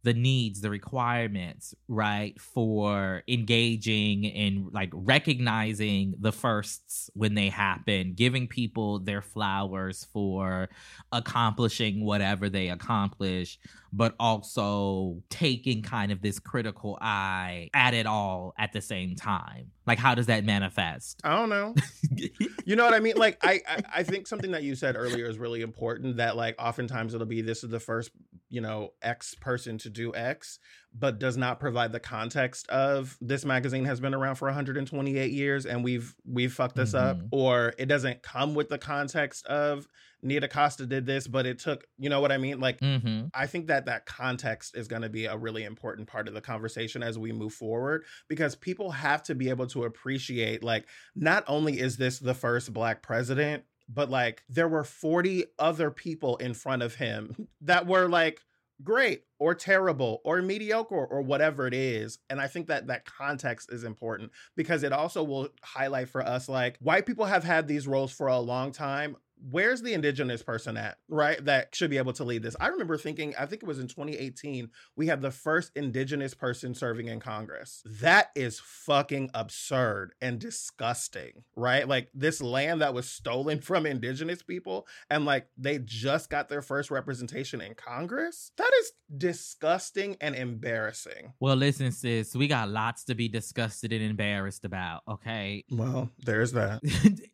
the 0.04 0.14
needs, 0.14 0.62
the 0.62 0.70
requirements, 0.70 1.76
right, 1.88 2.39
for 2.39 3.22
engaging 3.28 4.24
in 4.24 4.70
like 4.72 4.89
recognizing 4.93 6.16
the 6.20 6.32
firsts 6.32 7.10
when 7.14 7.36
they 7.36 7.49
happen, 7.49 8.14
giving 8.14 8.47
people 8.47 8.99
their 8.99 9.22
flowers 9.22 10.08
for 10.12 10.70
accomplishing 11.12 12.04
whatever 12.04 12.49
they 12.49 12.70
accomplish, 12.70 13.60
but 13.93 14.16
also 14.20 15.22
taking 15.30 15.82
kind 15.82 16.12
of 16.12 16.22
this 16.22 16.39
critical 16.39 16.97
eye 17.02 17.70
at 17.74 17.93
it 17.93 18.08
all 18.08 18.54
at 18.58 18.74
the 18.74 18.82
same 18.82 19.16
time. 19.16 19.72
Like, 19.88 19.98
how 19.98 20.14
does 20.14 20.28
that 20.28 20.44
manifest? 20.46 21.20
I 21.24 21.36
don't 21.36 21.50
know. 21.50 21.74
you 22.66 22.76
know 22.76 22.86
what 22.86 22.94
I 22.94 23.00
mean? 23.00 23.16
Like, 23.18 23.38
I, 23.44 23.62
I 23.68 23.82
I 23.98 24.04
think 24.04 24.28
something 24.28 24.52
that 24.52 24.62
you 24.64 24.76
said 24.76 24.96
earlier 24.96 25.26
is 25.28 25.40
really 25.40 25.62
important. 25.62 26.18
That 26.18 26.36
like 26.38 26.56
oftentimes 26.60 27.14
it'll 27.14 27.26
be 27.26 27.42
this 27.42 27.64
is 27.64 27.70
the 27.72 27.80
first 27.80 28.12
you 28.50 28.62
know 28.62 28.94
X 29.02 29.34
person 29.34 29.78
to 29.80 29.90
do 29.90 30.14
X, 30.14 30.60
but 30.94 31.18
does 31.20 31.36
not 31.36 31.60
provide 31.60 31.92
the 31.92 32.00
context 32.00 32.68
of 32.70 33.18
this 33.22 33.44
magazine 33.44 33.86
has 33.86 34.00
been 34.00 34.14
around 34.14 34.36
for 34.36 34.46
128 34.48 35.32
years 35.32 35.66
and 35.66 35.84
we've 35.84 36.14
we've 36.26 36.54
fucked 36.54 36.76
this 36.76 36.94
up, 36.94 37.18
Mhm. 37.18 37.28
or 37.32 37.74
it 37.80 37.88
doesn't 37.88 38.22
come 38.22 38.54
with 38.54 38.70
the 38.70 38.78
context 38.78 39.46
of 39.48 39.88
Nita 40.22 40.47
Costa 40.47 40.86
did 40.86 41.05
this, 41.05 41.28
but 41.28 41.45
it 41.45 41.59
took 41.59 41.86
you 41.97 42.09
know 42.09 42.19
what 42.19 42.32
I 42.32 42.38
mean? 42.38 42.59
Like 42.59 42.82
Mm-hmm. 42.82 43.28
I 43.34 43.47
think 43.47 43.67
that 43.67 43.86
that 43.86 44.05
context 44.05 44.76
is 44.76 44.88
going 44.88 45.03
to 45.03 45.09
be 45.09 45.26
a 45.26 45.38
really 45.38 45.63
important 45.63 46.07
part 46.07 46.28
of 46.28 46.34
the 46.34 46.41
conversation 46.41 47.03
as 47.03 47.17
we 47.17 47.32
move 47.32 47.53
forward 47.53 48.05
because 48.28 48.55
people 48.55 48.91
have 48.91 49.24
to 49.24 49.36
be 49.36 49.49
able 49.49 49.67
to 49.67 49.84
appreciate 49.84 50.63
like 50.63 50.88
not 51.15 51.43
only 51.47 51.80
is 51.80 51.97
this 51.97 52.19
the 52.19 52.34
first 52.34 52.74
black 52.74 53.01
president 53.01 53.63
but 53.88 54.09
like 54.09 54.43
there 54.49 54.67
were 54.67 54.84
40 54.84 55.45
other 55.59 55.91
people 55.91 56.38
in 56.38 56.53
front 56.53 56.82
of 56.82 56.95
him 56.95 57.47
that 57.61 57.88
were 57.88 58.07
like 58.07 58.41
great 58.84 59.24
or 59.38 59.53
terrible 59.53 60.22
or 60.26 60.41
mediocre 60.41 61.05
or 61.05 61.22
whatever 61.22 61.67
it 61.67 61.74
is 61.74 62.17
and 62.32 62.41
i 62.41 62.47
think 62.47 62.67
that 62.67 62.88
that 62.88 63.05
context 63.05 63.72
is 63.72 63.84
important 63.84 64.32
because 64.55 64.82
it 64.82 64.91
also 64.91 65.24
will 65.24 65.49
highlight 65.61 66.09
for 66.09 66.26
us 66.26 66.49
like 66.49 66.78
white 66.80 67.05
people 67.05 67.26
have 67.26 67.43
had 67.43 67.67
these 67.67 67.88
roles 67.88 68.11
for 68.11 68.28
a 68.28 68.39
long 68.39 68.72
time 68.72 69.15
where's 69.50 69.82
the 69.82 69.94
indigenous 69.94 70.44
person 70.44 70.78
at 70.78 70.98
right 71.08 71.44
that 71.46 71.74
should 71.76 71.89
be 71.89 71.98
able 71.98 72.14
to 72.14 72.24
lead 72.24 72.44
this? 72.44 72.56
I 72.60 72.68
remember 72.68 72.98
thinking 72.98 73.34
i 73.39 73.46
think 73.46 73.64
it 73.64 73.68
was 73.68 73.80
in 73.80 73.88
2018 73.88 74.70
we 74.96 75.08
had 75.08 75.22
the 75.22 75.32
first 75.32 75.72
indigenous 75.76 76.34
person 76.34 76.74
serving 76.74 77.08
in 77.08 77.20
congress. 77.20 77.84
That 77.86 78.30
is 78.36 78.60
fucking 78.60 79.32
absurd 79.34 80.14
and 80.22 80.39
disgusting 80.39 81.44
right? 81.56 81.88
Like 81.88 82.10
this 82.14 82.42
land 82.42 82.82
that 82.82 82.94
was 82.94 83.10
stolen 83.10 83.62
from 83.62 83.86
indigenous 83.86 84.42
people 84.44 84.88
and 85.10 85.26
like 85.26 85.48
they 85.58 85.80
just 85.80 86.30
got 86.30 86.50
their 86.50 86.62
first 86.62 86.92
representation 86.92 87.62
in 87.62 87.74
congress? 87.76 88.52
That 88.58 88.72
is 88.82 88.92
disgusting 89.16 90.18
and 90.22 90.36
embarrassing. 90.36 91.34
Well, 91.39 91.56
listen, 91.56 91.92
sis, 91.92 92.36
we 92.36 92.48
got 92.48 92.70
lots 92.70 93.06
to 93.06 93.16
be 93.16 93.28
disgusted 93.28 93.94
and 93.94 94.02
embarrassed 94.04 94.66
about, 94.66 95.02
okay? 95.08 95.64
well 95.70 96.10
there's 96.20 96.52
that. 96.54 96.82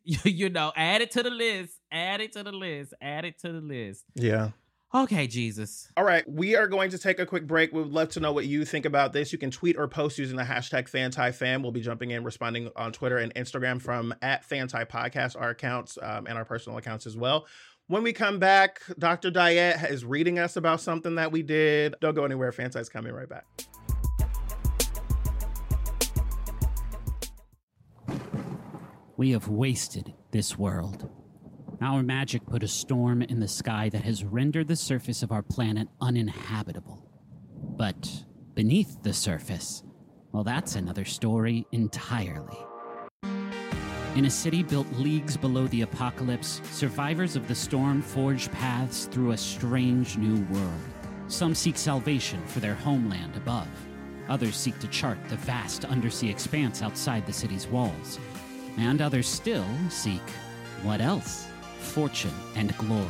You, 0.04 0.18
you 0.24 0.50
know, 0.50 0.72
add 0.76 1.02
it 1.02 1.10
to 1.12 1.22
the 1.22 1.30
list, 1.30 1.77
add 1.90 2.20
it 2.20 2.32
to 2.32 2.42
the 2.42 2.52
list, 2.52 2.94
add 3.00 3.24
it 3.24 3.38
to 3.40 3.52
the 3.52 3.60
list. 3.60 4.04
yeah 4.14 4.50
Okay, 4.94 5.26
Jesus. 5.26 5.92
All 5.98 6.04
right, 6.04 6.26
we 6.26 6.56
are 6.56 6.66
going 6.66 6.90
to 6.92 6.98
take 6.98 7.18
a 7.18 7.26
quick 7.26 7.46
break. 7.46 7.74
We 7.74 7.82
would 7.82 7.92
love 7.92 8.08
to 8.10 8.20
know 8.20 8.32
what 8.32 8.46
you 8.46 8.64
think 8.64 8.86
about 8.86 9.12
this. 9.12 9.32
You 9.32 9.38
can 9.38 9.50
tweet 9.50 9.76
or 9.76 9.86
post 9.86 10.16
using 10.16 10.38
the 10.38 10.44
hashtag 10.44 10.90
FantiFam. 10.90 11.60
We'll 11.60 11.72
be 11.72 11.82
jumping 11.82 12.10
in, 12.10 12.24
responding 12.24 12.70
on 12.74 12.92
Twitter 12.92 13.18
and 13.18 13.34
Instagram 13.34 13.82
from 13.82 14.14
at 14.22 14.46
Fanti 14.46 14.84
Podcast, 14.84 15.38
our 15.38 15.50
accounts 15.50 15.98
um, 16.00 16.26
and 16.26 16.38
our 16.38 16.44
personal 16.46 16.78
accounts 16.78 17.06
as 17.06 17.18
well. 17.18 17.46
When 17.88 18.02
we 18.02 18.14
come 18.14 18.38
back, 18.38 18.80
Dr. 18.98 19.30
Diet 19.30 19.90
is 19.90 20.06
reading 20.06 20.38
us 20.38 20.56
about 20.56 20.80
something 20.80 21.16
that 21.16 21.32
we 21.32 21.42
did. 21.42 21.94
Don't 22.00 22.14
go 22.14 22.24
anywhere. 22.24 22.50
Fanti's 22.50 22.88
coming 22.88 23.12
right 23.12 23.28
back. 23.28 23.44
We 29.18 29.32
have 29.32 29.48
wasted 29.48 30.14
this 30.30 30.56
world. 30.58 31.10
Our 31.80 32.02
magic 32.02 32.44
put 32.44 32.64
a 32.64 32.68
storm 32.68 33.22
in 33.22 33.38
the 33.38 33.46
sky 33.46 33.88
that 33.90 34.02
has 34.02 34.24
rendered 34.24 34.66
the 34.66 34.74
surface 34.74 35.22
of 35.22 35.30
our 35.30 35.42
planet 35.42 35.86
uninhabitable. 36.00 37.08
But 37.76 38.24
beneath 38.54 39.00
the 39.02 39.12
surface, 39.12 39.84
well, 40.32 40.42
that's 40.42 40.74
another 40.74 41.04
story 41.04 41.66
entirely. 41.70 42.58
In 44.16 44.24
a 44.24 44.30
city 44.30 44.64
built 44.64 44.90
leagues 44.94 45.36
below 45.36 45.68
the 45.68 45.82
apocalypse, 45.82 46.60
survivors 46.72 47.36
of 47.36 47.46
the 47.46 47.54
storm 47.54 48.02
forge 48.02 48.50
paths 48.50 49.04
through 49.04 49.30
a 49.30 49.36
strange 49.36 50.16
new 50.16 50.42
world. 50.46 50.80
Some 51.28 51.54
seek 51.54 51.76
salvation 51.76 52.44
for 52.46 52.58
their 52.58 52.74
homeland 52.74 53.36
above. 53.36 53.68
Others 54.28 54.56
seek 54.56 54.78
to 54.80 54.88
chart 54.88 55.18
the 55.28 55.36
vast 55.36 55.84
undersea 55.84 56.28
expanse 56.28 56.82
outside 56.82 57.24
the 57.24 57.32
city's 57.32 57.68
walls. 57.68 58.18
And 58.76 59.00
others 59.00 59.28
still 59.28 59.66
seek 59.88 60.22
what 60.82 61.00
else? 61.00 61.47
Fortune 61.78 62.34
and 62.54 62.76
glory. 62.78 63.06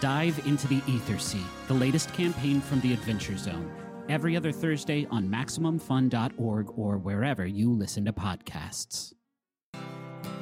Dive 0.00 0.46
into 0.46 0.68
the 0.68 0.80
Ethersea, 0.82 1.42
the 1.66 1.74
latest 1.74 2.12
campaign 2.12 2.60
from 2.60 2.80
the 2.80 2.92
Adventure 2.92 3.36
Zone. 3.36 3.70
Every 4.08 4.36
other 4.36 4.52
Thursday 4.52 5.06
on 5.10 5.28
MaximumFun.org 5.28 6.78
or 6.78 6.98
wherever 6.98 7.46
you 7.46 7.72
listen 7.72 8.04
to 8.04 8.12
podcasts. 8.12 9.12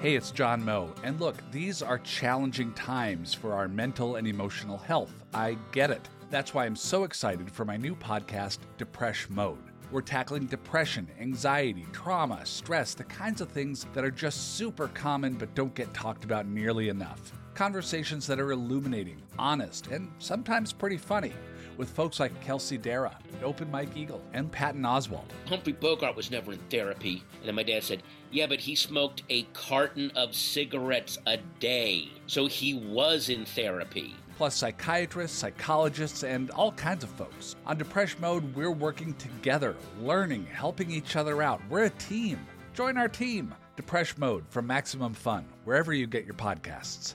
Hey, 0.03 0.15
it's 0.15 0.31
John 0.31 0.63
Moe. 0.65 0.93
And 1.03 1.19
look, 1.19 1.37
these 1.51 1.83
are 1.83 1.99
challenging 1.99 2.73
times 2.75 3.33
for 3.33 3.55
our 3.55 3.67
mental 3.67 4.17
and 4.17 4.29
emotional 4.29 4.79
health. 4.79 5.13
I 5.33 5.57
get 5.73 5.91
it. 5.91 6.09
That's 6.29 6.53
why 6.53 6.67
I'm 6.67 6.75
so 6.77 7.05
excited 7.05 7.51
for 7.51 7.65
my 7.65 7.77
new 7.77 7.95
podcast, 7.95 8.59
Depression 8.79 9.35
Mode. 9.35 9.63
We're 9.93 10.01
tackling 10.03 10.47
depression, 10.47 11.07
anxiety, 11.21 11.87
trauma, 11.93 12.45
stress, 12.45 12.95
the 12.95 13.05
kinds 13.05 13.41
of 13.41 13.49
things 13.49 13.87
that 13.95 14.05
are 14.05 14.11
just 14.11 14.57
super 14.57 14.89
common 14.89 15.35
but 15.35 15.55
don't 15.55 15.75
get 15.75 15.95
talked 15.95 16.25
about 16.25 16.49
nearly 16.49 16.89
enough. 16.89 17.33
Conversations 17.55 18.27
that 18.27 18.41
are 18.41 18.51
illuminating, 18.51 19.23
honest, 19.39 19.87
and 19.87 20.11
sometimes 20.19 20.73
pretty 20.73 20.97
funny. 20.97 21.33
With 21.77 21.91
folks 21.91 22.19
like 22.19 22.39
Kelsey 22.41 22.79
Darragh, 22.79 23.15
Open 23.45 23.71
Mike 23.71 23.97
Eagle, 23.97 24.23
and 24.33 24.51
Patton 24.51 24.83
Oswalt. 24.83 25.31
Humphrey 25.47 25.75
Bogart 25.75 26.17
was 26.17 26.31
never 26.31 26.53
in 26.53 26.59
therapy. 26.71 27.23
And 27.39 27.45
then 27.45 27.55
my 27.55 27.63
dad 27.63 27.85
said, 27.85 28.03
Yeah, 28.33 28.47
but 28.47 28.61
he 28.61 28.75
smoked 28.75 29.23
a 29.29 29.43
carton 29.53 30.11
of 30.17 30.35
cigarettes 30.35 31.19
a 31.27 31.37
day. 31.61 32.09
So 32.27 32.47
he 32.47 32.75
was 32.75 33.29
in 33.29 33.45
therapy. 33.45 34.17
Plus 34.37 34.55
psychiatrists, 34.55 35.39
psychologists, 35.39 36.23
and 36.23 36.51
all 36.51 36.73
kinds 36.73 37.03
of 37.03 37.11
folks. 37.11 37.57
On 37.67 37.77
Depression 37.77 38.21
Mode, 38.21 38.55
we're 38.55 38.71
working 38.71 39.15
together, 39.15 39.75
learning, 40.01 40.47
helping 40.47 40.91
each 40.91 41.17
other 41.17 41.43
out. 41.43 41.61
We're 41.69 41.85
a 41.85 41.91
team. 41.91 42.39
Join 42.75 42.97
our 42.97 43.09
team. 43.09 43.55
Depression 43.77 44.21
Mode 44.21 44.45
from 44.49 44.67
Maximum 44.67 45.15
Fun, 45.15 45.45
wherever 45.65 45.93
you 45.93 46.07
get 46.07 46.25
your 46.25 46.35
podcasts. 46.35 47.15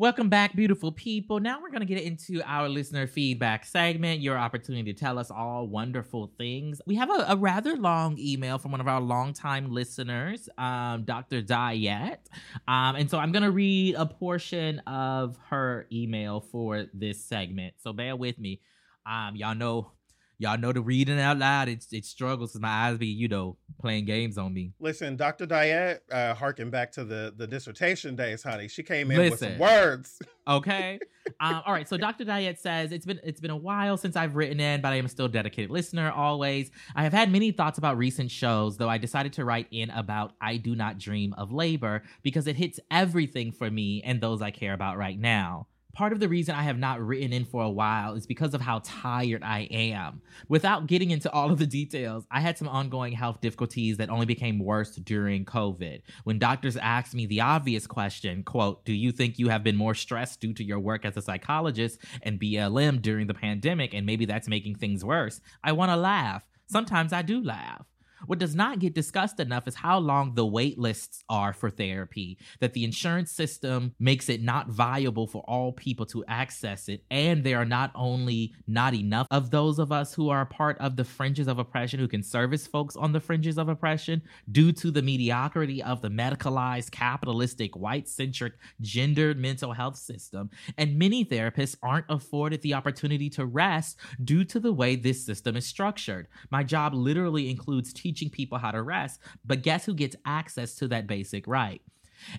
Welcome 0.00 0.30
back, 0.30 0.56
beautiful 0.56 0.92
people. 0.92 1.40
Now 1.40 1.60
we're 1.60 1.68
going 1.68 1.86
to 1.86 1.86
get 1.86 2.02
into 2.02 2.40
our 2.46 2.70
listener 2.70 3.06
feedback 3.06 3.66
segment, 3.66 4.22
your 4.22 4.38
opportunity 4.38 4.94
to 4.94 4.98
tell 4.98 5.18
us 5.18 5.30
all 5.30 5.66
wonderful 5.66 6.32
things. 6.38 6.80
We 6.86 6.94
have 6.94 7.10
a, 7.10 7.26
a 7.28 7.36
rather 7.36 7.76
long 7.76 8.16
email 8.18 8.56
from 8.56 8.70
one 8.70 8.80
of 8.80 8.88
our 8.88 9.02
longtime 9.02 9.70
listeners, 9.70 10.48
um, 10.56 11.04
Dr. 11.04 11.42
Diet. 11.42 12.30
Um, 12.66 12.96
and 12.96 13.10
so 13.10 13.18
I'm 13.18 13.30
going 13.30 13.42
to 13.42 13.50
read 13.50 13.94
a 13.94 14.06
portion 14.06 14.78
of 14.86 15.36
her 15.50 15.86
email 15.92 16.40
for 16.40 16.86
this 16.94 17.22
segment. 17.22 17.74
So 17.76 17.92
bear 17.92 18.16
with 18.16 18.38
me. 18.38 18.62
Um, 19.04 19.36
y'all 19.36 19.54
know. 19.54 19.92
Y'all 20.40 20.56
know 20.56 20.72
the 20.72 20.80
reading 20.80 21.20
out 21.20 21.36
loud. 21.36 21.68
It's 21.68 21.92
it 21.92 22.06
struggles 22.06 22.52
because 22.52 22.62
my 22.62 22.70
eyes 22.70 22.96
be, 22.96 23.06
you 23.06 23.28
know, 23.28 23.58
playing 23.78 24.06
games 24.06 24.38
on 24.38 24.54
me. 24.54 24.72
Listen, 24.80 25.14
Dr. 25.14 25.44
Diet, 25.44 26.02
uh, 26.10 26.32
harken 26.32 26.70
back 26.70 26.90
to 26.92 27.04
the, 27.04 27.34
the 27.36 27.46
dissertation 27.46 28.16
days, 28.16 28.42
honey. 28.42 28.66
She 28.66 28.82
came 28.82 29.10
in 29.10 29.18
with 29.18 29.32
Listen. 29.32 29.50
some 29.52 29.58
words. 29.58 30.18
Okay. 30.48 30.98
um, 31.38 31.62
all 31.64 31.72
right. 31.72 31.88
So 31.88 31.96
Dr. 31.96 32.24
Diet 32.24 32.58
says 32.58 32.90
it's 32.90 33.06
been 33.06 33.20
it's 33.22 33.40
been 33.40 33.52
a 33.52 33.56
while 33.56 33.96
since 33.96 34.16
I've 34.16 34.34
written 34.34 34.58
in, 34.58 34.80
but 34.80 34.88
I 34.88 34.96
am 34.96 35.06
still 35.06 35.26
a 35.26 35.28
dedicated 35.28 35.70
listener 35.70 36.10
always. 36.10 36.72
I 36.96 37.04
have 37.04 37.12
had 37.12 37.30
many 37.30 37.52
thoughts 37.52 37.78
about 37.78 37.98
recent 37.98 38.32
shows, 38.32 38.76
though 38.76 38.88
I 38.88 38.98
decided 38.98 39.34
to 39.34 39.44
write 39.44 39.68
in 39.70 39.90
about 39.90 40.32
I 40.40 40.56
Do 40.56 40.74
Not 40.74 40.98
Dream 40.98 41.34
of 41.34 41.52
Labor 41.52 42.02
because 42.22 42.48
it 42.48 42.56
hits 42.56 42.80
everything 42.90 43.52
for 43.52 43.70
me 43.70 44.02
and 44.02 44.20
those 44.20 44.42
I 44.42 44.50
care 44.50 44.72
about 44.72 44.96
right 44.96 45.20
now. 45.20 45.68
Part 45.92 46.12
of 46.12 46.20
the 46.20 46.28
reason 46.28 46.54
I 46.54 46.62
have 46.62 46.78
not 46.78 47.00
written 47.00 47.32
in 47.32 47.44
for 47.44 47.64
a 47.64 47.70
while 47.70 48.14
is 48.14 48.26
because 48.26 48.54
of 48.54 48.60
how 48.60 48.80
tired 48.84 49.42
I 49.42 49.62
am. 49.70 50.22
Without 50.48 50.86
getting 50.86 51.10
into 51.10 51.30
all 51.32 51.50
of 51.50 51.58
the 51.58 51.66
details, 51.66 52.26
I 52.30 52.40
had 52.40 52.56
some 52.56 52.68
ongoing 52.68 53.12
health 53.12 53.40
difficulties 53.40 53.96
that 53.96 54.08
only 54.08 54.26
became 54.26 54.60
worse 54.60 54.94
during 54.96 55.44
COVID. 55.44 56.02
When 56.24 56.38
doctors 56.38 56.76
asked 56.76 57.14
me 57.14 57.26
the 57.26 57.40
obvious 57.40 57.86
question, 57.86 58.44
quote, 58.44 58.84
"Do 58.84 58.92
you 58.92 59.10
think 59.10 59.38
you 59.38 59.48
have 59.48 59.64
been 59.64 59.76
more 59.76 59.94
stressed 59.94 60.40
due 60.40 60.54
to 60.54 60.64
your 60.64 60.78
work 60.78 61.04
as 61.04 61.16
a 61.16 61.22
psychologist 61.22 61.98
and 62.22 62.38
BLM 62.38 63.02
during 63.02 63.26
the 63.26 63.34
pandemic 63.34 63.92
and 63.92 64.06
maybe 64.06 64.24
that's 64.26 64.48
making 64.48 64.76
things 64.76 65.04
worse?" 65.04 65.40
I 65.64 65.72
want 65.72 65.90
to 65.90 65.96
laugh. 65.96 66.46
Sometimes 66.66 67.12
I 67.12 67.22
do 67.22 67.42
laugh. 67.42 67.89
What 68.26 68.38
does 68.38 68.54
not 68.54 68.78
get 68.78 68.94
discussed 68.94 69.40
enough 69.40 69.66
is 69.66 69.74
how 69.74 69.98
long 69.98 70.34
the 70.34 70.46
wait 70.46 70.78
lists 70.78 71.24
are 71.28 71.52
for 71.52 71.70
therapy, 71.70 72.38
that 72.60 72.72
the 72.72 72.84
insurance 72.84 73.32
system 73.32 73.94
makes 73.98 74.28
it 74.28 74.42
not 74.42 74.68
viable 74.68 75.26
for 75.26 75.42
all 75.48 75.72
people 75.72 76.06
to 76.06 76.24
access 76.26 76.88
it. 76.88 77.04
And 77.10 77.42
there 77.44 77.58
are 77.58 77.64
not 77.64 77.90
only 77.94 78.54
not 78.66 78.94
enough 78.94 79.26
of 79.30 79.50
those 79.50 79.78
of 79.78 79.92
us 79.92 80.14
who 80.14 80.28
are 80.28 80.46
part 80.46 80.78
of 80.78 80.96
the 80.96 81.04
fringes 81.04 81.48
of 81.48 81.58
oppression 81.58 81.98
who 81.98 82.08
can 82.08 82.22
service 82.22 82.66
folks 82.66 82.96
on 82.96 83.12
the 83.12 83.20
fringes 83.20 83.58
of 83.58 83.68
oppression 83.68 84.22
due 84.50 84.72
to 84.72 84.90
the 84.90 85.02
mediocrity 85.02 85.82
of 85.82 86.02
the 86.02 86.08
medicalized, 86.08 86.90
capitalistic, 86.90 87.76
white 87.76 88.08
centric, 88.08 88.54
gendered 88.80 89.38
mental 89.38 89.72
health 89.72 89.96
system. 89.96 90.50
And 90.76 90.98
many 90.98 91.24
therapists 91.24 91.76
aren't 91.82 92.06
afforded 92.08 92.62
the 92.62 92.74
opportunity 92.74 93.30
to 93.30 93.46
rest 93.46 93.98
due 94.22 94.44
to 94.44 94.60
the 94.60 94.72
way 94.72 94.96
this 94.96 95.24
system 95.24 95.56
is 95.56 95.66
structured. 95.66 96.28
My 96.50 96.62
job 96.62 96.94
literally 96.94 97.50
includes 97.50 97.92
teaching 97.92 98.09
people 98.30 98.58
how 98.58 98.70
to 98.70 98.82
rest, 98.82 99.20
but 99.44 99.62
guess 99.62 99.84
who 99.84 99.94
gets 99.94 100.16
access 100.26 100.74
to 100.76 100.88
that 100.88 101.06
basic 101.06 101.46
right? 101.46 101.80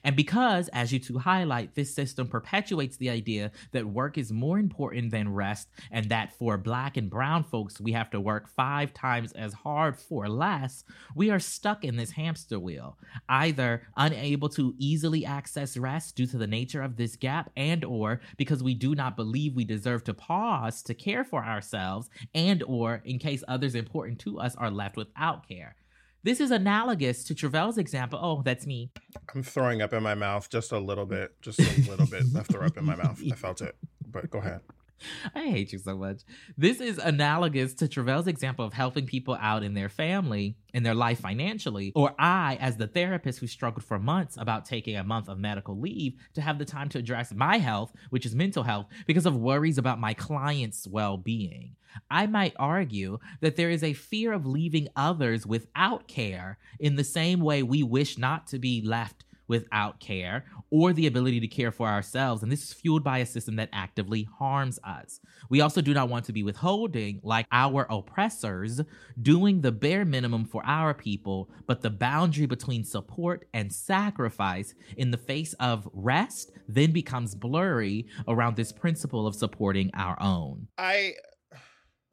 And 0.04 0.16
because, 0.16 0.68
as 0.70 0.92
you 0.92 1.00
two 1.00 1.20
highlight, 1.20 1.76
this 1.76 1.94
system 1.94 2.28
perpetuates 2.28 2.98
the 2.98 3.10
idea 3.10 3.52
that 3.72 3.86
work 3.86 4.18
is 4.18 4.32
more 4.32 4.60
important 4.60 5.12
than 5.12 5.34
rest, 5.34 5.70
and 5.92 6.10
that 6.10 6.34
for 6.38 6.58
black 6.58 6.98
and 6.98 7.10
brown 7.10 7.44
folks, 7.44 7.80
we 7.80 7.92
have 7.94 8.10
to 8.12 8.22
work 8.22 8.48
five 8.48 8.94
times 8.94 9.32
as 9.34 9.54
hard 9.54 9.98
for 9.98 10.28
less, 10.30 10.84
we 11.16 11.30
are 11.30 11.40
stuck 11.40 11.84
in 11.84 11.96
this 11.96 12.12
hamster 12.12 12.60
wheel, 12.60 12.98
either 13.30 13.88
unable 13.98 14.50
to 14.50 14.74
easily 14.78 15.26
access 15.26 15.78
rest 15.78 16.16
due 16.16 16.28
to 16.28 16.38
the 16.38 16.48
nature 16.48 16.82
of 16.82 16.96
this 16.96 17.16
gap, 17.16 17.52
and 17.56 17.84
or 17.84 18.22
because 18.38 18.64
we 18.64 18.74
do 18.74 18.96
not 18.96 19.16
believe 19.16 19.56
we 19.56 19.66
deserve 19.66 20.04
to 20.04 20.14
pause 20.14 20.82
to 20.84 20.94
care 20.94 21.24
for 21.24 21.44
ourselves, 21.44 22.10
and 22.34 22.64
or 22.64 23.02
in 23.06 23.20
case 23.20 23.44
others 23.48 23.76
important 23.76 24.20
to 24.20 24.40
us 24.40 24.56
are 24.56 24.72
left 24.72 24.98
without 24.98 25.48
care. 25.48 25.76
This 26.24 26.40
is 26.40 26.52
analogous 26.52 27.24
to 27.26 27.36
Tre'vell's 27.36 27.80
example. 27.80 28.20
Oh, 28.22 28.44
that's 28.44 28.68
me. 28.68 28.92
I'm 29.34 29.42
throwing 29.42 29.82
up 29.82 29.92
in 29.92 30.04
my 30.04 30.14
mouth 30.14 30.50
just 30.50 30.72
a 30.72 30.78
little 30.78 31.08
bit, 31.08 31.34
just 31.42 31.60
a 31.60 31.64
little 31.90 32.06
bit. 32.06 32.24
I 32.38 32.44
throw 32.44 32.66
up 32.66 32.78
in 32.78 32.86
my 32.86 32.96
mouth. 32.96 33.20
I 33.32 33.36
felt 33.36 33.62
it, 33.62 33.76
but 34.06 34.30
go 34.30 34.38
ahead. 34.38 34.62
I 35.34 35.48
hate 35.48 35.74
you 35.74 35.80
so 35.80 35.98
much. 35.98 36.22
This 36.56 36.80
is 36.80 37.00
analogous 37.00 37.74
to 37.76 37.88
Tre'vell's 37.88 38.28
example 38.28 38.66
of 38.66 38.74
helping 38.74 39.08
people 39.08 39.36
out 39.42 39.64
in 39.64 39.74
their 39.74 39.90
family, 39.90 40.58
in 40.76 40.84
their 40.84 40.94
life 40.94 41.20
financially, 41.20 41.92
or 41.96 42.14
I, 42.20 42.60
as 42.62 42.78
the 42.78 42.86
therapist 42.86 43.40
who 43.40 43.48
struggled 43.48 43.84
for 43.84 43.98
months 43.98 44.38
about 44.38 44.66
taking 44.66 44.96
a 44.96 45.04
month 45.04 45.28
of 45.28 45.40
medical 45.40 45.76
leave 45.80 46.14
to 46.36 46.42
have 46.42 46.60
the 46.60 46.66
time 46.66 46.88
to 46.90 47.00
address 47.00 47.34
my 47.34 47.58
health, 47.58 47.94
which 48.12 48.28
is 48.28 48.36
mental 48.36 48.62
health, 48.62 48.88
because 49.08 49.26
of 49.26 49.36
worries 49.36 49.80
about 49.80 50.00
my 50.00 50.14
client's 50.14 50.88
well 50.88 51.18
being. 51.18 51.76
I 52.10 52.28
might 52.28 52.54
argue 52.58 53.20
that 53.42 53.56
there 53.56 53.70
is 53.70 53.84
a 53.84 53.94
fear 53.94 54.34
of 54.34 54.46
leaving 54.46 54.88
others 54.96 55.46
without 55.46 56.08
care 56.08 56.58
in 56.80 56.96
the 56.96 57.04
same 57.04 57.42
way 57.42 57.64
we 57.64 57.84
wish 57.84 58.18
not 58.18 58.48
to 58.48 58.60
be 58.60 58.82
left 58.82 59.26
without 59.52 60.00
care 60.00 60.46
or 60.70 60.94
the 60.94 61.06
ability 61.06 61.42
to 61.42 61.48
care 61.48 61.74
for 61.74 61.86
ourselves. 61.86 62.42
And 62.42 62.50
this 62.50 62.64
is 62.64 62.74
fueled 62.74 63.04
by 63.04 63.18
a 63.18 63.26
system 63.26 63.58
that 63.58 63.68
actively 63.74 64.24
harms 64.40 64.80
us. 64.82 65.20
We 65.50 65.60
also 65.60 65.82
do 65.82 65.94
not 65.94 66.08
want 66.08 66.24
to 66.26 66.32
be 66.32 66.42
withholding, 66.42 67.20
like 67.22 67.48
our 67.52 67.86
oppressors, 67.90 68.80
doing 69.22 69.60
the 69.60 69.74
bare 69.74 70.06
minimum 70.06 70.46
for 70.46 70.64
our 70.66 70.94
people, 70.94 71.50
but 71.68 71.82
the 71.82 71.90
boundary 71.90 72.46
between 72.46 72.86
support 72.86 73.46
and 73.54 73.74
sacrifice 73.74 74.74
in 74.96 75.12
the 75.12 75.18
face 75.18 75.52
of 75.60 75.90
rest 75.92 76.54
then 76.70 76.94
becomes 76.94 77.36
blurry 77.36 78.08
around 78.30 78.56
this 78.56 78.72
principle 78.72 79.28
of 79.28 79.36
supporting 79.36 79.92
our 79.94 80.16
own. 80.22 80.70
I 80.78 81.16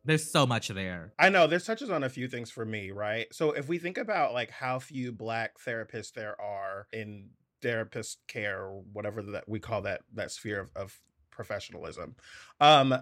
there's 0.04 0.30
so 0.30 0.46
much 0.46 0.68
there. 0.68 1.12
I 1.18 1.28
know 1.28 1.46
this 1.46 1.66
touches 1.66 1.90
on 1.90 2.04
a 2.04 2.08
few 2.08 2.28
things 2.28 2.50
for 2.50 2.64
me, 2.64 2.90
right? 2.90 3.26
So 3.32 3.52
if 3.52 3.68
we 3.68 3.78
think 3.78 3.98
about 3.98 4.32
like 4.32 4.50
how 4.50 4.78
few 4.78 5.12
black 5.12 5.58
therapists 5.58 6.12
there 6.12 6.40
are 6.40 6.86
in 6.92 7.30
therapist 7.60 8.18
care 8.28 8.62
or 8.62 8.82
whatever 8.92 9.22
that 9.22 9.48
we 9.48 9.58
call 9.58 9.82
that 9.82 10.02
that 10.14 10.30
sphere 10.30 10.60
of, 10.60 10.70
of 10.76 11.00
professionalism. 11.30 12.14
Um 12.60 12.94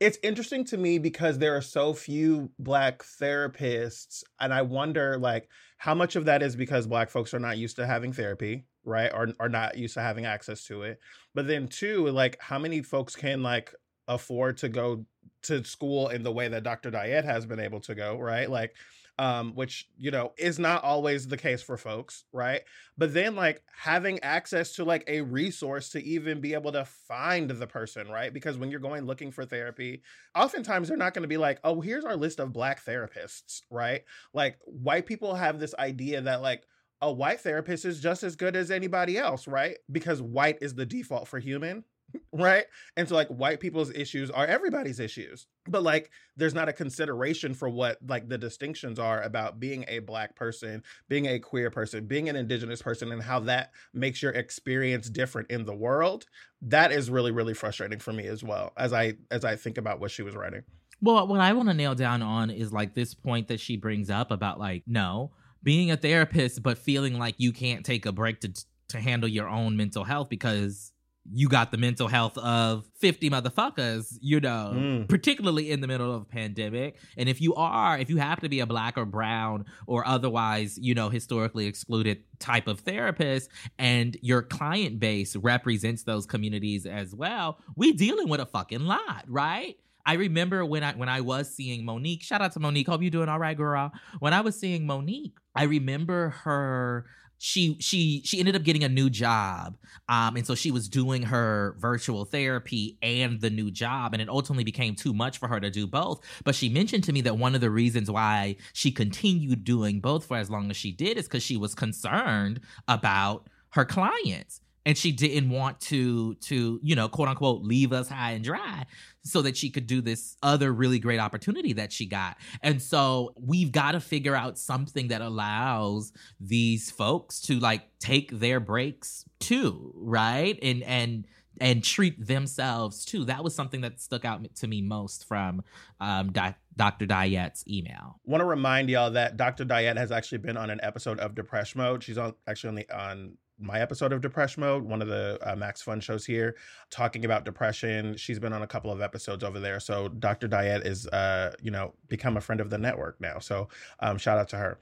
it's 0.00 0.18
interesting 0.22 0.64
to 0.64 0.76
me 0.76 0.98
because 0.98 1.38
there 1.38 1.56
are 1.56 1.62
so 1.62 1.94
few 1.94 2.50
black 2.58 3.02
therapists 3.02 4.24
and 4.40 4.52
I 4.52 4.62
wonder 4.62 5.16
like 5.18 5.48
how 5.78 5.94
much 5.94 6.16
of 6.16 6.24
that 6.24 6.42
is 6.42 6.56
because 6.56 6.86
black 6.86 7.10
folks 7.10 7.32
are 7.32 7.38
not 7.38 7.58
used 7.58 7.76
to 7.76 7.86
having 7.86 8.12
therapy, 8.12 8.64
right? 8.84 9.10
Or 9.14 9.28
are 9.38 9.48
not 9.48 9.78
used 9.78 9.94
to 9.94 10.00
having 10.00 10.24
access 10.24 10.64
to 10.64 10.82
it. 10.82 10.98
But 11.34 11.46
then 11.46 11.68
two, 11.68 12.08
like 12.08 12.40
how 12.40 12.58
many 12.58 12.82
folks 12.82 13.14
can 13.14 13.42
like 13.42 13.72
afford 14.08 14.56
to 14.58 14.68
go 14.68 15.04
to 15.42 15.64
school 15.64 16.08
in 16.08 16.22
the 16.22 16.32
way 16.32 16.48
that 16.48 16.62
Dr. 16.62 16.90
Diet 16.90 17.24
has 17.24 17.46
been 17.46 17.60
able 17.60 17.80
to 17.80 17.94
go, 17.94 18.18
right? 18.18 18.48
Like, 18.50 18.74
um, 19.18 19.54
which 19.54 19.88
you 19.96 20.10
know 20.10 20.32
is 20.36 20.58
not 20.58 20.82
always 20.82 21.28
the 21.28 21.36
case 21.36 21.62
for 21.62 21.76
folks, 21.76 22.24
right? 22.32 22.62
But 22.98 23.14
then 23.14 23.36
like 23.36 23.62
having 23.76 24.18
access 24.20 24.72
to 24.72 24.84
like 24.84 25.04
a 25.06 25.20
resource 25.20 25.90
to 25.90 26.02
even 26.02 26.40
be 26.40 26.54
able 26.54 26.72
to 26.72 26.84
find 26.84 27.48
the 27.48 27.66
person, 27.66 28.08
right? 28.08 28.32
Because 28.32 28.58
when 28.58 28.70
you're 28.70 28.80
going 28.80 29.06
looking 29.06 29.30
for 29.30 29.44
therapy, 29.44 30.02
oftentimes 30.34 30.88
they're 30.88 30.96
not 30.96 31.14
going 31.14 31.22
to 31.22 31.28
be 31.28 31.36
like, 31.36 31.60
oh, 31.62 31.80
here's 31.80 32.04
our 32.04 32.16
list 32.16 32.40
of 32.40 32.52
black 32.52 32.84
therapists, 32.84 33.62
right? 33.70 34.02
Like 34.32 34.58
white 34.64 35.06
people 35.06 35.34
have 35.34 35.60
this 35.60 35.74
idea 35.78 36.20
that 36.22 36.42
like 36.42 36.64
a 37.00 37.12
white 37.12 37.40
therapist 37.40 37.84
is 37.84 38.00
just 38.00 38.22
as 38.22 38.34
good 38.34 38.56
as 38.56 38.70
anybody 38.70 39.16
else, 39.18 39.46
right? 39.46 39.76
Because 39.92 40.22
white 40.22 40.58
is 40.60 40.74
the 40.74 40.86
default 40.86 41.28
for 41.28 41.38
human, 41.38 41.84
right? 42.32 42.64
And 42.96 43.08
so 43.08 43.14
like 43.14 43.28
white 43.28 43.60
people's 43.60 43.90
issues 43.90 44.30
are 44.30 44.46
everybody's 44.46 45.00
issues. 45.00 45.46
But 45.66 45.82
like 45.82 46.10
there's 46.36 46.54
not 46.54 46.68
a 46.68 46.72
consideration 46.72 47.54
for 47.54 47.68
what 47.68 47.98
like 48.06 48.28
the 48.28 48.38
distinctions 48.38 48.98
are 48.98 49.22
about 49.22 49.60
being 49.60 49.84
a 49.88 50.00
black 50.00 50.36
person, 50.36 50.82
being 51.08 51.26
a 51.26 51.38
queer 51.38 51.70
person, 51.70 52.06
being 52.06 52.28
an 52.28 52.36
indigenous 52.36 52.82
person 52.82 53.12
and 53.12 53.22
how 53.22 53.40
that 53.40 53.70
makes 53.92 54.22
your 54.22 54.32
experience 54.32 55.08
different 55.08 55.50
in 55.50 55.64
the 55.64 55.74
world. 55.74 56.26
That 56.62 56.92
is 56.92 57.10
really 57.10 57.30
really 57.30 57.54
frustrating 57.54 57.98
for 57.98 58.12
me 58.12 58.26
as 58.26 58.42
well 58.42 58.72
as 58.76 58.92
I 58.92 59.14
as 59.30 59.44
I 59.44 59.56
think 59.56 59.78
about 59.78 60.00
what 60.00 60.10
she 60.10 60.22
was 60.22 60.34
writing. 60.34 60.62
Well, 61.00 61.26
what 61.26 61.40
I 61.40 61.52
want 61.52 61.68
to 61.68 61.74
nail 61.74 61.94
down 61.94 62.22
on 62.22 62.50
is 62.50 62.72
like 62.72 62.94
this 62.94 63.14
point 63.14 63.48
that 63.48 63.60
she 63.60 63.76
brings 63.76 64.10
up 64.10 64.30
about 64.30 64.58
like 64.58 64.84
no, 64.86 65.32
being 65.62 65.90
a 65.90 65.96
therapist 65.96 66.62
but 66.62 66.78
feeling 66.78 67.18
like 67.18 67.34
you 67.38 67.52
can't 67.52 67.84
take 67.84 68.06
a 68.06 68.12
break 68.12 68.40
to 68.40 68.52
to 68.88 69.00
handle 69.00 69.28
your 69.28 69.48
own 69.48 69.76
mental 69.76 70.04
health 70.04 70.28
because 70.28 70.92
you 71.32 71.48
got 71.48 71.70
the 71.70 71.78
mental 71.78 72.08
health 72.08 72.36
of 72.38 72.84
50 72.98 73.30
motherfuckers, 73.30 74.16
you 74.20 74.40
know, 74.40 74.72
mm. 74.74 75.08
particularly 75.08 75.70
in 75.70 75.80
the 75.80 75.86
middle 75.86 76.12
of 76.14 76.22
a 76.22 76.24
pandemic. 76.24 76.98
And 77.16 77.28
if 77.28 77.40
you 77.40 77.54
are, 77.54 77.98
if 77.98 78.10
you 78.10 78.18
happen 78.18 78.42
to 78.42 78.48
be 78.48 78.60
a 78.60 78.66
black 78.66 78.98
or 78.98 79.04
brown 79.04 79.64
or 79.86 80.06
otherwise, 80.06 80.78
you 80.78 80.94
know, 80.94 81.08
historically 81.08 81.66
excluded 81.66 82.22
type 82.38 82.66
of 82.66 82.80
therapist 82.80 83.50
and 83.78 84.16
your 84.20 84.42
client 84.42 85.00
base 85.00 85.34
represents 85.36 86.02
those 86.02 86.26
communities 86.26 86.84
as 86.84 87.14
well, 87.14 87.58
we 87.76 87.92
dealing 87.92 88.28
with 88.28 88.40
a 88.40 88.46
fucking 88.46 88.84
lot, 88.84 89.24
right? 89.26 89.76
I 90.06 90.14
remember 90.14 90.64
when 90.66 90.84
I 90.84 90.92
when 90.92 91.08
I 91.08 91.22
was 91.22 91.54
seeing 91.54 91.84
Monique. 91.84 92.22
Shout 92.22 92.42
out 92.42 92.52
to 92.52 92.60
Monique. 92.60 92.88
Hope 92.88 93.02
you 93.02 93.08
doing 93.08 93.28
all 93.30 93.38
right, 93.38 93.56
girl. 93.56 93.90
When 94.18 94.34
I 94.34 94.42
was 94.42 94.58
seeing 94.58 94.86
Monique, 94.86 95.38
I 95.54 95.64
remember 95.64 96.30
her 96.44 97.06
she 97.44 97.76
she 97.78 98.22
she 98.24 98.38
ended 98.38 98.56
up 98.56 98.62
getting 98.62 98.84
a 98.84 98.88
new 98.88 99.10
job 99.10 99.76
um 100.08 100.34
and 100.34 100.46
so 100.46 100.54
she 100.54 100.70
was 100.70 100.88
doing 100.88 101.22
her 101.22 101.76
virtual 101.78 102.24
therapy 102.24 102.96
and 103.02 103.38
the 103.42 103.50
new 103.50 103.70
job 103.70 104.14
and 104.14 104.22
it 104.22 104.30
ultimately 104.30 104.64
became 104.64 104.94
too 104.94 105.12
much 105.12 105.36
for 105.36 105.46
her 105.46 105.60
to 105.60 105.68
do 105.68 105.86
both. 105.86 106.22
But 106.42 106.54
she 106.54 106.70
mentioned 106.70 107.04
to 107.04 107.12
me 107.12 107.20
that 107.20 107.36
one 107.36 107.54
of 107.54 107.60
the 107.60 107.68
reasons 107.68 108.10
why 108.10 108.56
she 108.72 108.90
continued 108.90 109.62
doing 109.62 110.00
both 110.00 110.24
for 110.24 110.38
as 110.38 110.48
long 110.48 110.70
as 110.70 110.78
she 110.78 110.90
did 110.90 111.18
is 111.18 111.26
because 111.26 111.42
she 111.42 111.58
was 111.58 111.74
concerned 111.74 112.60
about 112.88 113.50
her 113.72 113.84
clients 113.84 114.62
and 114.86 114.96
she 114.96 115.12
didn't 115.12 115.50
want 115.50 115.80
to 115.80 116.34
to 116.36 116.78
you 116.82 116.94
know 116.94 117.08
quote 117.08 117.28
unquote 117.28 117.62
leave 117.62 117.92
us 117.92 118.08
high 118.08 118.32
and 118.32 118.44
dry 118.44 118.84
so 119.22 119.42
that 119.42 119.56
she 119.56 119.70
could 119.70 119.86
do 119.86 120.00
this 120.00 120.36
other 120.42 120.72
really 120.72 120.98
great 120.98 121.20
opportunity 121.20 121.72
that 121.72 121.92
she 121.92 122.06
got 122.06 122.36
and 122.62 122.80
so 122.80 123.34
we've 123.36 123.72
got 123.72 123.92
to 123.92 124.00
figure 124.00 124.34
out 124.34 124.58
something 124.58 125.08
that 125.08 125.20
allows 125.20 126.12
these 126.40 126.90
folks 126.90 127.40
to 127.40 127.58
like 127.58 127.82
take 127.98 128.30
their 128.38 128.60
breaks 128.60 129.24
too 129.40 129.92
right 129.96 130.58
and 130.62 130.82
and 130.82 131.26
and 131.60 131.84
treat 131.84 132.26
themselves 132.26 133.04
too 133.04 133.24
that 133.24 133.44
was 133.44 133.54
something 133.54 133.82
that 133.82 134.00
stuck 134.00 134.24
out 134.24 134.42
to 134.54 134.66
me 134.66 134.82
most 134.82 135.26
from 135.26 135.62
um, 136.00 136.32
Di- 136.32 136.56
Dr. 136.76 137.06
Diet's 137.06 137.64
email. 137.68 138.18
Want 138.24 138.40
to 138.40 138.44
remind 138.44 138.90
y'all 138.90 139.12
that 139.12 139.36
Dr. 139.36 139.64
Diet 139.64 139.96
has 139.96 140.10
actually 140.10 140.38
been 140.38 140.56
on 140.56 140.70
an 140.70 140.80
episode 140.82 141.20
of 141.20 141.34
Depression 141.34 141.80
Mode. 141.80 142.02
She's 142.02 142.18
on 142.18 142.34
actually 142.48 142.70
on 142.70 142.74
the 142.74 142.90
on 142.90 143.38
my 143.58 143.80
episode 143.80 144.12
of 144.12 144.20
Depression 144.20 144.62
Mode, 144.62 144.82
one 144.84 145.00
of 145.00 145.08
the 145.08 145.38
uh, 145.42 145.54
Max 145.56 145.82
Fun 145.82 146.00
shows 146.00 146.26
here, 146.26 146.56
talking 146.90 147.24
about 147.24 147.44
depression. 147.44 148.16
She's 148.16 148.38
been 148.38 148.52
on 148.52 148.62
a 148.62 148.66
couple 148.66 148.90
of 148.90 149.00
episodes 149.00 149.44
over 149.44 149.60
there. 149.60 149.80
So 149.80 150.08
Dr. 150.08 150.48
Diet 150.48 150.86
is, 150.86 151.06
uh, 151.08 151.54
you 151.62 151.70
know, 151.70 151.94
become 152.08 152.36
a 152.36 152.40
friend 152.40 152.60
of 152.60 152.70
the 152.70 152.78
network 152.78 153.20
now. 153.20 153.38
So 153.38 153.68
um, 154.00 154.18
shout 154.18 154.38
out 154.38 154.48
to 154.50 154.56
her. 154.56 154.78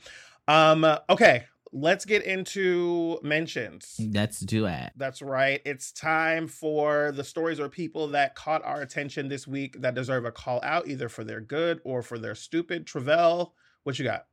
Um, 0.49 0.87
okay, 1.09 1.45
let's 1.73 2.05
get 2.05 2.25
into 2.25 3.19
mentions. 3.23 3.97
Let's 4.13 4.41
do 4.41 4.67
it. 4.67 4.93
That's 4.97 5.23
right. 5.23 5.61
It's 5.65 5.93
time 5.93 6.49
for 6.49 7.13
the 7.13 7.25
stories 7.25 7.61
or 7.61 7.69
people 7.69 8.09
that 8.09 8.35
caught 8.35 8.65
our 8.65 8.81
attention 8.81 9.29
this 9.29 9.47
week 9.47 9.81
that 9.81 9.95
deserve 9.95 10.25
a 10.25 10.33
call 10.33 10.61
out, 10.63 10.89
either 10.89 11.09
for 11.09 11.25
their 11.25 11.41
good 11.41 11.81
or 11.85 12.03
for 12.03 12.19
their 12.19 12.35
stupid. 12.35 12.87
Tre'vell, 12.87 13.53
what 13.85 13.99
you 13.99 14.05
got? 14.05 14.27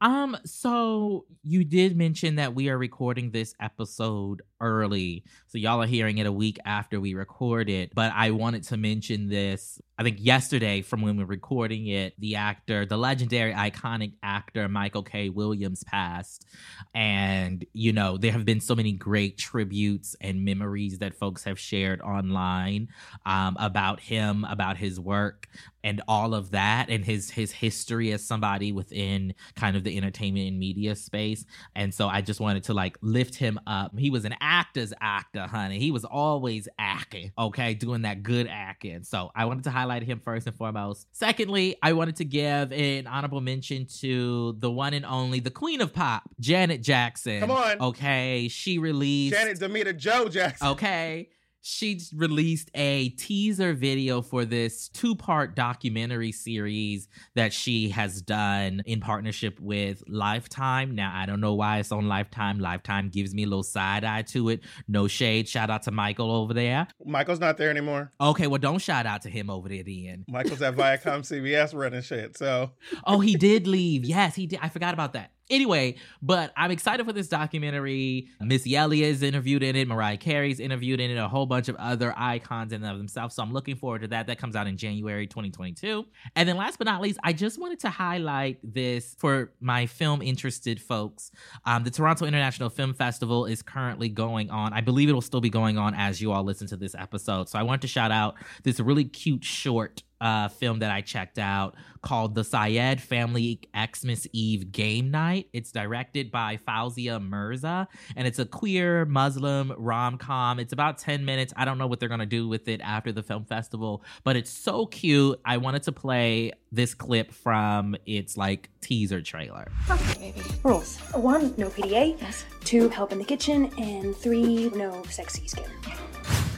Um, 0.00 0.36
so 0.44 1.24
you 1.42 1.64
did 1.64 1.96
mention 1.96 2.36
that 2.36 2.54
we 2.54 2.68
are 2.68 2.78
recording 2.78 3.30
this 3.30 3.54
episode 3.60 4.42
early. 4.60 5.24
So 5.48 5.58
y'all 5.58 5.82
are 5.82 5.86
hearing 5.86 6.18
it 6.18 6.26
a 6.26 6.32
week 6.32 6.58
after 6.64 7.00
we 7.00 7.14
record 7.14 7.68
it. 7.68 7.94
But 7.94 8.12
I 8.14 8.30
wanted 8.30 8.64
to 8.64 8.76
mention 8.76 9.28
this. 9.28 9.80
I 9.96 10.02
think 10.02 10.18
yesterday 10.20 10.82
from 10.82 11.02
when 11.02 11.16
we 11.16 11.22
were 11.22 11.28
recording 11.28 11.86
it, 11.86 12.14
the 12.18 12.36
actor, 12.36 12.84
the 12.84 12.96
legendary 12.96 13.52
iconic 13.52 14.14
actor 14.22 14.68
Michael 14.68 15.02
K. 15.04 15.28
Williams 15.28 15.84
passed. 15.84 16.46
And, 16.94 17.64
you 17.72 17.92
know, 17.92 18.16
there 18.16 18.32
have 18.32 18.44
been 18.44 18.60
so 18.60 18.74
many 18.74 18.92
great 18.92 19.38
tributes 19.38 20.16
and 20.20 20.44
memories 20.44 20.98
that 20.98 21.14
folks 21.14 21.44
have 21.44 21.58
shared 21.58 22.00
online 22.00 22.88
um, 23.24 23.56
about 23.60 24.00
him, 24.00 24.44
about 24.48 24.76
his 24.76 24.98
work 24.98 25.48
and 25.84 26.00
all 26.08 26.34
of 26.34 26.50
that 26.52 26.88
and 26.88 27.04
his 27.04 27.30
his 27.30 27.52
history 27.52 28.10
as 28.10 28.26
somebody 28.26 28.72
within 28.72 29.34
kind 29.54 29.76
of 29.76 29.83
the 29.84 29.96
entertainment 29.96 30.48
and 30.48 30.58
media 30.58 30.96
space. 30.96 31.44
And 31.74 31.92
so 31.92 32.08
i 32.08 32.20
just 32.20 32.40
wanted 32.40 32.64
to 32.64 32.74
like 32.74 32.96
lift 33.00 33.34
him 33.34 33.58
up. 33.66 33.96
He 33.98 34.10
was 34.10 34.24
an 34.24 34.34
actor's 34.40 34.92
actor 35.00 35.46
honey. 35.46 35.78
He 35.78 35.90
was 35.90 36.04
always 36.04 36.68
acting 36.78 37.32
okay? 37.38 37.74
Doing 37.74 38.02
that 38.02 38.22
good 38.22 38.46
acting. 38.50 39.02
So 39.04 39.30
i 39.34 39.44
wanted 39.44 39.64
to 39.64 39.70
highlight 39.70 40.02
him 40.02 40.20
first 40.20 40.46
and 40.46 40.56
foremost. 40.56 41.06
Secondly 41.12 41.76
i 41.82 41.92
wanted 41.92 42.16
to 42.16 42.24
give 42.24 42.72
an 42.72 43.06
honorable 43.06 43.40
mention 43.40 43.86
to 44.00 44.56
the 44.58 44.70
one 44.70 44.94
and 44.94 45.04
only 45.04 45.40
the 45.40 45.50
queen 45.50 45.80
of 45.80 45.92
pop 45.92 46.28
janet 46.40 46.82
jackson. 46.82 47.40
Come 47.40 47.50
on. 47.50 47.80
okay 47.80 48.48
she 48.48 48.78
released 48.78 49.34
Janet 49.34 49.58
Damita 49.58 49.96
Jo 49.96 50.28
Jackson. 50.28 50.68
Okay. 50.68 51.28
She 51.66 51.98
released 52.14 52.70
a 52.74 53.08
teaser 53.08 53.72
video 53.72 54.20
for 54.20 54.44
this 54.44 54.90
two 54.90 55.16
part 55.16 55.56
documentary 55.56 56.30
series 56.30 57.08
that 57.36 57.54
she 57.54 57.88
has 57.88 58.20
done 58.20 58.82
in 58.84 59.00
partnership 59.00 59.58
with 59.58 60.02
Lifetime. 60.06 60.94
Now, 60.94 61.10
I 61.14 61.24
don't 61.24 61.40
know 61.40 61.54
why 61.54 61.78
it's 61.78 61.90
on 61.90 62.06
Lifetime. 62.06 62.58
Lifetime 62.58 63.08
gives 63.08 63.34
me 63.34 63.44
a 63.44 63.46
little 63.46 63.62
side 63.62 64.04
eye 64.04 64.20
to 64.22 64.50
it. 64.50 64.60
No 64.88 65.08
shade. 65.08 65.48
Shout 65.48 65.70
out 65.70 65.84
to 65.84 65.90
Michael 65.90 66.30
over 66.30 66.52
there. 66.52 66.86
Michael's 67.02 67.40
not 67.40 67.56
there 67.56 67.70
anymore. 67.70 68.12
Okay, 68.20 68.46
well, 68.46 68.60
don't 68.60 68.80
shout 68.80 69.06
out 69.06 69.22
to 69.22 69.30
him 69.30 69.48
over 69.48 69.66
there 69.70 69.82
then. 69.82 70.26
Michael's 70.28 70.60
at 70.60 70.74
Viacom 70.76 71.20
CBS 71.22 71.74
running 71.74 72.02
shit. 72.02 72.36
So 72.36 72.72
Oh, 73.06 73.20
he 73.20 73.36
did 73.36 73.66
leave. 73.66 74.04
Yes, 74.04 74.34
he 74.34 74.46
did. 74.46 74.58
I 74.60 74.68
forgot 74.68 74.92
about 74.92 75.14
that. 75.14 75.30
Anyway, 75.50 75.96
but 76.22 76.52
I'm 76.56 76.70
excited 76.70 77.04
for 77.04 77.12
this 77.12 77.28
documentary. 77.28 78.28
Missy 78.40 78.76
Elliott 78.76 79.10
is 79.10 79.22
interviewed 79.22 79.62
in 79.62 79.76
it. 79.76 79.86
Mariah 79.86 80.16
Carey's 80.16 80.58
interviewed 80.58 81.00
in 81.00 81.10
it. 81.10 81.18
A 81.18 81.28
whole 81.28 81.44
bunch 81.44 81.68
of 81.68 81.76
other 81.76 82.14
icons 82.16 82.72
in 82.72 82.82
and 82.82 82.90
of 82.90 82.96
themselves. 82.96 83.34
So 83.34 83.42
I'm 83.42 83.52
looking 83.52 83.76
forward 83.76 84.02
to 84.02 84.08
that. 84.08 84.26
That 84.26 84.38
comes 84.38 84.56
out 84.56 84.66
in 84.66 84.78
January 84.78 85.26
2022. 85.26 86.06
And 86.34 86.48
then 86.48 86.56
last 86.56 86.78
but 86.78 86.86
not 86.86 87.02
least, 87.02 87.18
I 87.22 87.34
just 87.34 87.60
wanted 87.60 87.80
to 87.80 87.90
highlight 87.90 88.58
this 88.62 89.14
for 89.18 89.52
my 89.60 89.84
film 89.84 90.22
interested 90.22 90.80
folks. 90.80 91.30
Um, 91.66 91.84
the 91.84 91.90
Toronto 91.90 92.24
International 92.24 92.70
Film 92.70 92.94
Festival 92.94 93.44
is 93.44 93.60
currently 93.60 94.08
going 94.08 94.50
on. 94.50 94.72
I 94.72 94.80
believe 94.80 95.10
it 95.10 95.12
will 95.12 95.20
still 95.20 95.42
be 95.42 95.50
going 95.50 95.76
on 95.76 95.94
as 95.94 96.22
you 96.22 96.32
all 96.32 96.42
listen 96.42 96.66
to 96.68 96.76
this 96.76 96.94
episode. 96.94 97.50
So 97.50 97.58
I 97.58 97.64
want 97.64 97.82
to 97.82 97.88
shout 97.88 98.10
out 98.10 98.36
this 98.62 98.80
really 98.80 99.04
cute 99.04 99.44
short 99.44 100.02
uh, 100.24 100.48
film 100.48 100.78
that 100.78 100.90
I 100.90 101.02
checked 101.02 101.38
out 101.38 101.76
called 102.00 102.34
The 102.34 102.44
Syed 102.44 103.00
Family 103.00 103.60
Xmas 103.76 104.26
Eve 104.32 104.72
Game 104.72 105.10
Night. 105.10 105.48
It's 105.52 105.70
directed 105.70 106.30
by 106.30 106.58
Fawzia 106.66 107.22
Mirza, 107.22 107.86
and 108.16 108.26
it's 108.26 108.38
a 108.38 108.46
queer 108.46 109.04
Muslim 109.04 109.72
rom 109.76 110.16
com. 110.16 110.58
It's 110.58 110.72
about 110.72 110.96
10 110.96 111.26
minutes. 111.26 111.52
I 111.56 111.66
don't 111.66 111.76
know 111.76 111.86
what 111.86 112.00
they're 112.00 112.08
going 112.08 112.20
to 112.20 112.26
do 112.26 112.48
with 112.48 112.68
it 112.68 112.80
after 112.80 113.12
the 113.12 113.22
film 113.22 113.44
festival, 113.44 114.02
but 114.24 114.34
it's 114.34 114.50
so 114.50 114.86
cute. 114.86 115.38
I 115.44 115.58
wanted 115.58 115.82
to 115.84 115.92
play 115.92 116.52
this 116.72 116.94
clip 116.94 117.30
from 117.30 117.94
its 118.06 118.38
like 118.38 118.70
teaser 118.80 119.20
trailer. 119.20 119.70
Okay, 119.90 120.32
baby. 120.32 120.46
Rules. 120.62 120.96
One, 121.12 121.54
no 121.58 121.68
PDA. 121.68 122.18
Yes. 122.18 122.46
Two, 122.64 122.88
help 122.88 123.12
in 123.12 123.18
the 123.18 123.24
kitchen. 123.24 123.70
And 123.76 124.16
three, 124.16 124.70
no 124.70 125.02
sexy 125.10 125.46
skin. 125.46 125.66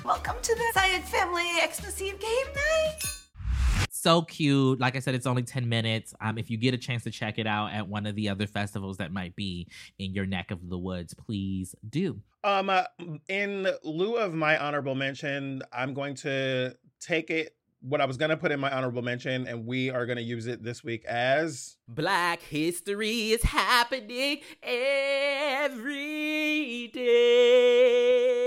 Welcome 0.05 0.37
to 0.41 0.55
the 0.55 0.64
Syed 0.73 1.03
Family 1.03 1.51
Xmas 1.69 2.01
Eve 2.01 2.21
Game 2.21 2.55
Night. 2.55 3.26
So 3.91 4.22
cute. 4.22 4.79
Like 4.81 4.97
I 4.97 5.01
said, 5.01 5.14
it's 5.14 5.27
only 5.27 5.43
10 5.43 5.68
minutes. 5.68 6.14
Um, 6.20 6.39
if 6.39 6.51
you 6.51 6.57
get 6.57 6.74
a 6.74 6.79
chance 6.79 7.03
to 7.05 7.11
check 7.11 7.39
it 7.39 7.47
out 7.47 7.72
at 7.72 7.89
one 7.89 8.07
of 8.07 8.14
the 8.14 8.29
other 8.29 8.47
festivals 8.47 8.99
that 8.99 9.12
might 9.12 9.35
be 9.35 9.66
in 9.99 10.14
your 10.14 10.27
neck 10.27 10.51
of 10.51 10.68
the 10.68 10.79
woods, 10.79 11.14
please 11.14 11.74
do. 11.89 12.20
Um, 12.45 12.70
uh, 12.70 12.85
in 13.29 13.68
lieu 13.83 14.16
of 14.16 14.35
my 14.35 14.57
honorable 14.59 14.95
mention, 14.95 15.62
I'm 15.72 15.95
going 15.95 16.14
to 16.16 16.77
take 17.01 17.31
it 17.31 17.57
what 17.81 18.01
I 18.01 18.05
was 18.07 18.16
gonna 18.16 18.37
put 18.37 18.53
in 18.53 18.61
my 18.61 18.70
honorable 18.70 19.03
mention, 19.03 19.47
and 19.47 19.66
we 19.66 19.91
are 19.91 20.07
gonna 20.07 20.20
use 20.20 20.47
it 20.47 20.62
this 20.62 20.83
week 20.83 21.05
as 21.05 21.77
Black 21.89 22.43
history 22.43 23.31
is 23.33 23.43
happening 23.43 24.41
every 24.62 25.81
day. 26.93 28.45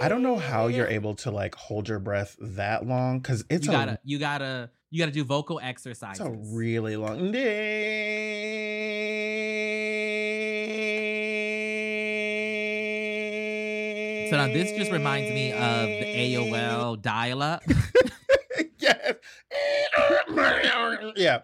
I 0.00 0.08
don't 0.08 0.22
know 0.22 0.38
how 0.38 0.68
you're 0.68 0.86
able 0.86 1.14
to 1.16 1.30
like 1.30 1.54
hold 1.54 1.86
your 1.86 1.98
breath 1.98 2.34
that 2.40 2.86
long 2.86 3.18
because 3.18 3.44
it's 3.50 3.66
you 3.66 3.72
gotta 3.72 3.98
you 4.02 4.18
gotta 4.18 4.70
you 4.88 4.98
gotta 4.98 5.12
do 5.12 5.24
vocal 5.24 5.60
exercises. 5.62 6.20
it's 6.20 6.28
a 6.28 6.56
really 6.56 6.96
long 6.96 7.30
day. 7.32 8.30
So 14.30 14.36
now 14.36 14.46
this 14.46 14.72
just 14.72 14.90
reminds 14.90 15.30
me 15.32 15.52
of 15.52 15.86
the 15.86 16.34
AOL 16.34 17.02
dial-up. 17.02 17.62
yes. 18.78 19.16
yeah. 21.16 21.40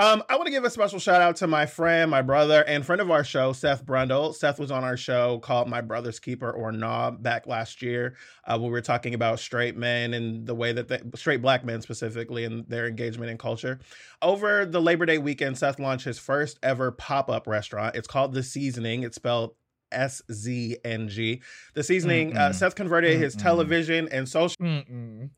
Um, 0.00 0.22
I 0.30 0.36
want 0.36 0.46
to 0.46 0.50
give 0.50 0.64
a 0.64 0.70
special 0.70 0.98
shout 0.98 1.20
out 1.20 1.36
to 1.36 1.46
my 1.46 1.66
friend, 1.66 2.10
my 2.10 2.22
brother, 2.22 2.64
and 2.66 2.86
friend 2.86 3.02
of 3.02 3.10
our 3.10 3.22
show, 3.22 3.52
Seth 3.52 3.84
Brundle. 3.84 4.34
Seth 4.34 4.58
was 4.58 4.70
on 4.70 4.82
our 4.82 4.96
show 4.96 5.40
called 5.40 5.68
My 5.68 5.82
Brother's 5.82 6.18
Keeper 6.18 6.50
or 6.50 6.72
Knob 6.72 7.22
back 7.22 7.46
last 7.46 7.82
year, 7.82 8.14
uh, 8.46 8.56
when 8.56 8.68
we 8.68 8.70
were 8.70 8.80
talking 8.80 9.12
about 9.12 9.40
straight 9.40 9.76
men 9.76 10.14
and 10.14 10.46
the 10.46 10.54
way 10.54 10.72
that 10.72 10.88
they, 10.88 11.00
straight 11.16 11.42
black 11.42 11.66
men 11.66 11.82
specifically 11.82 12.46
and 12.46 12.66
their 12.66 12.86
engagement 12.86 13.30
in 13.30 13.36
culture. 13.36 13.78
Over 14.22 14.64
the 14.64 14.80
Labor 14.80 15.04
Day 15.04 15.18
weekend, 15.18 15.58
Seth 15.58 15.78
launched 15.78 16.06
his 16.06 16.18
first 16.18 16.58
ever 16.62 16.92
pop 16.92 17.28
up 17.28 17.46
restaurant. 17.46 17.94
It's 17.94 18.08
called 18.08 18.32
The 18.32 18.42
Seasoning. 18.42 19.02
It's 19.02 19.16
spelled 19.16 19.54
S 19.92 20.22
Z 20.32 20.78
N 20.82 21.08
G. 21.08 21.42
The 21.74 21.84
Seasoning. 21.84 22.34
Uh, 22.38 22.54
Seth 22.54 22.74
converted 22.74 23.18
his 23.18 23.36
Mm-mm. 23.36 23.42
television 23.42 24.08
and 24.10 24.26
social. 24.26 24.56
Mm-mm. 24.62 25.28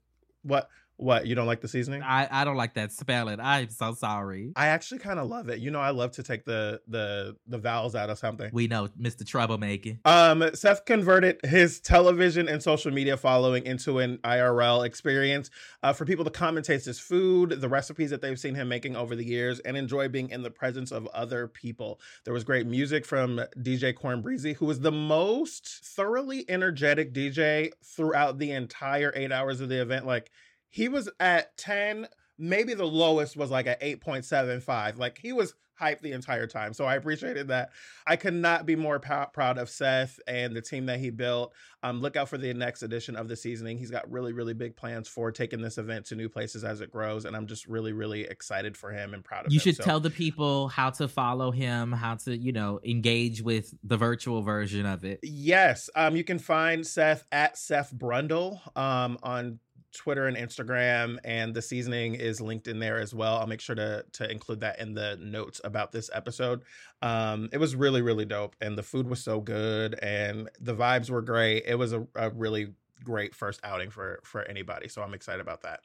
What? 0.45 0.69
What? 1.03 1.27
You 1.27 1.35
don't 1.35 1.49
like 1.49 1.61
the 1.61 1.69
seasoning? 1.69 2.01
I, 2.03 2.29
I 2.31 2.45
don't 2.45 2.57
like 2.57 2.75
that 2.75 2.93
spelling. 2.93 3.41
I'm 3.41 3.71
so 3.71 3.93
sorry. 3.93 4.53
I 4.55 4.69
actually 4.69 5.01
kind 5.01 5.19
of 5.19 5.29
love 5.29 5.49
it. 5.49 5.59
You 5.59 5.73
know, 5.73 5.81
I 5.81 5.91
love 5.91 6.13
to 6.13 6.23
take 6.23 6.45
the 6.45 6.81
the 6.87 7.37
the 7.49 7.59
vowels 7.59 7.97
out 7.97 8.09
of 8.09 8.19
something. 8.19 8.51
We 8.53 8.69
know 8.69 8.89
Mr. 9.01 9.25
Troublemaking. 9.25 9.99
Um, 10.05 10.49
Seth 10.55 10.85
converted 10.85 11.41
his 11.45 11.81
television 11.81 12.49
and 12.49 12.63
social 12.63 12.93
media 12.93 13.17
following 13.17 13.67
into 13.67 13.99
an 13.99 14.19
IRL 14.19 14.87
experience 14.87 15.51
uh, 15.83 15.93
for 15.93 16.05
people 16.05 16.25
to 16.25 16.31
come 16.31 16.57
and 16.57 16.65
taste 16.65 16.87
his 16.87 17.01
food, 17.01 17.61
the 17.61 17.69
recipes 17.69 18.11
that 18.11 18.23
they've 18.23 18.39
seen 18.39 18.55
him 18.55 18.69
making 18.69 18.95
over 18.95 19.17
the 19.17 19.25
years, 19.25 19.59
and 19.61 19.77
enjoy 19.77 20.07
being 20.09 20.31
in 20.31 20.43
the 20.43 20.51
presence 20.53 20.93
of 20.93 21.09
other 21.09 21.49
people. 21.49 22.01
There 22.25 22.33
was 22.33 22.45
great 22.45 22.69
music 22.69 23.05
from 23.05 23.41
DJ 23.59 23.93
Corn 23.93 24.23
Breezy, 24.23 24.53
who 24.53 24.67
was 24.67 24.79
the 24.79 24.93
most 24.93 25.67
thoroughly 25.67 26.45
energetic 26.49 27.13
DJ 27.13 27.73
throughout 27.85 28.39
the 28.39 28.53
entire 28.53 29.13
eight 29.17 29.33
hours 29.33 29.61
of 29.61 29.69
the 29.69 29.83
event. 29.83 30.07
Like, 30.07 30.31
he 30.73 30.89
was 30.89 31.09
at 31.20 31.57
10 31.59 32.09
maybe 32.39 32.75
the 32.75 32.85
lowest 32.85 33.37
was 33.37 33.51
like 33.51 33.68
at 33.68 33.81
8.75 33.81 34.99
like 34.99 35.18
he 35.18 35.33
was 35.33 35.55
hyped 35.81 36.01
the 36.01 36.12
entire 36.12 36.47
time 36.47 36.73
so 36.73 36.85
i 36.85 36.95
appreciated 36.95 37.49
that 37.49 37.70
i 38.07 38.14
could 38.14 38.35
not 38.35 38.66
be 38.66 38.77
more 38.77 38.99
pr- 39.01 39.25
proud 39.33 39.59
of 39.59 39.68
seth 39.68 40.18
and 40.27 40.55
the 40.55 40.61
team 40.61 40.87
that 40.87 40.99
he 41.01 41.11
built 41.11 41.53
um, 41.83 42.01
look 42.01 42.14
out 42.14 42.29
for 42.29 42.39
the 42.39 42.53
next 42.55 42.83
edition 42.83 43.16
of 43.16 43.27
the 43.27 43.35
seasoning 43.37 43.79
he's 43.79 43.91
got 43.91 44.09
really 44.11 44.33
really 44.33 44.55
big 44.55 44.77
plans 44.77 45.09
for 45.09 45.33
taking 45.33 45.61
this 45.61 45.79
event 45.79 46.05
to 46.07 46.14
new 46.14 46.29
places 46.29 46.62
as 46.62 46.81
it 46.81 46.91
grows 46.91 47.25
and 47.25 47.35
i'm 47.35 47.47
just 47.47 47.66
really 47.66 47.93
really 47.93 48.23
excited 48.23 48.77
for 48.77 48.93
him 48.93 49.12
and 49.14 49.25
proud 49.25 49.41
of 49.41 49.47
him. 49.47 49.53
You 49.55 49.59
him 49.59 49.62
should 49.62 49.77
So- 49.77 49.85
tell 49.85 50.01
the 50.01 50.11
people 50.11 50.68
how 50.68 50.91
to 50.91 51.09
follow 51.09 51.51
him, 51.51 51.93
how 51.93 52.14
to, 52.16 52.37
you 52.37 52.53
know, 52.53 52.79
engage 52.85 53.43
with 53.43 53.75
the 53.83 53.97
virtual 53.97 54.43
version 54.43 54.87
of 54.87 55.05
it. 55.05 55.20
Yes. 55.23 55.91
Um, 55.97 56.16
you 56.16 56.23
can 56.25 56.39
find 56.39 56.87
Seth 56.87 57.25
at 57.33 57.59
Seth 57.59 57.93
Brundle 57.95 58.61
um, 58.77 59.18
on 59.23 59.59
Twitter 59.93 60.26
and 60.26 60.36
Instagram, 60.36 61.18
and 61.24 61.55
the 61.55 61.62
seasoning 61.62 62.14
is 62.14 62.40
linked 62.40 62.68
in 62.68 62.78
there 62.78 62.99
as 62.99 63.14
well. 63.14 63.38
I'll 63.38 63.47
make 63.47 63.61
sure 63.61 63.76
to 63.76 64.05
to 64.12 64.30
include 64.30 64.61
that 64.61 64.78
in 64.78 64.95
the 64.95 65.16
notes 65.20 65.61
about 65.64 65.93
this 65.93 66.11
episode. 66.12 66.62
Um, 67.03 67.49
it 67.53 67.59
was 67.59 67.76
really 67.76 68.03
really 68.03 68.24
dope, 68.24 68.57
and 68.61 68.76
the 68.76 68.82
food 68.82 69.09
was 69.09 69.22
so 69.22 69.40
good, 69.40 69.99
and 70.03 70.49
the 70.61 70.74
vibes 70.74 71.11
were 71.11 71.22
great. 71.22 71.64
It 71.66 71.76
was 71.76 71.93
a, 71.93 72.07
a 72.14 72.30
really 72.30 72.74
great 73.05 73.34
first 73.34 73.61
outing 73.64 73.90
for 73.90 74.20
for 74.24 74.43
anybody, 74.43 74.88
so 74.88 75.03
I'm 75.03 75.14
excited 75.14 75.40
about 75.40 75.62
that. 75.62 75.80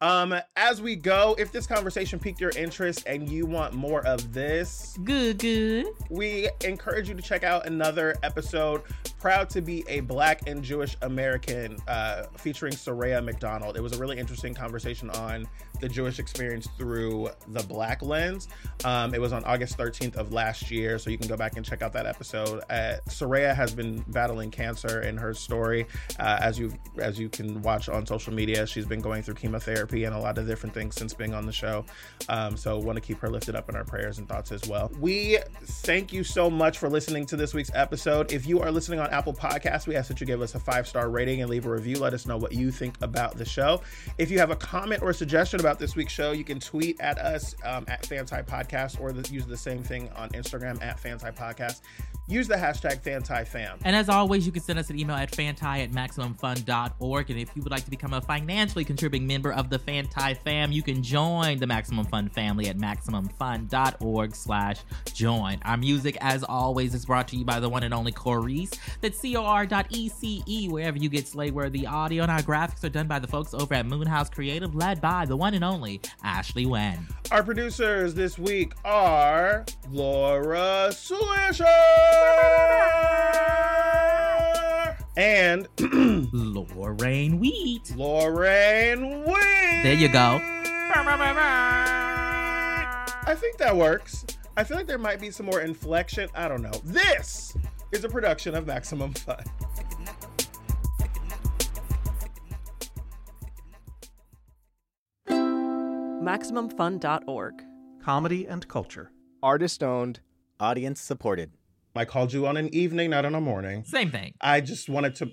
Um, 0.00 0.32
as 0.54 0.80
we 0.80 0.94
go, 0.94 1.34
if 1.38 1.50
this 1.50 1.66
conversation 1.66 2.20
piqued 2.20 2.40
your 2.40 2.50
interest 2.50 3.02
and 3.06 3.28
you 3.28 3.46
want 3.46 3.74
more 3.74 4.06
of 4.06 4.32
this, 4.32 4.96
good, 5.02 5.38
good, 5.38 5.86
we 6.08 6.48
encourage 6.62 7.08
you 7.08 7.16
to 7.16 7.22
check 7.22 7.42
out 7.42 7.66
another 7.66 8.14
episode. 8.22 8.82
Proud 9.18 9.50
to 9.50 9.60
be 9.60 9.84
a 9.88 9.98
Black 10.00 10.46
and 10.46 10.62
Jewish 10.62 10.96
American, 11.02 11.78
uh, 11.88 12.24
featuring 12.36 12.74
Soraya 12.74 13.24
McDonald. 13.24 13.76
It 13.76 13.82
was 13.82 13.92
a 13.92 13.98
really 13.98 14.18
interesting 14.18 14.54
conversation 14.54 15.10
on 15.10 15.48
the 15.80 15.88
Jewish 15.88 16.18
experience 16.18 16.68
through 16.76 17.30
the 17.48 17.62
Black 17.64 18.02
lens. 18.02 18.48
Um, 18.84 19.14
it 19.14 19.20
was 19.20 19.32
on 19.32 19.44
August 19.44 19.76
13th 19.76 20.16
of 20.16 20.32
last 20.32 20.70
year, 20.70 20.98
so 20.98 21.10
you 21.10 21.18
can 21.18 21.28
go 21.28 21.36
back 21.36 21.56
and 21.56 21.64
check 21.64 21.82
out 21.82 21.92
that 21.92 22.06
episode. 22.06 22.62
Uh, 22.70 22.96
Soraya 23.08 23.54
has 23.54 23.74
been 23.74 24.04
battling 24.08 24.50
cancer 24.50 25.02
in 25.02 25.16
her 25.16 25.34
story, 25.34 25.86
uh, 26.18 26.38
as 26.40 26.58
you 26.58 26.72
as 26.98 27.18
you 27.18 27.28
can 27.28 27.60
watch 27.62 27.88
on 27.88 28.06
social 28.06 28.32
media. 28.32 28.66
She's 28.66 28.86
been 28.86 29.00
going 29.00 29.22
through 29.22 29.34
chemotherapy 29.34 30.04
and 30.04 30.14
a 30.14 30.18
lot 30.18 30.38
of 30.38 30.46
different 30.46 30.74
things 30.74 30.94
since 30.94 31.14
being 31.14 31.34
on 31.34 31.46
the 31.46 31.52
show. 31.52 31.84
Um, 32.28 32.56
so 32.56 32.78
want 32.78 32.96
to 32.96 33.02
keep 33.02 33.18
her 33.20 33.28
lifted 33.28 33.54
up 33.54 33.68
in 33.68 33.76
our 33.76 33.84
prayers 33.84 34.18
and 34.18 34.28
thoughts 34.28 34.52
as 34.52 34.66
well. 34.66 34.90
We 34.98 35.38
thank 35.62 36.12
you 36.12 36.24
so 36.24 36.48
much 36.48 36.78
for 36.78 36.88
listening 36.88 37.26
to 37.26 37.36
this 37.36 37.54
week's 37.54 37.70
episode. 37.74 38.32
If 38.32 38.46
you 38.46 38.60
are 38.60 38.70
listening 38.70 39.00
on 39.00 39.10
Apple 39.10 39.34
Podcasts, 39.34 39.86
we 39.86 39.96
ask 39.96 40.08
that 40.08 40.20
you 40.20 40.26
give 40.26 40.40
us 40.40 40.54
a 40.54 40.60
five 40.60 40.88
star 40.88 41.10
rating 41.10 41.42
and 41.42 41.50
leave 41.50 41.66
a 41.66 41.70
review. 41.70 41.98
Let 41.98 42.14
us 42.14 42.26
know 42.26 42.36
what 42.36 42.52
you 42.52 42.70
think 42.70 42.96
about 43.02 43.36
the 43.36 43.44
show. 43.44 43.82
If 44.16 44.30
you 44.30 44.38
have 44.38 44.50
a 44.50 44.56
comment 44.56 45.02
or 45.02 45.12
suggestion 45.12 45.60
about 45.60 45.67
this 45.76 45.96
week's 45.96 46.12
show, 46.12 46.30
you 46.30 46.44
can 46.44 46.60
tweet 46.60 47.00
at 47.00 47.18
us 47.18 47.56
um, 47.64 47.84
at 47.88 48.06
Fanti 48.06 48.42
Podcast 48.42 49.00
or 49.00 49.12
the, 49.12 49.28
use 49.32 49.44
the 49.44 49.56
same 49.56 49.82
thing 49.82 50.08
on 50.16 50.28
Instagram 50.30 50.80
at 50.82 51.00
Fanti 51.00 51.30
Podcast. 51.30 51.80
Use 52.30 52.46
the 52.46 52.56
hashtag 52.56 53.02
FantiFam. 53.02 53.78
And 53.84 53.96
as 53.96 54.10
always, 54.10 54.44
you 54.44 54.52
can 54.52 54.62
send 54.62 54.78
us 54.78 54.90
an 54.90 54.98
email 54.98 55.16
at 55.16 55.34
fanti 55.34 55.64
at 55.64 55.90
maximumfun.org. 55.90 57.30
And 57.30 57.40
if 57.40 57.50
you 57.56 57.62
would 57.62 57.72
like 57.72 57.84
to 57.84 57.90
become 57.90 58.12
a 58.12 58.20
financially 58.20 58.84
contributing 58.84 59.26
member 59.26 59.50
of 59.50 59.70
the 59.70 59.78
Fanti 59.78 60.34
fam, 60.34 60.70
you 60.70 60.82
can 60.82 61.02
join 61.02 61.58
the 61.58 61.66
Maximum 61.66 62.04
Fun 62.04 62.28
family 62.28 62.68
at 62.68 62.76
maximumfun.org 62.76 64.34
slash 64.34 64.76
join. 65.14 65.58
Our 65.64 65.78
music, 65.78 66.18
as 66.20 66.44
always, 66.44 66.94
is 66.94 67.06
brought 67.06 67.28
to 67.28 67.36
you 67.36 67.46
by 67.46 67.60
the 67.60 67.68
one 67.68 67.82
and 67.82 67.94
only 67.94 68.12
Corece. 68.12 68.78
That's 69.00 69.18
C-O-R.E-C-E, 69.18 70.68
wherever 70.68 70.98
you 70.98 71.08
get 71.08 71.24
Slayworthy 71.24 71.88
audio. 71.88 72.24
And 72.24 72.32
our 72.32 72.42
graphics 72.42 72.84
are 72.84 72.90
done 72.90 73.06
by 73.06 73.20
the 73.20 73.26
folks 73.26 73.54
over 73.54 73.72
at 73.72 73.86
Moonhouse 73.86 74.28
Creative, 74.28 74.74
led 74.74 75.00
by 75.00 75.24
the 75.24 75.36
one 75.36 75.54
and 75.58 75.64
only 75.64 76.00
Ashley 76.22 76.66
Wen. 76.66 77.04
Our 77.32 77.42
producers 77.42 78.14
this 78.14 78.38
week 78.38 78.74
are 78.84 79.66
Laura 79.90 80.90
Swisher 80.92 81.64
and 85.16 85.66
Lorraine 86.32 87.40
Wheat. 87.40 87.92
Lorraine 87.96 89.24
Wheat. 89.24 89.82
There 89.82 89.94
you 89.94 90.08
go. 90.08 90.40
I 93.20 93.34
think 93.36 93.56
that 93.58 93.76
works. 93.76 94.24
I 94.56 94.62
feel 94.62 94.76
like 94.76 94.86
there 94.86 94.96
might 94.96 95.20
be 95.20 95.32
some 95.32 95.46
more 95.46 95.62
inflection. 95.62 96.28
I 96.36 96.46
don't 96.46 96.62
know. 96.62 96.70
This 96.84 97.56
is 97.90 98.04
a 98.04 98.08
production 98.08 98.54
of 98.54 98.64
Maximum 98.64 99.12
Fun. 99.12 99.42
MaximumFun.org. 106.28 107.62
Comedy 108.02 108.46
and 108.46 108.68
culture. 108.68 109.10
Artist 109.42 109.82
owned, 109.82 110.20
audience 110.60 111.00
supported. 111.00 111.52
I 111.96 112.04
called 112.04 112.34
you 112.34 112.46
on 112.46 112.58
an 112.58 112.68
evening, 112.74 113.08
not 113.08 113.24
on 113.24 113.34
a 113.34 113.40
morning. 113.40 113.82
Same 113.84 114.10
thing. 114.10 114.34
I 114.38 114.60
just 114.60 114.90
wanted 114.90 115.14
to. 115.16 115.30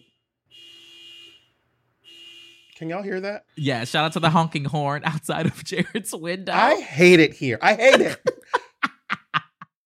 Can 2.78 2.88
y'all 2.88 3.04
hear 3.04 3.20
that? 3.20 3.44
Yeah, 3.58 3.84
shout 3.84 4.06
out 4.06 4.14
to 4.14 4.22
the 4.22 4.30
honking 4.30 4.64
horn 4.64 5.02
outside 5.06 5.48
of 5.48 5.62
Jarrett's 5.66 6.16
window. 6.16 6.54
I 6.54 6.80
hate 6.80 7.20
it 7.20 7.34
here. 7.34 7.60
I 7.62 7.74
hate 7.76 8.00
it. 8.00 8.22